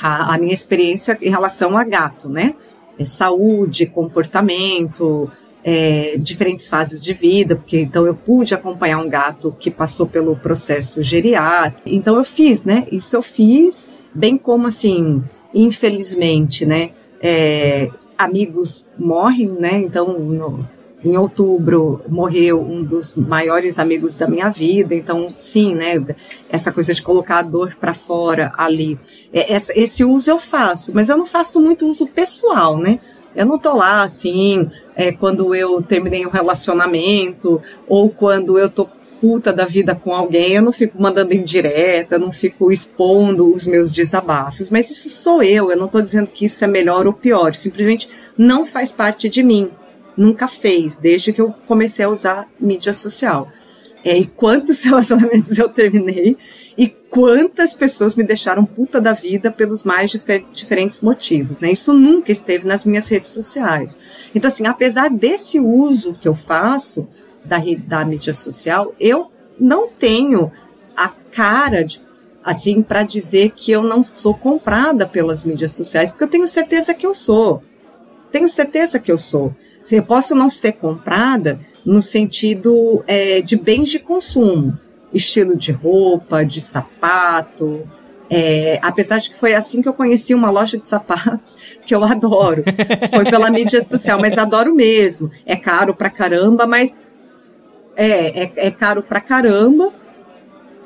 A, 0.00 0.34
a, 0.34 0.38
minha 0.38 0.54
experiência 0.54 1.18
em 1.20 1.28
relação 1.28 1.76
a 1.76 1.82
gato, 1.82 2.28
né? 2.28 2.54
É, 2.96 3.04
saúde, 3.04 3.86
comportamento, 3.86 5.28
é, 5.64 6.14
diferentes 6.18 6.68
fases 6.68 7.02
de 7.02 7.12
vida, 7.12 7.56
porque 7.56 7.80
então 7.80 8.06
eu 8.06 8.14
pude 8.14 8.54
acompanhar 8.54 8.98
um 8.98 9.08
gato 9.08 9.56
que 9.58 9.68
passou 9.68 10.06
pelo 10.06 10.36
processo 10.36 11.02
geriátrico. 11.02 11.82
Então 11.84 12.16
eu 12.16 12.24
fiz, 12.24 12.62
né? 12.62 12.86
Isso 12.92 13.16
eu 13.16 13.22
fiz, 13.22 13.88
bem 14.14 14.38
como 14.38 14.68
assim, 14.68 15.20
infelizmente, 15.52 16.64
né? 16.64 16.90
É, 17.20 17.90
amigos 18.16 18.86
morrem, 18.96 19.48
né? 19.48 19.80
Então 19.80 20.16
no, 20.16 20.64
em 21.04 21.16
outubro 21.16 22.00
morreu 22.08 22.60
um 22.60 22.82
dos 22.82 23.14
maiores 23.14 23.78
amigos 23.78 24.14
da 24.14 24.28
minha 24.28 24.48
vida, 24.50 24.94
então 24.94 25.34
sim, 25.40 25.74
né? 25.74 26.04
Essa 26.48 26.70
coisa 26.70 26.94
de 26.94 27.02
colocar 27.02 27.38
a 27.38 27.42
dor 27.42 27.76
para 27.80 27.92
fora 27.92 28.52
ali, 28.56 28.98
é, 29.32 29.52
essa, 29.52 29.78
esse 29.78 30.04
uso 30.04 30.30
eu 30.30 30.38
faço, 30.38 30.92
mas 30.94 31.08
eu 31.08 31.16
não 31.16 31.26
faço 31.26 31.60
muito 31.60 31.86
uso 31.86 32.06
pessoal, 32.06 32.78
né? 32.78 33.00
Eu 33.34 33.46
não 33.46 33.58
tô 33.58 33.72
lá 33.72 34.02
assim, 34.02 34.70
é, 34.94 35.10
quando 35.10 35.54
eu 35.54 35.82
terminei 35.82 36.26
um 36.26 36.30
relacionamento, 36.30 37.60
ou 37.88 38.10
quando 38.10 38.58
eu 38.58 38.68
tô 38.68 38.86
puta 39.22 39.52
da 39.52 39.64
vida 39.64 39.94
com 39.94 40.12
alguém, 40.12 40.54
eu 40.54 40.62
não 40.62 40.72
fico 40.72 41.00
mandando 41.00 41.32
indireta, 41.32 42.16
eu 42.16 42.18
não 42.18 42.32
fico 42.32 42.72
expondo 42.72 43.54
os 43.54 43.68
meus 43.68 43.88
desabafos. 43.88 44.68
Mas 44.68 44.90
isso 44.90 45.08
sou 45.08 45.40
eu, 45.40 45.70
eu 45.70 45.76
não 45.76 45.86
estou 45.86 46.02
dizendo 46.02 46.26
que 46.26 46.46
isso 46.46 46.64
é 46.64 46.66
melhor 46.66 47.06
ou 47.06 47.12
pior, 47.12 47.54
simplesmente 47.54 48.10
não 48.36 48.64
faz 48.64 48.90
parte 48.90 49.28
de 49.28 49.42
mim. 49.42 49.70
Nunca 50.16 50.46
fez, 50.46 50.96
desde 50.96 51.32
que 51.32 51.40
eu 51.40 51.54
comecei 51.66 52.04
a 52.04 52.08
usar 52.08 52.48
mídia 52.60 52.92
social. 52.92 53.48
É, 54.04 54.18
e 54.18 54.26
quantos 54.26 54.82
relacionamentos 54.84 55.58
eu 55.58 55.68
terminei 55.68 56.36
e 56.76 56.88
quantas 56.88 57.74
pessoas 57.74 58.16
me 58.16 58.24
deixaram 58.24 58.64
puta 58.64 59.00
da 59.00 59.12
vida 59.12 59.50
pelos 59.50 59.84
mais 59.84 60.10
difer 60.10 60.44
diferentes 60.52 61.02
motivos, 61.02 61.60
né? 61.60 61.70
Isso 61.70 61.92
nunca 61.92 62.32
esteve 62.32 62.66
nas 62.66 62.84
minhas 62.84 63.08
redes 63.08 63.28
sociais. 63.28 63.98
Então, 64.34 64.48
assim, 64.48 64.66
apesar 64.66 65.10
desse 65.10 65.60
uso 65.60 66.14
que 66.14 66.26
eu 66.26 66.34
faço 66.34 67.06
da, 67.44 67.58
da 67.86 68.04
mídia 68.04 68.34
social, 68.34 68.94
eu 68.98 69.30
não 69.60 69.88
tenho 69.88 70.50
a 70.96 71.08
cara 71.08 71.82
de 71.82 72.00
assim 72.44 72.82
para 72.82 73.04
dizer 73.04 73.52
que 73.54 73.70
eu 73.70 73.82
não 73.82 74.02
sou 74.02 74.34
comprada 74.34 75.06
pelas 75.06 75.44
mídias 75.44 75.72
sociais, 75.72 76.10
porque 76.10 76.24
eu 76.24 76.28
tenho 76.28 76.46
certeza 76.48 76.92
que 76.92 77.06
eu 77.06 77.14
sou. 77.14 77.62
Tenho 78.32 78.48
certeza 78.48 78.98
que 78.98 79.12
eu 79.12 79.18
sou. 79.18 79.54
Eu 79.90 80.02
posso 80.02 80.34
não 80.34 80.48
ser 80.48 80.72
comprada 80.72 81.60
no 81.84 82.00
sentido 82.00 83.04
é, 83.06 83.42
de 83.42 83.56
bens 83.56 83.90
de 83.90 83.98
consumo, 83.98 84.78
estilo 85.12 85.56
de 85.56 85.70
roupa, 85.70 86.44
de 86.44 86.60
sapato. 86.60 87.86
É, 88.30 88.78
apesar 88.80 89.18
de 89.18 89.30
que 89.30 89.38
foi 89.38 89.52
assim 89.52 89.82
que 89.82 89.88
eu 89.88 89.92
conheci 89.92 90.32
uma 90.32 90.50
loja 90.50 90.78
de 90.78 90.86
sapatos 90.86 91.58
que 91.84 91.94
eu 91.94 92.02
adoro. 92.02 92.64
Foi 93.10 93.24
pela 93.24 93.50
mídia 93.50 93.82
social, 93.82 94.18
mas 94.18 94.38
adoro 94.38 94.74
mesmo. 94.74 95.30
É 95.44 95.54
caro 95.54 95.94
pra 95.94 96.08
caramba, 96.08 96.66
mas 96.66 96.98
é, 97.94 98.44
é, 98.44 98.52
é 98.56 98.70
caro 98.70 99.02
pra 99.02 99.20
caramba. 99.20 99.92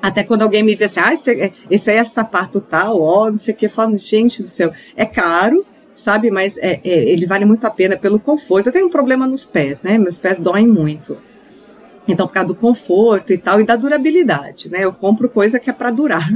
Até 0.03 0.25
quando 0.25 0.43
alguém 0.43 0.63
me 0.63 0.75
diz 0.75 0.83
assim, 0.83 1.01
ah, 1.01 1.13
esse, 1.13 1.53
esse 1.71 1.91
aí 1.91 1.97
é 1.99 2.05
sapato 2.05 2.61
tal, 2.61 3.01
ó, 3.01 3.27
não 3.27 3.39
sei 3.39 3.55
o 3.55 3.57
que, 3.57 3.67
eu 3.67 3.71
falo, 3.71 3.97
gente 3.97 4.43
do 4.43 4.49
céu, 4.49 4.71
é 4.95 5.07
caro, 5.07 5.65
sabe? 5.97 6.31
Mas 6.31 6.59
é, 6.59 6.81
é, 6.85 7.05
ele 7.11 7.27
vale 7.27 7.45
muito 7.45 7.67
a 7.67 7.71
pena 7.71 7.97
pelo 7.97 8.21
conforto. 8.21 8.69
Eu 8.69 8.73
tenho 8.73 8.87
um 8.87 8.91
problema 8.91 9.27
nos 9.27 9.47
pés, 9.47 9.83
né? 9.83 9.99
Meus 9.99 10.19
pés 10.19 10.39
doem 10.39 10.67
muito. 10.69 11.17
Então, 12.07 12.29
por 12.29 12.35
causa 12.35 12.49
do 12.49 12.55
conforto 12.55 13.33
e 13.33 13.39
tal, 13.39 13.61
e 13.61 13.65
da 13.65 13.75
durabilidade, 13.75 14.71
né? 14.71 14.85
Eu 14.85 14.93
compro 14.93 15.29
coisa 15.29 15.59
que 15.59 15.69
é 15.69 15.73
para 15.73 15.91
durar. 15.91 16.23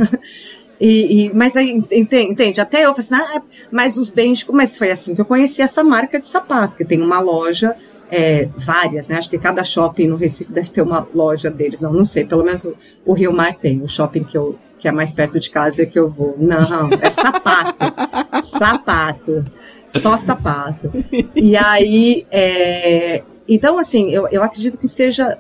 E, 0.83 1.27
e, 1.27 1.35
mas 1.35 1.59
aí, 1.59 1.73
entende, 1.93 2.33
entende? 2.33 2.59
Até 2.59 2.87
eu 2.87 2.95
falei 2.95 3.01
assim, 3.01 3.15
ah, 3.15 3.43
mas 3.71 3.99
os 3.99 4.09
bens, 4.09 4.47
mas 4.51 4.79
foi 4.79 4.91
assim 4.91 5.15
que 5.15 5.21
eu 5.21 5.27
conheci 5.27 5.61
essa 5.61 5.85
marca 5.85 6.19
de 6.19 6.27
sapato, 6.27 6.75
que 6.75 6.87
tem 6.87 7.03
uma 7.03 7.21
loja, 7.21 7.77
é, 8.11 8.49
várias, 8.57 9.07
né? 9.07 9.19
Acho 9.19 9.29
que 9.29 9.39
cada 9.39 9.63
shopping 9.63 10.09
no 10.09 10.17
Recife 10.17 10.51
deve 10.51 10.71
ter 10.71 10.81
uma 10.81 11.07
loja 11.15 11.51
deles, 11.51 11.81
não, 11.81 11.93
não 11.93 12.05
sei, 12.07 12.25
pelo 12.25 12.43
menos 12.43 12.65
o, 12.65 12.75
o 13.05 13.13
Rio 13.13 13.31
Mar 13.31 13.55
tem, 13.57 13.83
o 13.83 13.89
shopping 13.89 14.25
que 14.25 14.39
eu, 14.39 14.59
que 14.81 14.89
é 14.89 14.93
mais 14.93 15.13
perto 15.13 15.39
de 15.39 15.51
casa 15.51 15.85
que 15.85 15.99
eu 15.99 16.09
vou. 16.09 16.35
Não, 16.39 16.89
é 17.01 17.11
sapato. 17.11 17.85
sapato. 18.43 19.45
Só 19.91 20.17
sapato. 20.17 20.91
E 21.37 21.55
aí, 21.55 22.27
é, 22.31 23.23
então, 23.47 23.79
assim, 23.79 24.11
eu, 24.11 24.27
eu 24.29 24.43
acredito 24.43 24.79
que 24.79 24.89
seja. 24.89 25.39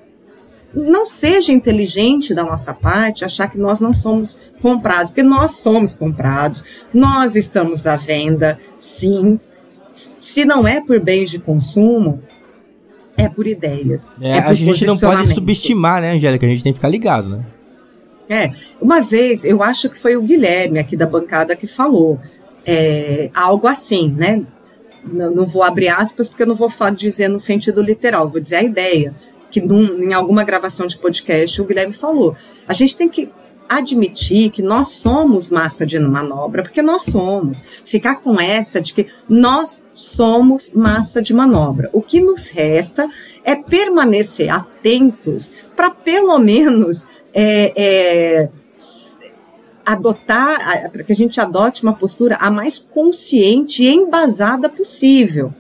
Não 0.73 1.05
seja 1.05 1.51
inteligente 1.51 2.33
da 2.33 2.45
nossa 2.45 2.73
parte 2.73 3.25
achar 3.25 3.51
que 3.51 3.59
nós 3.59 3.81
não 3.81 3.93
somos 3.93 4.39
comprados, 4.63 5.11
porque 5.11 5.25
nós 5.25 5.57
somos 5.57 5.95
comprados, 5.95 6.65
nós 6.95 7.35
estamos 7.35 7.89
à 7.89 7.97
venda, 7.97 8.57
sim. 8.79 9.41
Se 9.93 10.45
não 10.45 10.69
é 10.69 10.81
por 10.81 11.01
bens 11.01 11.29
de 11.29 11.41
consumo, 11.41 12.23
é 13.17 13.29
por 13.29 13.49
ideias. 13.49 14.13
É, 14.21 14.39
é 14.39 14.43
por 14.43 14.51
a 14.51 14.55
gente 14.55 14.87
não 14.87 14.97
pode 14.97 15.27
subestimar, 15.35 16.01
né, 16.01 16.13
Angélica? 16.13 16.47
A 16.47 16.49
gente 16.49 16.63
tem 16.63 16.73
que 16.73 16.79
ficar 16.79 16.89
ligado, 16.89 17.29
né? 17.29 17.45
É, 18.33 18.49
uma 18.81 19.01
vez, 19.01 19.43
eu 19.43 19.61
acho 19.61 19.91
que 19.91 19.99
foi 19.99 20.17
o 20.17 20.23
Guilherme 20.23 20.79
aqui 20.79 20.97
da 20.97 21.05
bancada 21.05 21.57
que 21.57 21.67
falou 21.67 22.17
é, 22.65 23.29
algo 23.35 23.67
assim, 23.67 24.09
né? 24.09 24.47
Não, 25.03 25.35
não, 25.35 25.45
vou 25.45 25.65
abrir 25.65 25.89
aspas 25.89 26.29
porque 26.29 26.45
eu 26.45 26.47
não 26.47 26.55
vou 26.55 26.71
falar, 26.71 26.93
dizer 26.93 27.27
no 27.27 27.41
sentido 27.41 27.83
literal, 27.83 28.29
vou 28.29 28.41
dizer 28.41 28.57
a 28.57 28.63
ideia 28.63 29.13
que 29.51 29.61
num, 29.61 30.01
em 30.01 30.13
alguma 30.13 30.45
gravação 30.45 30.87
de 30.87 30.97
podcast 30.97 31.61
o 31.61 31.65
Guilherme 31.65 31.93
falou. 31.93 32.37
A 32.69 32.73
gente 32.73 32.97
tem 32.97 33.09
que 33.09 33.29
admitir 33.69 34.51
que 34.51 34.63
nós 34.63 34.89
somos 34.89 35.51
massa 35.51 35.85
de 35.85 35.99
manobra, 35.99 36.63
porque 36.63 36.83
nós 36.83 37.03
somos. 37.03 37.63
Ficar 37.85 38.17
com 38.17 38.41
essa 38.41 38.81
de 38.81 38.95
que 38.95 39.07
nós 39.29 39.83
somos 39.93 40.73
massa 40.73 41.21
de 41.21 41.35
manobra. 41.35 41.91
O 41.93 42.01
que 42.03 42.21
nos 42.21 42.49
resta 42.49 43.09
é 43.45 43.57
permanecer 43.57 44.51
atentos 44.51 45.53
para 45.75 45.91
pelo 45.91 46.39
menos 46.39 47.07
é, 47.35 47.73
é, 47.77 48.49
adotar, 49.85 50.91
para 50.91 51.03
que 51.03 51.13
a 51.13 51.17
gente 51.17 51.41
adote 51.41 51.83
uma 51.83 51.95
postura 51.95 52.37
a 52.41 52.51
mais 52.51 52.79
consciente 52.79 53.83
e 53.83 53.89
embasada 53.89 54.69
possível. 54.69 55.53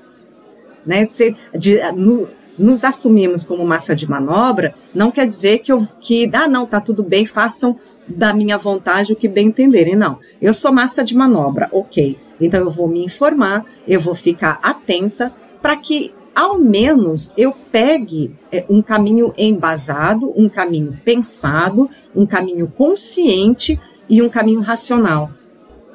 Né? 0.84 1.06
Se, 1.06 1.36
de, 1.56 1.80
no, 1.92 2.28
nos 2.58 2.84
assumimos 2.84 3.42
como 3.42 3.66
massa 3.66 3.94
de 3.94 4.08
manobra, 4.08 4.74
não 4.94 5.10
quer 5.10 5.26
dizer 5.26 5.58
que, 5.58 5.72
eu, 5.72 5.86
que 6.00 6.30
ah, 6.32 6.46
não, 6.46 6.66
tá 6.66 6.80
tudo 6.80 7.02
bem, 7.02 7.24
façam 7.24 7.78
da 8.06 8.34
minha 8.34 8.58
vontade 8.58 9.12
o 9.12 9.16
que 9.16 9.28
bem 9.28 9.48
entenderem. 9.48 9.96
Não, 9.96 10.18
eu 10.40 10.52
sou 10.52 10.72
massa 10.72 11.02
de 11.02 11.16
manobra, 11.16 11.68
ok. 11.72 12.18
Então 12.40 12.60
eu 12.60 12.70
vou 12.70 12.88
me 12.88 13.04
informar, 13.04 13.64
eu 13.86 14.00
vou 14.00 14.14
ficar 14.14 14.58
atenta 14.62 15.32
para 15.62 15.76
que 15.76 16.12
ao 16.34 16.58
menos 16.58 17.32
eu 17.36 17.52
pegue 17.72 18.34
é, 18.52 18.64
um 18.68 18.82
caminho 18.82 19.32
embasado, 19.36 20.32
um 20.36 20.48
caminho 20.48 20.96
pensado, 21.04 21.88
um 22.14 22.26
caminho 22.26 22.66
consciente 22.68 23.80
e 24.08 24.22
um 24.22 24.28
caminho 24.28 24.60
racional, 24.60 25.30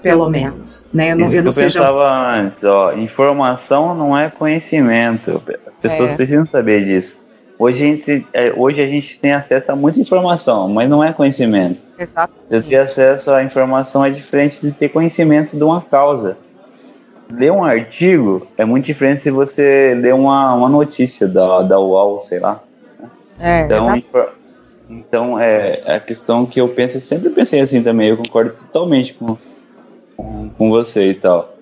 pelo 0.02 0.30
menos. 0.30 0.88
Né? 0.94 1.12
Eu 1.12 1.18
não, 1.18 1.32
eu 1.32 1.44
não 1.44 1.50
eu 1.50 1.52
seja... 1.52 1.80
pensava 1.80 2.38
antes, 2.38 2.64
ó, 2.64 2.94
informação 2.94 3.96
não 3.96 4.18
é 4.18 4.30
conhecimento. 4.30 5.42
As 5.68 5.74
pessoas 5.82 6.12
é. 6.12 6.16
precisam 6.16 6.46
saber 6.46 6.86
disso. 6.86 7.18
Hoje 7.58 7.84
a, 7.84 7.88
gente, 7.88 8.28
é, 8.34 8.54
hoje 8.56 8.82
a 8.82 8.86
gente 8.86 9.18
tem 9.18 9.32
acesso 9.32 9.72
a 9.72 9.76
muita 9.76 10.00
informação, 10.00 10.68
mas 10.68 10.90
não 10.90 11.04
é 11.04 11.14
conhecimento. 11.14 11.80
Exato. 11.98 12.34
Eu 12.50 12.62
ter 12.62 12.76
acesso 12.76 13.32
à 13.32 13.42
informação 13.44 14.04
é 14.04 14.10
diferente 14.10 14.60
de 14.62 14.72
ter 14.72 14.90
conhecimento 14.90 15.56
de 15.56 15.64
uma 15.64 15.82
causa 15.82 16.38
ler 17.30 17.51
um 17.51 17.63
artigo 17.63 18.47
é 18.57 18.65
muito 18.65 18.86
diferente 18.86 19.21
se 19.21 19.32
você 19.32 19.95
ler 19.99 20.13
uma, 20.13 20.53
uma 20.53 20.69
notícia 20.69 21.28
da, 21.28 21.61
da 21.61 21.80
UOL, 21.80 22.26
sei 22.28 22.39
lá. 22.39 22.61
É, 23.39 23.65
então, 23.65 24.03
então 24.89 25.39
é, 25.39 25.82
é 25.86 25.95
a 25.95 25.99
questão 25.99 26.45
que 26.45 26.59
eu 26.59 26.69
penso, 26.69 26.97
eu 26.97 27.01
sempre 27.01 27.30
pensei 27.30 27.59
assim 27.59 27.82
também, 27.84 28.09
eu 28.09 28.17
concordo 28.17 28.51
totalmente 28.51 29.13
com, 29.13 29.38
com, 30.15 30.49
com 30.49 30.69
você 30.69 31.09
e 31.09 31.15
tal. 31.15 31.53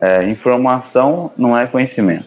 É, 0.00 0.28
informação 0.28 1.30
não 1.36 1.56
é 1.56 1.66
conhecimento. 1.66 2.26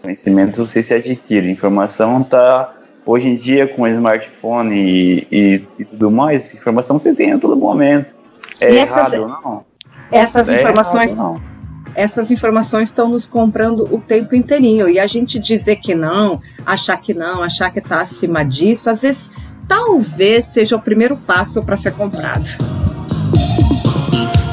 Conhecimento 0.00 0.64
você 0.64 0.82
se 0.82 0.94
adquire. 0.94 1.50
Informação 1.50 2.22
tá 2.22 2.74
hoje 3.04 3.28
em 3.28 3.36
dia 3.36 3.66
com 3.66 3.86
smartphone 3.88 4.76
e, 4.76 5.26
e, 5.30 5.64
e 5.80 5.84
tudo 5.84 6.10
mais, 6.10 6.54
informação 6.54 6.98
você 6.98 7.12
tem 7.12 7.32
a 7.32 7.38
todo 7.38 7.56
momento. 7.56 8.14
É 8.60 8.72
e 8.72 8.78
essas, 8.78 9.12
errado, 9.12 9.40
não? 9.44 9.64
Essas 10.10 10.48
é 10.48 10.54
informações. 10.54 11.12
Errado, 11.12 11.40
não 11.42 11.51
essas 11.94 12.30
informações 12.30 12.88
estão 12.88 13.08
nos 13.08 13.26
comprando 13.26 13.88
o 13.92 14.00
tempo 14.00 14.34
inteirinho. 14.34 14.88
E 14.88 14.98
a 14.98 15.06
gente 15.06 15.38
dizer 15.38 15.76
que 15.76 15.94
não, 15.94 16.40
achar 16.64 16.96
que 16.96 17.14
não, 17.14 17.42
achar 17.42 17.70
que 17.70 17.78
está 17.78 18.00
acima 18.00 18.44
disso, 18.44 18.90
às 18.90 19.02
vezes 19.02 19.30
talvez 19.68 20.46
seja 20.46 20.76
o 20.76 20.80
primeiro 20.80 21.16
passo 21.16 21.62
para 21.62 21.76
ser 21.76 21.92
comprado. 21.92 22.48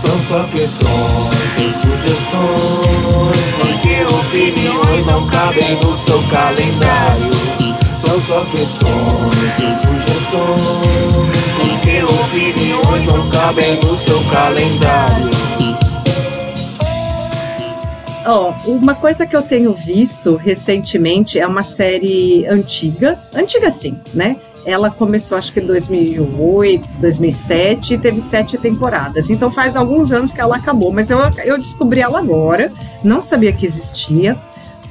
São 0.01 0.19
só 0.27 0.43
questões 0.45 1.57
e 1.57 1.71
sugestões, 1.71 3.47
porque 3.59 4.03
opiniões 4.15 5.05
não 5.05 5.27
cabem 5.27 5.75
no 5.81 5.95
seu 5.95 6.21
calendário. 6.29 7.39
São 7.97 8.19
só 8.21 8.45
questões 8.45 9.59
e 9.59 9.81
sugestões, 9.81 11.29
porque 11.59 12.03
opiniões 12.03 13.05
não 13.05 13.29
cabem 13.29 13.79
no 13.81 13.95
seu 13.97 14.23
calendário. 14.25 15.58
Ó, 18.31 18.53
uma 18.67 18.93
coisa 18.93 19.25
que 19.25 19.35
eu 19.35 19.41
tenho 19.41 19.73
visto 19.73 20.35
recentemente 20.35 21.39
é 21.39 21.47
uma 21.47 21.63
série 21.63 22.45
antiga, 22.45 23.17
antiga 23.33 23.71
sim, 23.71 23.99
né? 24.13 24.35
Ela 24.63 24.91
começou 24.91 25.35
acho 25.35 25.51
que 25.51 25.59
em 25.59 25.65
2008, 25.65 26.97
2007 26.97 27.95
e 27.95 27.97
teve 27.97 28.21
sete 28.21 28.55
temporadas. 28.59 29.31
Então 29.31 29.51
faz 29.51 29.75
alguns 29.75 30.11
anos 30.11 30.31
que 30.31 30.39
ela 30.39 30.57
acabou, 30.57 30.91
mas 30.91 31.09
eu, 31.09 31.17
eu 31.43 31.57
descobri 31.57 32.01
ela 32.01 32.19
agora, 32.19 32.71
não 33.03 33.19
sabia 33.19 33.51
que 33.51 33.65
existia. 33.65 34.37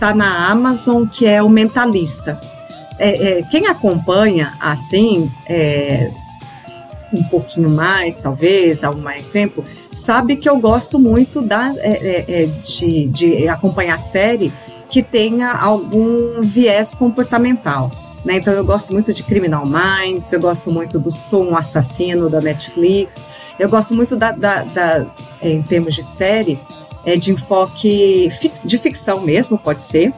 Tá 0.01 0.13
na 0.13 0.49
Amazon, 0.51 1.07
que 1.07 1.25
é 1.25 1.41
o 1.41 1.49
Mentalista. 1.49 2.41
É, 2.99 3.39
é, 3.39 3.43
quem 3.43 3.69
acompanha 3.69 4.55
assim, 4.59 5.31
é, 5.49 6.11
um 7.13 7.23
pouquinho 7.25 7.71
mais, 7.71 8.19
talvez, 8.19 8.85
há 8.85 8.93
mais 8.93 9.29
tempo, 9.29 9.65
sabe 9.93 10.37
que 10.37 10.49
eu 10.49 10.59
gosto 10.59 10.99
muito 10.99 11.41
da, 11.41 11.73
é, 11.79 11.91
é, 11.91 12.43
é, 12.43 12.47
de, 12.47 13.07
de 13.07 13.49
acompanhar 13.49 13.99
série 13.99 14.53
que 14.89 15.03
tenha 15.03 15.53
algum 15.53 16.43
viés 16.43 16.95
comportamental. 16.95 17.91
Né? 18.25 18.37
Então 18.37 18.53
eu 18.53 18.65
gosto 18.65 18.93
muito 18.93 19.13
de 19.13 19.23
Criminal 19.23 19.65
Minds, 19.65 20.33
eu 20.33 20.41
gosto 20.41 20.71
muito 20.71 20.99
do 20.99 21.11
Sou 21.11 21.45
um 21.45 21.57
Assassino 21.57 22.29
da 22.29 22.41
Netflix, 22.41 23.27
eu 23.59 23.69
gosto 23.69 23.95
muito 23.95 24.17
da, 24.17 24.33
da, 24.33 24.63
da 24.65 25.07
em 25.43 25.63
termos 25.63 25.95
de 25.95 26.05
série, 26.05 26.59
é, 27.05 27.17
de 27.17 27.33
enfoque 27.33 28.29
de 28.65 28.79
ficção 28.79 29.21
mesmo, 29.21 29.57
pode 29.57 29.83
ser, 29.83 30.13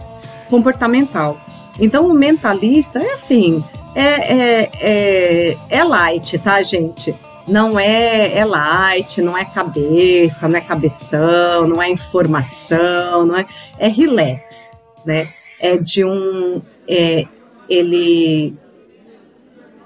comportamental. 0.48 1.38
Então 1.78 2.06
o 2.06 2.14
mentalista 2.14 2.98
é 2.98 3.12
assim, 3.12 3.62
é, 4.00 4.34
é, 4.62 4.70
é, 4.80 5.56
é 5.68 5.84
light, 5.84 6.38
tá, 6.38 6.62
gente? 6.62 7.14
Não 7.46 7.78
é, 7.78 8.38
é 8.38 8.44
light, 8.44 9.20
não 9.20 9.36
é 9.36 9.44
cabeça, 9.44 10.48
não 10.48 10.56
é 10.56 10.60
cabeção, 10.60 11.66
não 11.66 11.82
é 11.82 11.90
informação, 11.90 13.26
não 13.26 13.36
é, 13.36 13.44
é 13.78 13.88
relax, 13.88 14.70
né? 15.04 15.28
É 15.60 15.76
de 15.76 16.04
um, 16.04 16.62
é, 16.88 17.26
ele, 17.68 18.54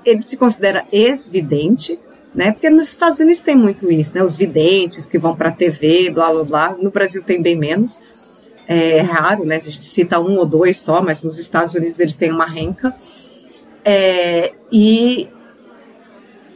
ele 0.05 0.23
se 0.23 0.37
considera 0.37 0.85
ex-vidente, 0.93 1.99
né? 2.35 2.53
Porque 2.53 2.69
nos 2.71 2.89
Estados 2.89 3.19
Unidos 3.19 3.41
tem 3.41 3.57
muito 3.57 3.91
isso, 3.91 4.15
né? 4.15 4.23
Os 4.23 4.37
videntes 4.37 5.07
que 5.07 5.19
vão 5.19 5.35
para 5.35 5.49
a 5.49 5.53
TV, 5.53 6.11
blá 6.11 6.33
blá 6.33 6.45
blá. 6.45 6.77
No 6.81 6.91
Brasil 6.91 7.23
tem 7.23 7.41
bem 7.41 7.57
menos. 7.57 8.01
É, 8.67 8.99
é, 8.99 9.01
raro, 9.01 9.45
né? 9.45 9.57
A 9.57 9.61
gente 9.61 9.87
cita 9.87 10.19
um 10.19 10.39
ou 10.39 10.47
dois 10.47 10.79
só, 10.79 11.03
mas 11.03 11.23
nos 11.23 11.39
Estados 11.39 11.75
Unidos 11.75 12.01
eles 12.01 12.15
têm 12.15 12.33
uma 12.33 12.47
renca. 12.47 12.95
É, 13.85 14.53
e 14.73 15.29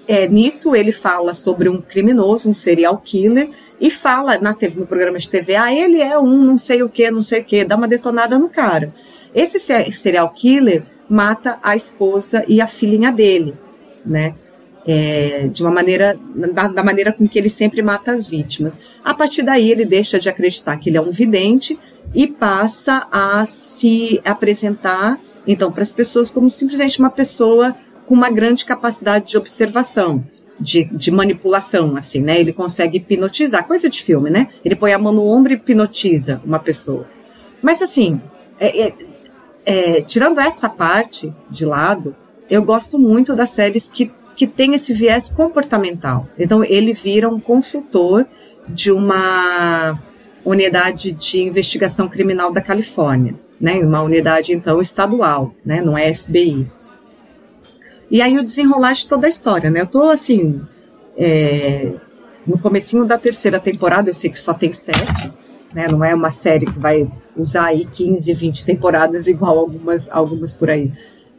é, 0.08 0.26
nisso 0.26 0.74
ele 0.74 0.90
fala 0.90 1.34
sobre 1.34 1.68
um 1.68 1.80
criminoso, 1.80 2.48
um 2.48 2.54
serial 2.54 2.96
killer, 3.04 3.50
e 3.78 3.90
fala 3.90 4.38
na 4.38 4.54
TV, 4.54 4.80
no 4.80 4.86
programa 4.86 5.18
de 5.18 5.28
TV, 5.28 5.54
ah, 5.54 5.72
ele 5.72 6.00
é 6.00 6.18
um 6.18 6.38
não 6.42 6.56
sei 6.56 6.82
o 6.82 6.88
que, 6.88 7.10
não 7.10 7.20
sei 7.20 7.40
o 7.40 7.44
que, 7.44 7.64
dá 7.64 7.76
uma 7.76 7.86
detonada 7.86 8.38
no 8.38 8.48
cara. 8.48 8.92
Esse 9.34 9.60
serial 9.92 10.30
killer 10.30 10.82
mata 11.08 11.58
a 11.62 11.76
esposa 11.76 12.42
e 12.48 12.60
a 12.60 12.66
filhinha 12.66 13.12
dele, 13.12 13.54
né? 14.04 14.34
É, 14.86 15.48
de 15.52 15.62
uma 15.62 15.70
maneira, 15.70 16.18
da, 16.54 16.68
da, 16.68 16.82
maneira 16.82 17.12
com 17.12 17.28
que 17.28 17.38
ele 17.38 17.50
sempre 17.50 17.82
mata 17.82 18.12
as 18.12 18.26
vítimas. 18.26 18.80
A 19.04 19.12
partir 19.12 19.42
daí, 19.42 19.70
ele 19.70 19.84
deixa 19.84 20.18
de 20.18 20.30
acreditar 20.30 20.78
que 20.78 20.88
ele 20.88 20.96
é 20.96 21.00
um 21.00 21.10
vidente 21.10 21.78
e 22.14 22.26
passa 22.26 23.06
a 23.12 23.44
se 23.44 24.18
apresentar, 24.24 25.20
então, 25.48 25.72
para 25.72 25.82
as 25.82 25.90
pessoas 25.90 26.30
como 26.30 26.50
simplesmente 26.50 26.98
uma 26.98 27.08
pessoa 27.08 27.74
com 28.06 28.14
uma 28.14 28.28
grande 28.28 28.66
capacidade 28.66 29.30
de 29.30 29.38
observação, 29.38 30.22
de, 30.60 30.84
de, 30.84 31.10
manipulação, 31.10 31.96
assim, 31.96 32.20
né? 32.20 32.38
Ele 32.38 32.52
consegue 32.52 32.98
hipnotizar, 32.98 33.66
coisa 33.66 33.88
de 33.88 34.02
filme, 34.02 34.28
né? 34.28 34.48
Ele 34.62 34.76
põe 34.76 34.92
a 34.92 34.98
mão 34.98 35.12
no 35.12 35.26
ombro 35.26 35.52
e 35.52 35.56
hipnotiza 35.56 36.42
uma 36.44 36.58
pessoa. 36.58 37.06
Mas, 37.62 37.80
assim, 37.80 38.20
é, 38.60 38.88
é, 38.88 38.94
é, 39.64 40.00
tirando 40.02 40.38
essa 40.38 40.68
parte 40.68 41.32
de 41.50 41.64
lado, 41.64 42.14
eu 42.50 42.62
gosto 42.62 42.98
muito 42.98 43.34
das 43.34 43.50
séries 43.50 43.88
que, 43.88 44.10
que 44.36 44.46
tem 44.46 44.74
esse 44.74 44.92
viés 44.92 45.28
comportamental. 45.28 46.28
Então, 46.38 46.62
ele 46.62 46.92
vira 46.92 47.28
um 47.28 47.40
consultor 47.40 48.26
de 48.68 48.92
uma 48.92 49.98
unidade 50.44 51.12
de 51.12 51.40
investigação 51.40 52.06
criminal 52.06 52.52
da 52.52 52.60
Califórnia, 52.60 53.34
né? 53.60 53.78
Uma 53.80 54.02
unidade, 54.02 54.52
então, 54.52 54.80
estadual, 54.80 55.54
né? 55.64 55.80
Não 55.80 55.96
é 55.96 56.12
FBI. 56.12 56.70
E 58.10 58.22
aí 58.22 58.38
o 58.38 58.42
desenrolar 58.42 58.92
de 58.92 59.06
toda 59.06 59.26
a 59.26 59.30
história, 59.30 59.70
né? 59.70 59.82
Eu 59.82 59.86
tô, 59.86 60.04
assim, 60.04 60.62
é, 61.16 61.92
no 62.46 62.58
comecinho 62.58 63.04
da 63.04 63.18
terceira 63.18 63.60
temporada, 63.60 64.08
eu 64.08 64.14
sei 64.14 64.30
que 64.30 64.40
só 64.40 64.54
tem 64.54 64.72
sete, 64.72 65.32
né? 65.74 65.88
Não 65.88 66.02
é 66.02 66.14
uma 66.14 66.30
série 66.30 66.64
que 66.64 66.78
vai 66.78 67.10
usar 67.36 67.66
aí 67.66 67.84
15, 67.84 68.32
20 68.32 68.64
temporadas 68.64 69.26
igual 69.26 69.58
algumas, 69.58 70.08
algumas 70.10 70.54
por 70.54 70.70
aí. 70.70 70.90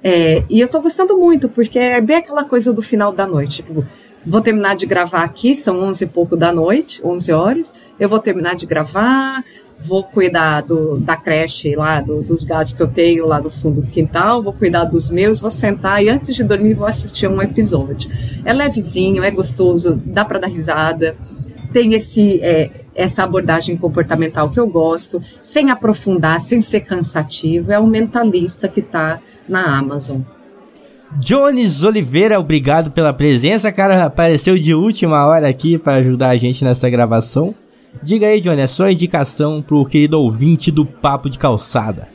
É, 0.04 0.44
e 0.50 0.60
eu 0.60 0.68
tô 0.68 0.80
gostando 0.82 1.18
muito, 1.18 1.50
porque 1.50 1.80
é 1.80 2.00
bem 2.00 2.18
aquela 2.18 2.44
coisa 2.44 2.72
do 2.72 2.82
final 2.82 3.12
da 3.12 3.26
noite. 3.26 3.64
Tipo, 3.64 3.84
vou 4.26 4.42
terminar 4.42 4.76
de 4.76 4.86
gravar 4.86 5.24
aqui, 5.24 5.56
são 5.56 5.80
11 5.80 6.04
e 6.04 6.08
pouco 6.08 6.38
da 6.38 6.54
noite, 6.54 7.02
11 7.04 7.32
horas. 7.32 7.74
Eu 8.00 8.08
vou 8.08 8.20
terminar 8.20 8.56
de 8.56 8.66
gravar, 8.66 9.44
vou 9.82 10.04
cuidar 10.04 10.62
do, 10.62 10.98
da 11.00 11.16
creche 11.16 11.76
lá, 11.76 12.02
do, 12.02 12.22
dos 12.22 12.44
gatos 12.44 12.74
que 12.74 12.82
eu 12.82 12.88
tenho 12.88 13.26
lá 13.26 13.40
do 13.40 13.50
fundo 13.50 13.82
do 13.82 13.88
quintal, 13.88 14.42
vou 14.42 14.54
cuidar 14.54 14.84
dos 14.84 15.10
meus, 15.10 15.40
vou 15.40 15.52
sentar 15.52 16.04
e 16.04 16.10
antes 16.10 16.36
de 16.36 16.44
dormir 16.44 16.74
vou 16.74 16.88
assistir 16.88 17.28
um 17.28 17.42
episódio. 17.42 18.10
É 18.44 18.54
levezinho, 18.54 19.24
é 19.24 19.32
gostoso, 19.32 20.02
dá 20.06 20.26
para 20.26 20.40
dar 20.40 20.48
risada 20.48 21.16
tem 21.72 21.94
esse, 21.94 22.42
é, 22.42 22.70
essa 22.96 23.24
abordagem 23.24 23.78
comportamental 23.78 24.50
que 24.50 24.60
eu 24.60 24.68
gosto, 24.68 25.22
sem 25.40 25.70
aprofundar, 25.70 26.40
sem 26.42 26.62
ser 26.62 26.82
cansativo. 26.82 27.72
É 27.72 27.80
o 27.80 27.88
mentalista 27.88 28.68
que 28.68 28.80
está 28.80 29.20
na 29.48 29.78
Amazon. 29.78 30.22
Jones 31.18 31.84
Oliveira, 31.84 32.40
obrigado 32.40 32.92
pela 32.92 33.12
presença, 33.12 33.72
cara. 33.72 34.06
Apareceu 34.06 34.56
de 34.56 34.74
última 34.76 35.26
hora 35.26 35.48
aqui 35.48 35.78
para 35.78 35.96
ajudar 35.96 36.30
a 36.30 36.38
gente 36.38 36.64
nessa 36.64 36.90
gravação. 36.90 37.56
Diga 38.02 38.28
aí, 38.28 38.40
Johnny, 38.40 38.62
a 38.62 38.68
sua 38.68 38.92
indicação 38.92 39.62
pro 39.62 39.86
querido 39.86 40.20
ouvinte 40.20 40.72
do 40.72 40.86
Papo 40.86 41.30
de 41.30 41.40
Calçada. 41.40 42.08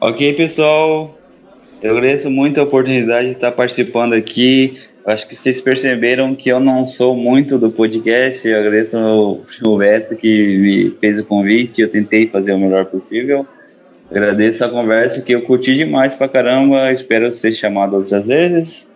Ok, 0.00 0.32
pessoal. 0.34 1.16
Eu 1.82 1.96
agradeço 1.96 2.30
muito 2.30 2.58
a 2.58 2.64
oportunidade 2.64 3.28
de 3.28 3.34
estar 3.34 3.52
participando 3.52 4.14
aqui. 4.14 4.78
Acho 5.06 5.28
que 5.28 5.36
vocês 5.36 5.60
perceberam 5.60 6.34
que 6.34 6.48
eu 6.48 6.58
não 6.58 6.86
sou 6.86 7.14
muito 7.14 7.58
do 7.58 7.70
podcast. 7.70 8.46
Eu 8.48 8.58
agradeço 8.58 8.96
o 9.62 9.76
Beto 9.76 10.16
que 10.16 10.56
me 10.58 10.90
fez 10.98 11.18
o 11.18 11.24
convite. 11.24 11.82
Eu 11.82 11.90
tentei 11.90 12.26
fazer 12.26 12.54
o 12.54 12.58
melhor 12.58 12.86
possível. 12.86 13.46
Agradeço 14.10 14.64
a 14.64 14.68
conversa 14.68 15.20
que 15.20 15.34
eu 15.34 15.42
curti 15.42 15.74
demais 15.76 16.14
pra 16.14 16.28
caramba. 16.28 16.90
Espero 16.90 17.34
ser 17.34 17.54
chamado 17.54 17.96
outras 17.96 18.26
vezes. 18.26 18.88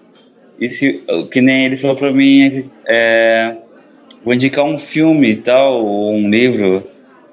E 0.58 0.70
se, 0.70 1.02
que 1.30 1.40
nem 1.40 1.66
ele 1.66 1.76
falou 1.76 1.96
pra 1.96 2.10
mim, 2.10 2.70
é, 2.86 3.54
vou 4.24 4.34
indicar 4.34 4.64
um 4.64 4.78
filme 4.78 5.36
tal, 5.36 5.84
ou 5.84 6.14
um 6.14 6.28
livro. 6.28 6.82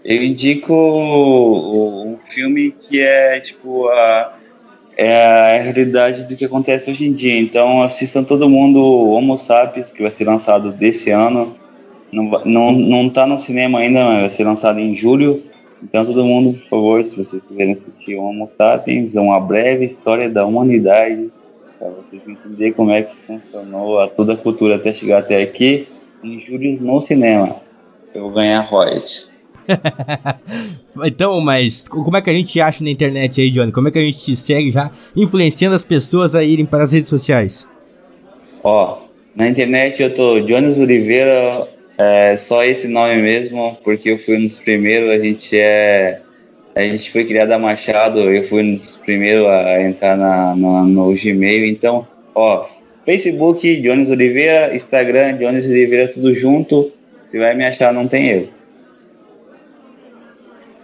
Eu 0.03 0.23
indico 0.23 0.73
um 0.73 2.17
filme 2.29 2.75
que 2.87 3.01
é 3.01 3.39
tipo 3.39 3.87
a 3.89 4.33
é 4.97 5.57
a 5.57 5.61
realidade 5.61 6.23
do 6.23 6.35
que 6.35 6.45
acontece 6.45 6.89
hoje 6.89 7.05
em 7.05 7.13
dia. 7.13 7.39
Então 7.39 7.83
assistam 7.83 8.23
todo 8.23 8.49
mundo 8.49 8.81
Homo 8.81 9.37
Sapiens, 9.37 9.91
que 9.91 10.01
vai 10.01 10.11
ser 10.11 10.25
lançado 10.25 10.71
desse 10.71 11.09
ano. 11.09 11.55
Não, 12.11 12.23
não, 12.45 12.71
não 12.71 13.09
tá 13.09 13.27
no 13.27 13.39
cinema 13.39 13.79
ainda, 13.79 14.05
mas 14.05 14.21
vai 14.21 14.29
ser 14.29 14.43
lançado 14.45 14.79
em 14.79 14.95
julho. 14.95 15.43
Então 15.83 16.05
todo 16.05 16.23
mundo, 16.23 16.57
por 16.59 16.69
favor, 16.69 17.03
se 17.03 17.15
vocês 17.15 17.43
quiserem 17.47 17.73
assistir 17.73 18.15
Homo 18.15 18.49
Sapiens, 18.57 19.15
é 19.15 19.19
uma 19.19 19.39
breve 19.39 19.85
história 19.85 20.29
da 20.29 20.45
humanidade, 20.45 21.29
para 21.77 21.89
vocês 21.89 22.21
entenderem 22.25 22.73
como 22.73 22.91
é 22.91 23.03
que 23.03 23.15
funcionou 23.27 23.99
a 23.99 24.07
toda 24.07 24.33
a 24.33 24.37
cultura 24.37 24.75
até 24.75 24.93
chegar 24.93 25.19
até 25.19 25.41
aqui, 25.41 25.87
em 26.23 26.39
julho 26.41 26.81
no 26.81 27.01
cinema. 27.01 27.57
Eu 28.13 28.23
vou 28.23 28.31
ganhar 28.31 28.61
royalties. 28.61 29.31
então, 31.05 31.41
mas 31.41 31.87
como 31.87 32.15
é 32.15 32.21
que 32.21 32.29
a 32.29 32.33
gente 32.33 32.59
acha 32.61 32.83
na 32.83 32.89
internet 32.89 33.41
aí, 33.41 33.49
Johnny? 33.49 33.71
Como 33.71 33.87
é 33.87 33.91
que 33.91 33.99
a 33.99 34.01
gente 34.01 34.19
te 34.19 34.35
segue 34.35 34.71
já 34.71 34.91
influenciando 35.15 35.75
as 35.75 35.83
pessoas 35.83 36.35
a 36.35 36.43
irem 36.43 36.65
para 36.65 36.83
as 36.83 36.93
redes 36.93 37.09
sociais? 37.09 37.67
Ó, 38.63 38.99
na 39.35 39.47
internet 39.47 40.01
eu 40.01 40.13
tô 40.13 40.39
Jones 40.39 40.79
Oliveira, 40.79 41.67
é 41.97 42.37
só 42.37 42.63
esse 42.63 42.87
nome 42.87 43.21
mesmo, 43.21 43.77
porque 43.83 44.11
eu 44.11 44.17
fui 44.19 44.37
um 44.37 44.47
dos 44.47 44.57
primeiros, 44.57 45.09
a 45.09 45.19
gente 45.19 45.57
é. 45.57 46.21
A 46.75 46.81
gente 46.81 47.09
foi 47.09 47.23
criado 47.23 47.53
a 47.53 47.59
Machado, 47.59 48.19
eu 48.19 48.43
fui 48.43 48.61
um 48.61 48.75
dos 48.75 48.97
primeiros 48.97 49.47
a 49.47 49.81
entrar 49.81 50.17
na, 50.17 50.53
na, 50.55 50.83
no 50.83 51.13
Gmail, 51.13 51.65
então, 51.67 52.05
ó, 52.33 52.67
Facebook, 53.05 53.81
Jones 53.81 54.09
Oliveira, 54.09 54.75
Instagram, 54.75 55.37
Jones 55.37 55.65
Oliveira, 55.65 56.07
tudo 56.07 56.33
junto. 56.33 56.91
Você 57.25 57.39
vai 57.39 57.55
me 57.55 57.65
achar, 57.65 57.93
não 57.93 58.07
tem 58.07 58.29
erro. 58.29 58.49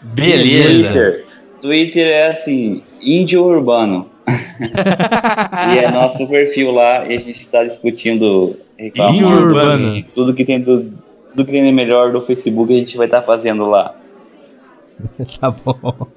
Beleza. 0.02 0.92
Twitter, 0.92 1.26
Twitter 1.62 2.08
é 2.08 2.28
assim, 2.28 2.84
índio 3.02 3.44
urbano. 3.44 4.10
e 5.74 5.80
é 5.80 5.90
nosso 5.92 6.28
perfil 6.28 6.72
lá 6.72 7.06
e 7.08 7.18
a 7.18 7.20
gente 7.20 7.40
está 7.42 7.64
discutindo 7.64 8.56
índio 8.80 9.28
urbano. 9.28 10.04
tudo 10.14 10.34
que 10.34 10.46
tem 10.46 10.60
do, 10.60 10.94
tudo 11.32 11.46
que 11.46 11.52
tem 11.52 11.74
melhor 11.74 12.12
do 12.12 12.22
Facebook 12.22 12.72
a 12.72 12.78
gente 12.78 12.98
vai 12.98 13.08
estar 13.08 13.22
tá 13.22 13.26
fazendo 13.26 13.66
lá. 13.66 13.96
tá 15.40 15.52
bom. 15.52 16.08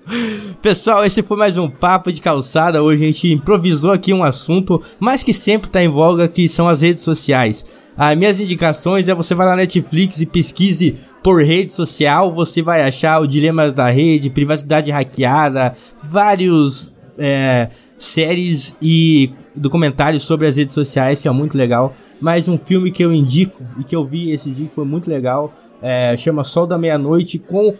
Pessoal, 0.61 1.05
esse 1.05 1.23
foi 1.23 1.37
mais 1.37 1.57
um 1.57 1.69
Papo 1.69 2.13
de 2.13 2.21
Calçada. 2.21 2.83
Hoje 2.83 3.03
a 3.03 3.07
gente 3.07 3.33
improvisou 3.33 3.93
aqui 3.93 4.13
um 4.13 4.25
assunto, 4.25 4.81
mas 4.99 5.23
que 5.23 5.33
sempre 5.33 5.69
está 5.69 5.83
em 5.83 5.89
voga, 5.89 6.29
que 6.29 6.49
são 6.49 6.69
as 6.69 6.83
redes 6.83 7.03
sociais. 7.03 7.65
As 7.97 8.17
minhas 8.17 8.41
indicações 8.41 9.09
é 9.09 9.15
você 9.15 9.35
vai 9.35 9.47
na 9.47 9.57
Netflix 9.57 10.21
e 10.21 10.27
pesquise 10.27 10.95
por 11.23 11.43
rede 11.43 11.73
social, 11.73 12.33
você 12.33 12.61
vai 12.61 12.83
achar 12.83 13.21
o 13.21 13.27
Dilemas 13.27 13.73
da 13.73 13.89
Rede, 13.89 14.31
Privacidade 14.31 14.91
Hackeada, 14.91 15.75
vários 16.03 16.93
é, 17.17 17.69
séries 17.99 18.77
e 18.83 19.31
documentários 19.55 20.25
sobre 20.25 20.47
as 20.47 20.57
redes 20.57 20.75
sociais, 20.75 21.23
que 21.23 21.29
é 21.29 21.31
muito 21.31 21.57
legal. 21.57 21.95
Mas 22.21 22.49
um 22.49 22.59
filme 22.59 22.91
que 22.91 23.05
eu 23.05 23.13
indico 23.13 23.63
e 23.79 23.85
que 23.85 23.95
eu 23.95 24.05
vi 24.05 24.33
esse 24.33 24.51
dia 24.51 24.67
que 24.67 24.75
foi 24.75 24.85
muito 24.85 25.09
legal, 25.09 25.53
é, 25.81 26.17
chama 26.17 26.43
Sol 26.43 26.67
da 26.67 26.79
Meia-Noite 26.79 27.39
com 27.39 27.75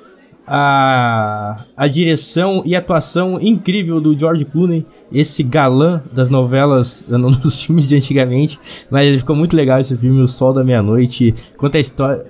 a, 0.47 1.65
a 1.77 1.89
direção 1.89 2.63
e 2.65 2.77
atuação 2.77 3.41
incrível 3.41 4.01
do 4.01 4.17
George 4.17 4.45
Clooney, 4.45 4.87
esse 5.13 5.43
galã 5.43 6.03
das 6.13 6.31
novelas, 6.31 7.05
não 7.09 7.31
dos 7.31 7.63
filmes 7.63 7.89
de 7.89 7.97
antigamente, 7.97 8.59
mas 8.91 9.07
ele 9.07 9.19
ficou 9.19 9.35
muito 9.35 9.57
legal 9.57 9.81
esse 9.81 9.97
filme, 9.97 10.21
O 10.21 10.29
Sol 10.29 10.53
da 10.53 10.63
Meia-Noite, 10.63 11.35
conta 11.57 11.79
a 11.79 11.81
história, 11.81 12.27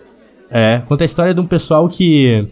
é, 0.51 0.83
conta 0.87 1.05
a 1.05 1.07
história 1.07 1.35
de 1.35 1.41
um 1.41 1.47
pessoal 1.47 1.89
que 1.89 2.49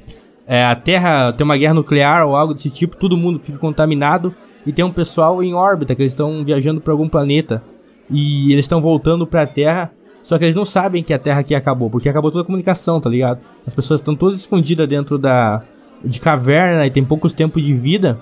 é, 0.47 0.65
a 0.65 0.75
Terra 0.75 1.33
tem 1.33 1.45
uma 1.45 1.57
guerra 1.57 1.75
nuclear 1.75 2.27
ou 2.27 2.35
algo 2.35 2.55
desse 2.55 2.71
tipo, 2.71 2.97
todo 2.97 3.17
mundo 3.17 3.39
fica 3.39 3.59
contaminado 3.59 4.35
e 4.67 4.73
tem 4.73 4.85
um 4.85 4.91
pessoal 4.91 5.43
em 5.43 5.55
órbita 5.55 5.95
que 5.95 6.03
eles 6.03 6.13
estão 6.13 6.45
viajando 6.45 6.81
para 6.81 6.93
algum 6.93 7.09
planeta. 7.09 7.63
E 8.11 8.53
eles 8.53 8.65
estão 8.65 8.81
voltando 8.81 9.27
para 9.27 9.43
a 9.43 9.47
Terra 9.47 9.91
só 10.23 10.39
que 10.39 10.45
eles 10.45 10.55
não 10.55 10.65
sabem 10.65 11.03
que 11.03 11.13
a 11.13 11.19
Terra 11.19 11.41
aqui 11.41 11.55
acabou, 11.55 11.91
porque 11.91 12.09
acabou 12.09 12.31
toda 12.31 12.43
a 12.43 12.47
comunicação, 12.47 13.01
tá 13.01 13.11
ligado? 13.11 13.41
As 13.67 13.75
pessoas 13.75 14.01
estão 14.01 14.15
todas 14.15 14.39
escondidas 14.39 14.89
dentro 14.89 15.19
da 15.19 15.63
de 16.05 16.21
caverna 16.21 16.87
e 16.87 16.91
tem 16.91 17.05
poucos 17.05 17.33
tempos 17.33 17.63
de 17.63 17.75
vida. 17.75 18.19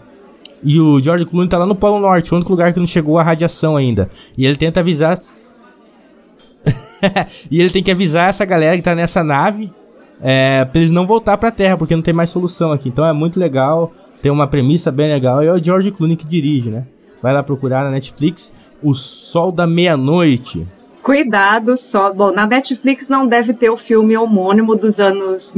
E 0.62 0.78
o 0.78 1.03
George 1.03 1.24
Clooney 1.24 1.48
tá 1.48 1.57
lá 1.57 1.64
no 1.64 1.74
Polo 1.74 1.98
Norte, 1.98 2.32
o 2.32 2.36
único 2.36 2.51
lugar 2.51 2.72
que 2.72 2.78
não 2.78 2.86
chegou 2.86 3.18
a 3.18 3.22
radiação 3.22 3.76
ainda. 3.76 4.09
E 4.36 4.44
ele 4.44 4.57
tenta 4.57 4.80
avisar. 4.80 5.18
e 7.51 7.61
ele 7.61 7.70
tem 7.70 7.82
que 7.82 7.90
avisar 7.90 8.28
essa 8.28 8.44
galera 8.44 8.76
que 8.76 8.82
tá 8.82 8.94
nessa 8.94 9.24
nave 9.24 9.72
é, 10.20 10.64
pra 10.66 10.80
eles 10.80 10.90
não 10.90 11.07
voltar 11.07 11.38
pra 11.38 11.51
Terra, 11.51 11.76
porque 11.76 11.96
não 11.96 12.03
tem 12.03 12.12
mais 12.12 12.30
solução 12.30 12.72
aqui. 12.72 12.88
Então 12.88 13.05
é 13.05 13.12
muito 13.12 13.40
legal, 13.40 13.92
tem 14.20 14.30
uma 14.30 14.46
premissa 14.46 14.92
bem 14.92 15.11
legal. 15.11 15.42
E 15.42 15.46
é 15.46 15.53
o 15.53 15.59
George 15.59 15.90
Clooney 15.90 16.16
que 16.16 16.26
dirige, 16.26 16.70
né? 16.70 16.86
Vai 17.22 17.32
lá 17.32 17.42
procurar 17.42 17.84
na 17.84 17.90
Netflix 17.90 18.53
O 18.82 18.94
Sol 18.94 19.51
da 19.51 19.66
Meia-Noite. 19.66 20.66
Cuidado 21.03 21.76
só. 21.76 22.12
Bom, 22.12 22.30
na 22.30 22.46
Netflix 22.46 23.09
não 23.09 23.26
deve 23.26 23.55
ter 23.55 23.70
o 23.70 23.76
filme 23.76 24.16
homônimo 24.16 24.76
dos 24.76 25.01
anos 25.01 25.53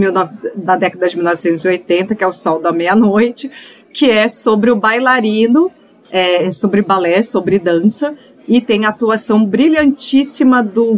da 0.55 0.76
década 0.76 1.09
de 1.09 1.16
1980, 1.16 2.14
que 2.14 2.22
é 2.22 2.26
O 2.26 2.32
Sol 2.32 2.61
da 2.61 2.72
Meia-Noite, 2.72 3.51
que 3.93 4.09
é 4.09 4.28
sobre 4.28 4.70
o 4.70 4.76
bailarino, 4.76 5.70
é, 6.11 6.51
sobre 6.53 6.82
balé, 6.82 7.22
sobre 7.22 7.59
dança, 7.59 8.14
e 8.47 8.61
tem 8.61 8.84
a 8.84 8.90
atuação 8.90 9.45
brilhantíssima 9.45 10.62
do 10.62 10.97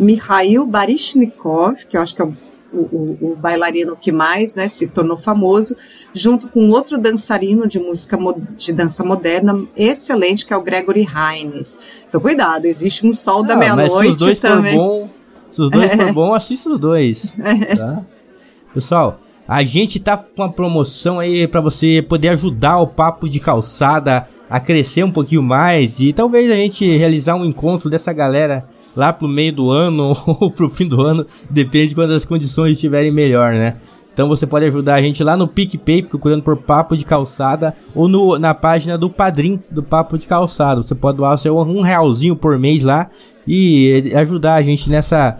Mikhail 0.00 0.64
Baryshnikov, 0.66 1.86
que 1.86 1.96
eu 1.96 2.00
acho 2.00 2.14
que 2.14 2.22
é 2.22 2.28
o 2.74 2.84
o, 2.94 3.32
o, 3.32 3.36
bailarino 3.36 3.96
que 3.96 4.12
mais 4.12 4.54
né, 4.54 4.68
se 4.68 4.86
tornou 4.86 5.16
famoso, 5.16 5.76
junto 6.12 6.48
com 6.48 6.70
outro 6.70 6.98
dançarino 6.98 7.66
de 7.66 7.78
música 7.78 8.18
de 8.56 8.72
dança 8.72 9.04
moderna 9.04 9.64
excelente, 9.76 10.46
que 10.46 10.52
é 10.52 10.56
o 10.56 10.62
Gregory 10.62 11.06
Hines. 11.06 11.78
Então, 12.08 12.20
cuidado, 12.20 12.66
existe 12.66 13.06
um 13.06 13.12
sol 13.12 13.42
da 13.42 13.54
ah, 13.54 13.56
meia-noite 13.56 14.40
também. 14.40 14.76
Bom, 14.76 15.08
se 15.50 15.60
os 15.60 15.70
dois 15.70 15.90
é. 15.90 15.96
for 15.96 16.12
bom, 16.14 16.34
assista 16.34 16.70
os 16.70 16.78
dois. 16.78 17.32
É. 17.38 17.76
Tá? 17.76 18.02
Pessoal, 18.72 19.20
a 19.46 19.62
gente 19.62 20.00
tá 20.00 20.16
com 20.16 20.42
uma 20.42 20.50
promoção 20.50 21.20
aí 21.20 21.46
para 21.46 21.60
você 21.60 22.04
poder 22.08 22.28
ajudar 22.28 22.78
o 22.78 22.86
Papo 22.86 23.28
de 23.28 23.38
Calçada 23.38 24.26
a 24.48 24.58
crescer 24.58 25.04
um 25.04 25.10
pouquinho 25.10 25.42
mais 25.42 26.00
e 26.00 26.12
talvez 26.12 26.50
a 26.50 26.54
gente 26.54 26.86
realizar 26.96 27.34
um 27.36 27.44
encontro 27.44 27.90
dessa 27.90 28.12
galera 28.12 28.66
lá 28.96 29.12
pro 29.12 29.28
meio 29.28 29.52
do 29.52 29.70
ano 29.70 30.16
ou 30.26 30.50
pro 30.50 30.70
fim 30.70 30.86
do 30.86 31.00
ano, 31.00 31.26
depende 31.50 31.88
de 31.88 31.94
quando 31.94 32.12
as 32.12 32.24
condições 32.24 32.72
estiverem 32.72 33.10
melhor, 33.10 33.52
né? 33.52 33.76
Então 34.14 34.28
você 34.28 34.46
pode 34.46 34.64
ajudar 34.64 34.94
a 34.94 35.02
gente 35.02 35.24
lá 35.24 35.36
no 35.36 35.48
PicPay, 35.48 36.04
procurando 36.04 36.42
por 36.42 36.56
Papo 36.56 36.96
de 36.96 37.04
Calçada, 37.04 37.74
ou 37.92 38.08
no, 38.08 38.38
na 38.38 38.54
página 38.54 38.96
do 38.96 39.10
Padrim 39.10 39.60
do 39.68 39.82
Papo 39.82 40.16
de 40.16 40.28
Calçada. 40.28 40.80
Você 40.80 40.94
pode 40.94 41.18
doar 41.18 41.36
seu 41.36 41.58
um 41.58 41.80
realzinho 41.80 42.36
por 42.36 42.56
mês 42.56 42.84
lá 42.84 43.10
e 43.46 44.12
ajudar 44.14 44.54
a 44.54 44.62
gente 44.62 44.88
nessa, 44.88 45.36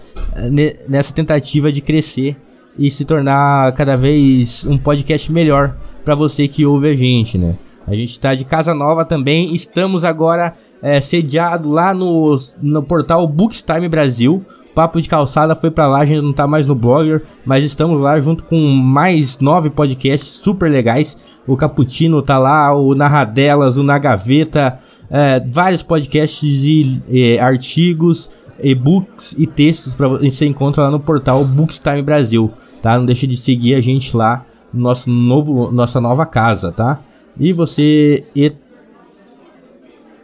nessa 0.89 1.15
tentativa 1.15 1.71
de 1.71 1.81
crescer 1.81 2.37
e 2.77 2.91
se 2.91 3.05
tornar 3.05 3.73
cada 3.75 3.97
vez 3.97 4.67
um 4.67 4.77
podcast 4.77 5.31
melhor 5.31 5.77
para 6.05 6.17
você 6.17 6.49
que 6.49 6.67
ouve 6.67 6.89
a 6.89 6.95
gente, 6.97 7.39
né? 7.39 7.57
A 7.87 7.95
gente 7.95 8.11
está 8.11 8.35
de 8.35 8.45
casa 8.45 8.74
nova 8.74 9.05
também. 9.05 9.55
Estamos 9.55 10.05
agora 10.05 10.55
é, 10.82 11.01
sediado 11.01 11.70
lá 11.70 11.93
no, 11.93 12.35
no 12.62 12.82
portal 12.82 13.26
Bookstime 13.28 13.89
Brasil. 13.89 14.45
Papo 14.74 15.01
de 15.01 15.09
Calçada 15.09 15.55
foi 15.55 15.70
para 15.70 15.87
lá, 15.87 16.01
a 16.01 16.05
gente 16.05 16.20
não 16.20 16.32
tá 16.32 16.49
mais 16.49 16.66
no 16.66 16.74
Blogger, 16.74 17.22
mas 17.47 17.62
estamos 17.62 18.01
lá 18.01 18.18
junto 18.18 18.43
com 18.43 18.59
mais 18.59 19.39
nove 19.39 19.70
podcasts 19.70 20.28
super 20.28 20.68
legais. 20.68 21.39
O 21.47 21.57
Caputino 21.57 22.20
tá 22.20 22.39
lá, 22.39 22.74
o 22.74 22.93
Narradelas, 22.93 23.76
o 23.76 23.85
Na 23.85 23.99
Gaveta, 23.99 24.80
é, 25.09 25.39
vários 25.39 25.82
podcasts 25.85 26.64
e, 26.64 27.39
artigos, 27.39 28.30
e-books 28.61 29.37
e 29.39 29.47
textos 29.47 29.95
para 29.95 30.09
você 30.09 30.45
encontra 30.45 30.85
lá 30.85 30.91
no 30.91 30.99
portal 30.99 31.45
Bookstime 31.45 32.03
Brasil, 32.03 32.51
tá? 32.82 32.99
Não 32.99 33.07
deixe 33.07 33.28
de 33.28 33.37
seguir 33.37 33.76
a 33.76 33.80
gente 33.80 34.16
lá 34.16 34.45
no 34.72 34.82
nosso 34.82 35.09
novo, 35.09 35.70
nossa 35.70 36.01
nova 36.01 36.26
casa, 36.26 36.72
tá? 36.72 36.99
E 37.39 37.53
você. 37.53 38.24
E... 38.35 38.53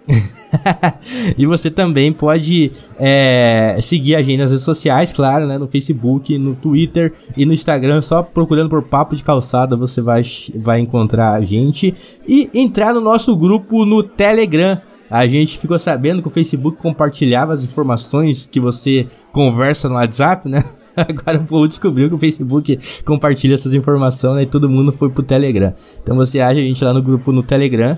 e 1.38 1.46
você 1.46 1.70
também 1.70 2.12
pode 2.12 2.72
é, 2.98 3.78
seguir 3.80 4.16
a 4.16 4.22
gente 4.22 4.38
nas 4.38 4.50
redes 4.50 4.64
sociais, 4.64 5.12
claro, 5.12 5.46
né? 5.46 5.58
No 5.58 5.68
Facebook, 5.68 6.36
no 6.38 6.54
Twitter 6.54 7.12
e 7.36 7.46
no 7.46 7.52
Instagram. 7.52 8.02
Só 8.02 8.22
procurando 8.22 8.68
por 8.68 8.82
Papo 8.82 9.14
de 9.14 9.22
Calçada 9.22 9.76
você 9.76 10.00
vai, 10.00 10.22
vai 10.56 10.80
encontrar 10.80 11.34
a 11.34 11.40
gente. 11.42 11.94
E 12.26 12.50
entrar 12.52 12.92
no 12.92 13.00
nosso 13.00 13.36
grupo 13.36 13.84
no 13.84 14.02
Telegram. 14.02 14.80
A 15.10 15.26
gente 15.26 15.58
ficou 15.58 15.76
sabendo 15.76 16.22
que 16.22 16.28
o 16.28 16.30
Facebook 16.30 16.78
compartilhava 16.78 17.52
as 17.52 17.64
informações 17.64 18.46
que 18.46 18.60
você 18.60 19.08
conversa 19.32 19.88
no 19.88 19.96
WhatsApp, 19.96 20.48
né? 20.48 20.62
Agora 20.96 21.38
o 21.38 21.44
povo 21.44 21.68
descobriu 21.68 22.08
que 22.08 22.14
o 22.14 22.18
Facebook 22.18 22.78
compartilha 23.04 23.54
essas 23.54 23.74
informações 23.74 24.36
né, 24.36 24.42
e 24.42 24.46
todo 24.46 24.68
mundo 24.68 24.92
foi 24.92 25.10
pro 25.10 25.22
Telegram. 25.22 25.72
Então 26.02 26.16
você 26.16 26.40
acha 26.40 26.58
a 26.58 26.62
gente 26.62 26.84
lá 26.84 26.92
no 26.92 27.02
grupo 27.02 27.32
no 27.32 27.42
Telegram, 27.42 27.96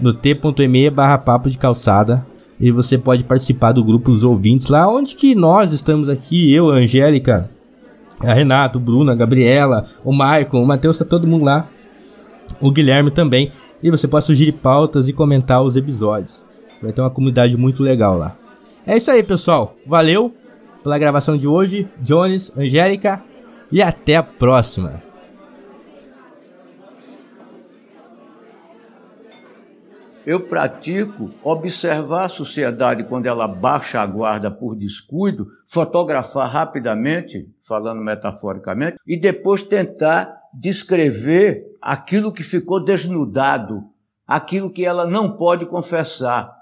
no 0.00 0.12
t.me 0.14 0.90
barra 0.90 1.18
papo 1.18 1.50
de 1.50 1.58
calçada. 1.58 2.26
E 2.58 2.70
você 2.70 2.98
pode 2.98 3.24
participar 3.24 3.72
do 3.72 3.82
grupo 3.82 4.10
dos 4.10 4.22
ouvintes 4.22 4.68
lá, 4.68 4.86
onde 4.86 5.16
que 5.16 5.34
nós 5.34 5.72
estamos 5.72 6.10
aqui, 6.10 6.52
eu, 6.52 6.70
a 6.70 6.74
Angélica, 6.74 7.48
a 8.22 8.34
Renato, 8.34 8.78
o 8.78 8.80
Bruno, 8.80 9.10
a 9.10 9.14
Gabriela, 9.14 9.86
o 10.04 10.12
Maicon, 10.12 10.62
o 10.62 10.66
Matheus, 10.66 10.98
tá 10.98 11.06
todo 11.06 11.26
mundo 11.26 11.46
lá. 11.46 11.68
O 12.60 12.70
Guilherme 12.70 13.10
também. 13.10 13.50
E 13.82 13.90
você 13.90 14.06
pode 14.06 14.26
sugerir 14.26 14.52
pautas 14.52 15.08
e 15.08 15.12
comentar 15.14 15.62
os 15.62 15.74
episódios. 15.74 16.44
Vai 16.82 16.92
ter 16.92 17.00
uma 17.00 17.08
comunidade 17.08 17.56
muito 17.56 17.82
legal 17.82 18.18
lá. 18.18 18.36
É 18.86 18.96
isso 18.96 19.10
aí, 19.10 19.22
pessoal. 19.22 19.74
Valeu! 19.86 20.39
Pela 20.82 20.98
gravação 20.98 21.36
de 21.36 21.46
hoje, 21.46 21.88
Jones, 21.98 22.52
Angélica, 22.56 23.22
e 23.70 23.80
até 23.80 24.16
a 24.16 24.22
próxima. 24.22 25.02
Eu 30.26 30.40
pratico 30.40 31.30
observar 31.42 32.26
a 32.26 32.28
sociedade 32.28 33.04
quando 33.04 33.26
ela 33.26 33.48
baixa 33.48 34.00
a 34.00 34.06
guarda 34.06 34.50
por 34.50 34.76
descuido, 34.76 35.48
fotografar 35.66 36.48
rapidamente, 36.48 37.48
falando 37.60 38.02
metaforicamente, 38.02 38.98
e 39.06 39.16
depois 39.16 39.62
tentar 39.62 40.38
descrever 40.52 41.64
aquilo 41.80 42.32
que 42.32 42.42
ficou 42.42 42.84
desnudado, 42.84 43.84
aquilo 44.26 44.70
que 44.70 44.84
ela 44.84 45.06
não 45.06 45.36
pode 45.36 45.64
confessar, 45.64 46.59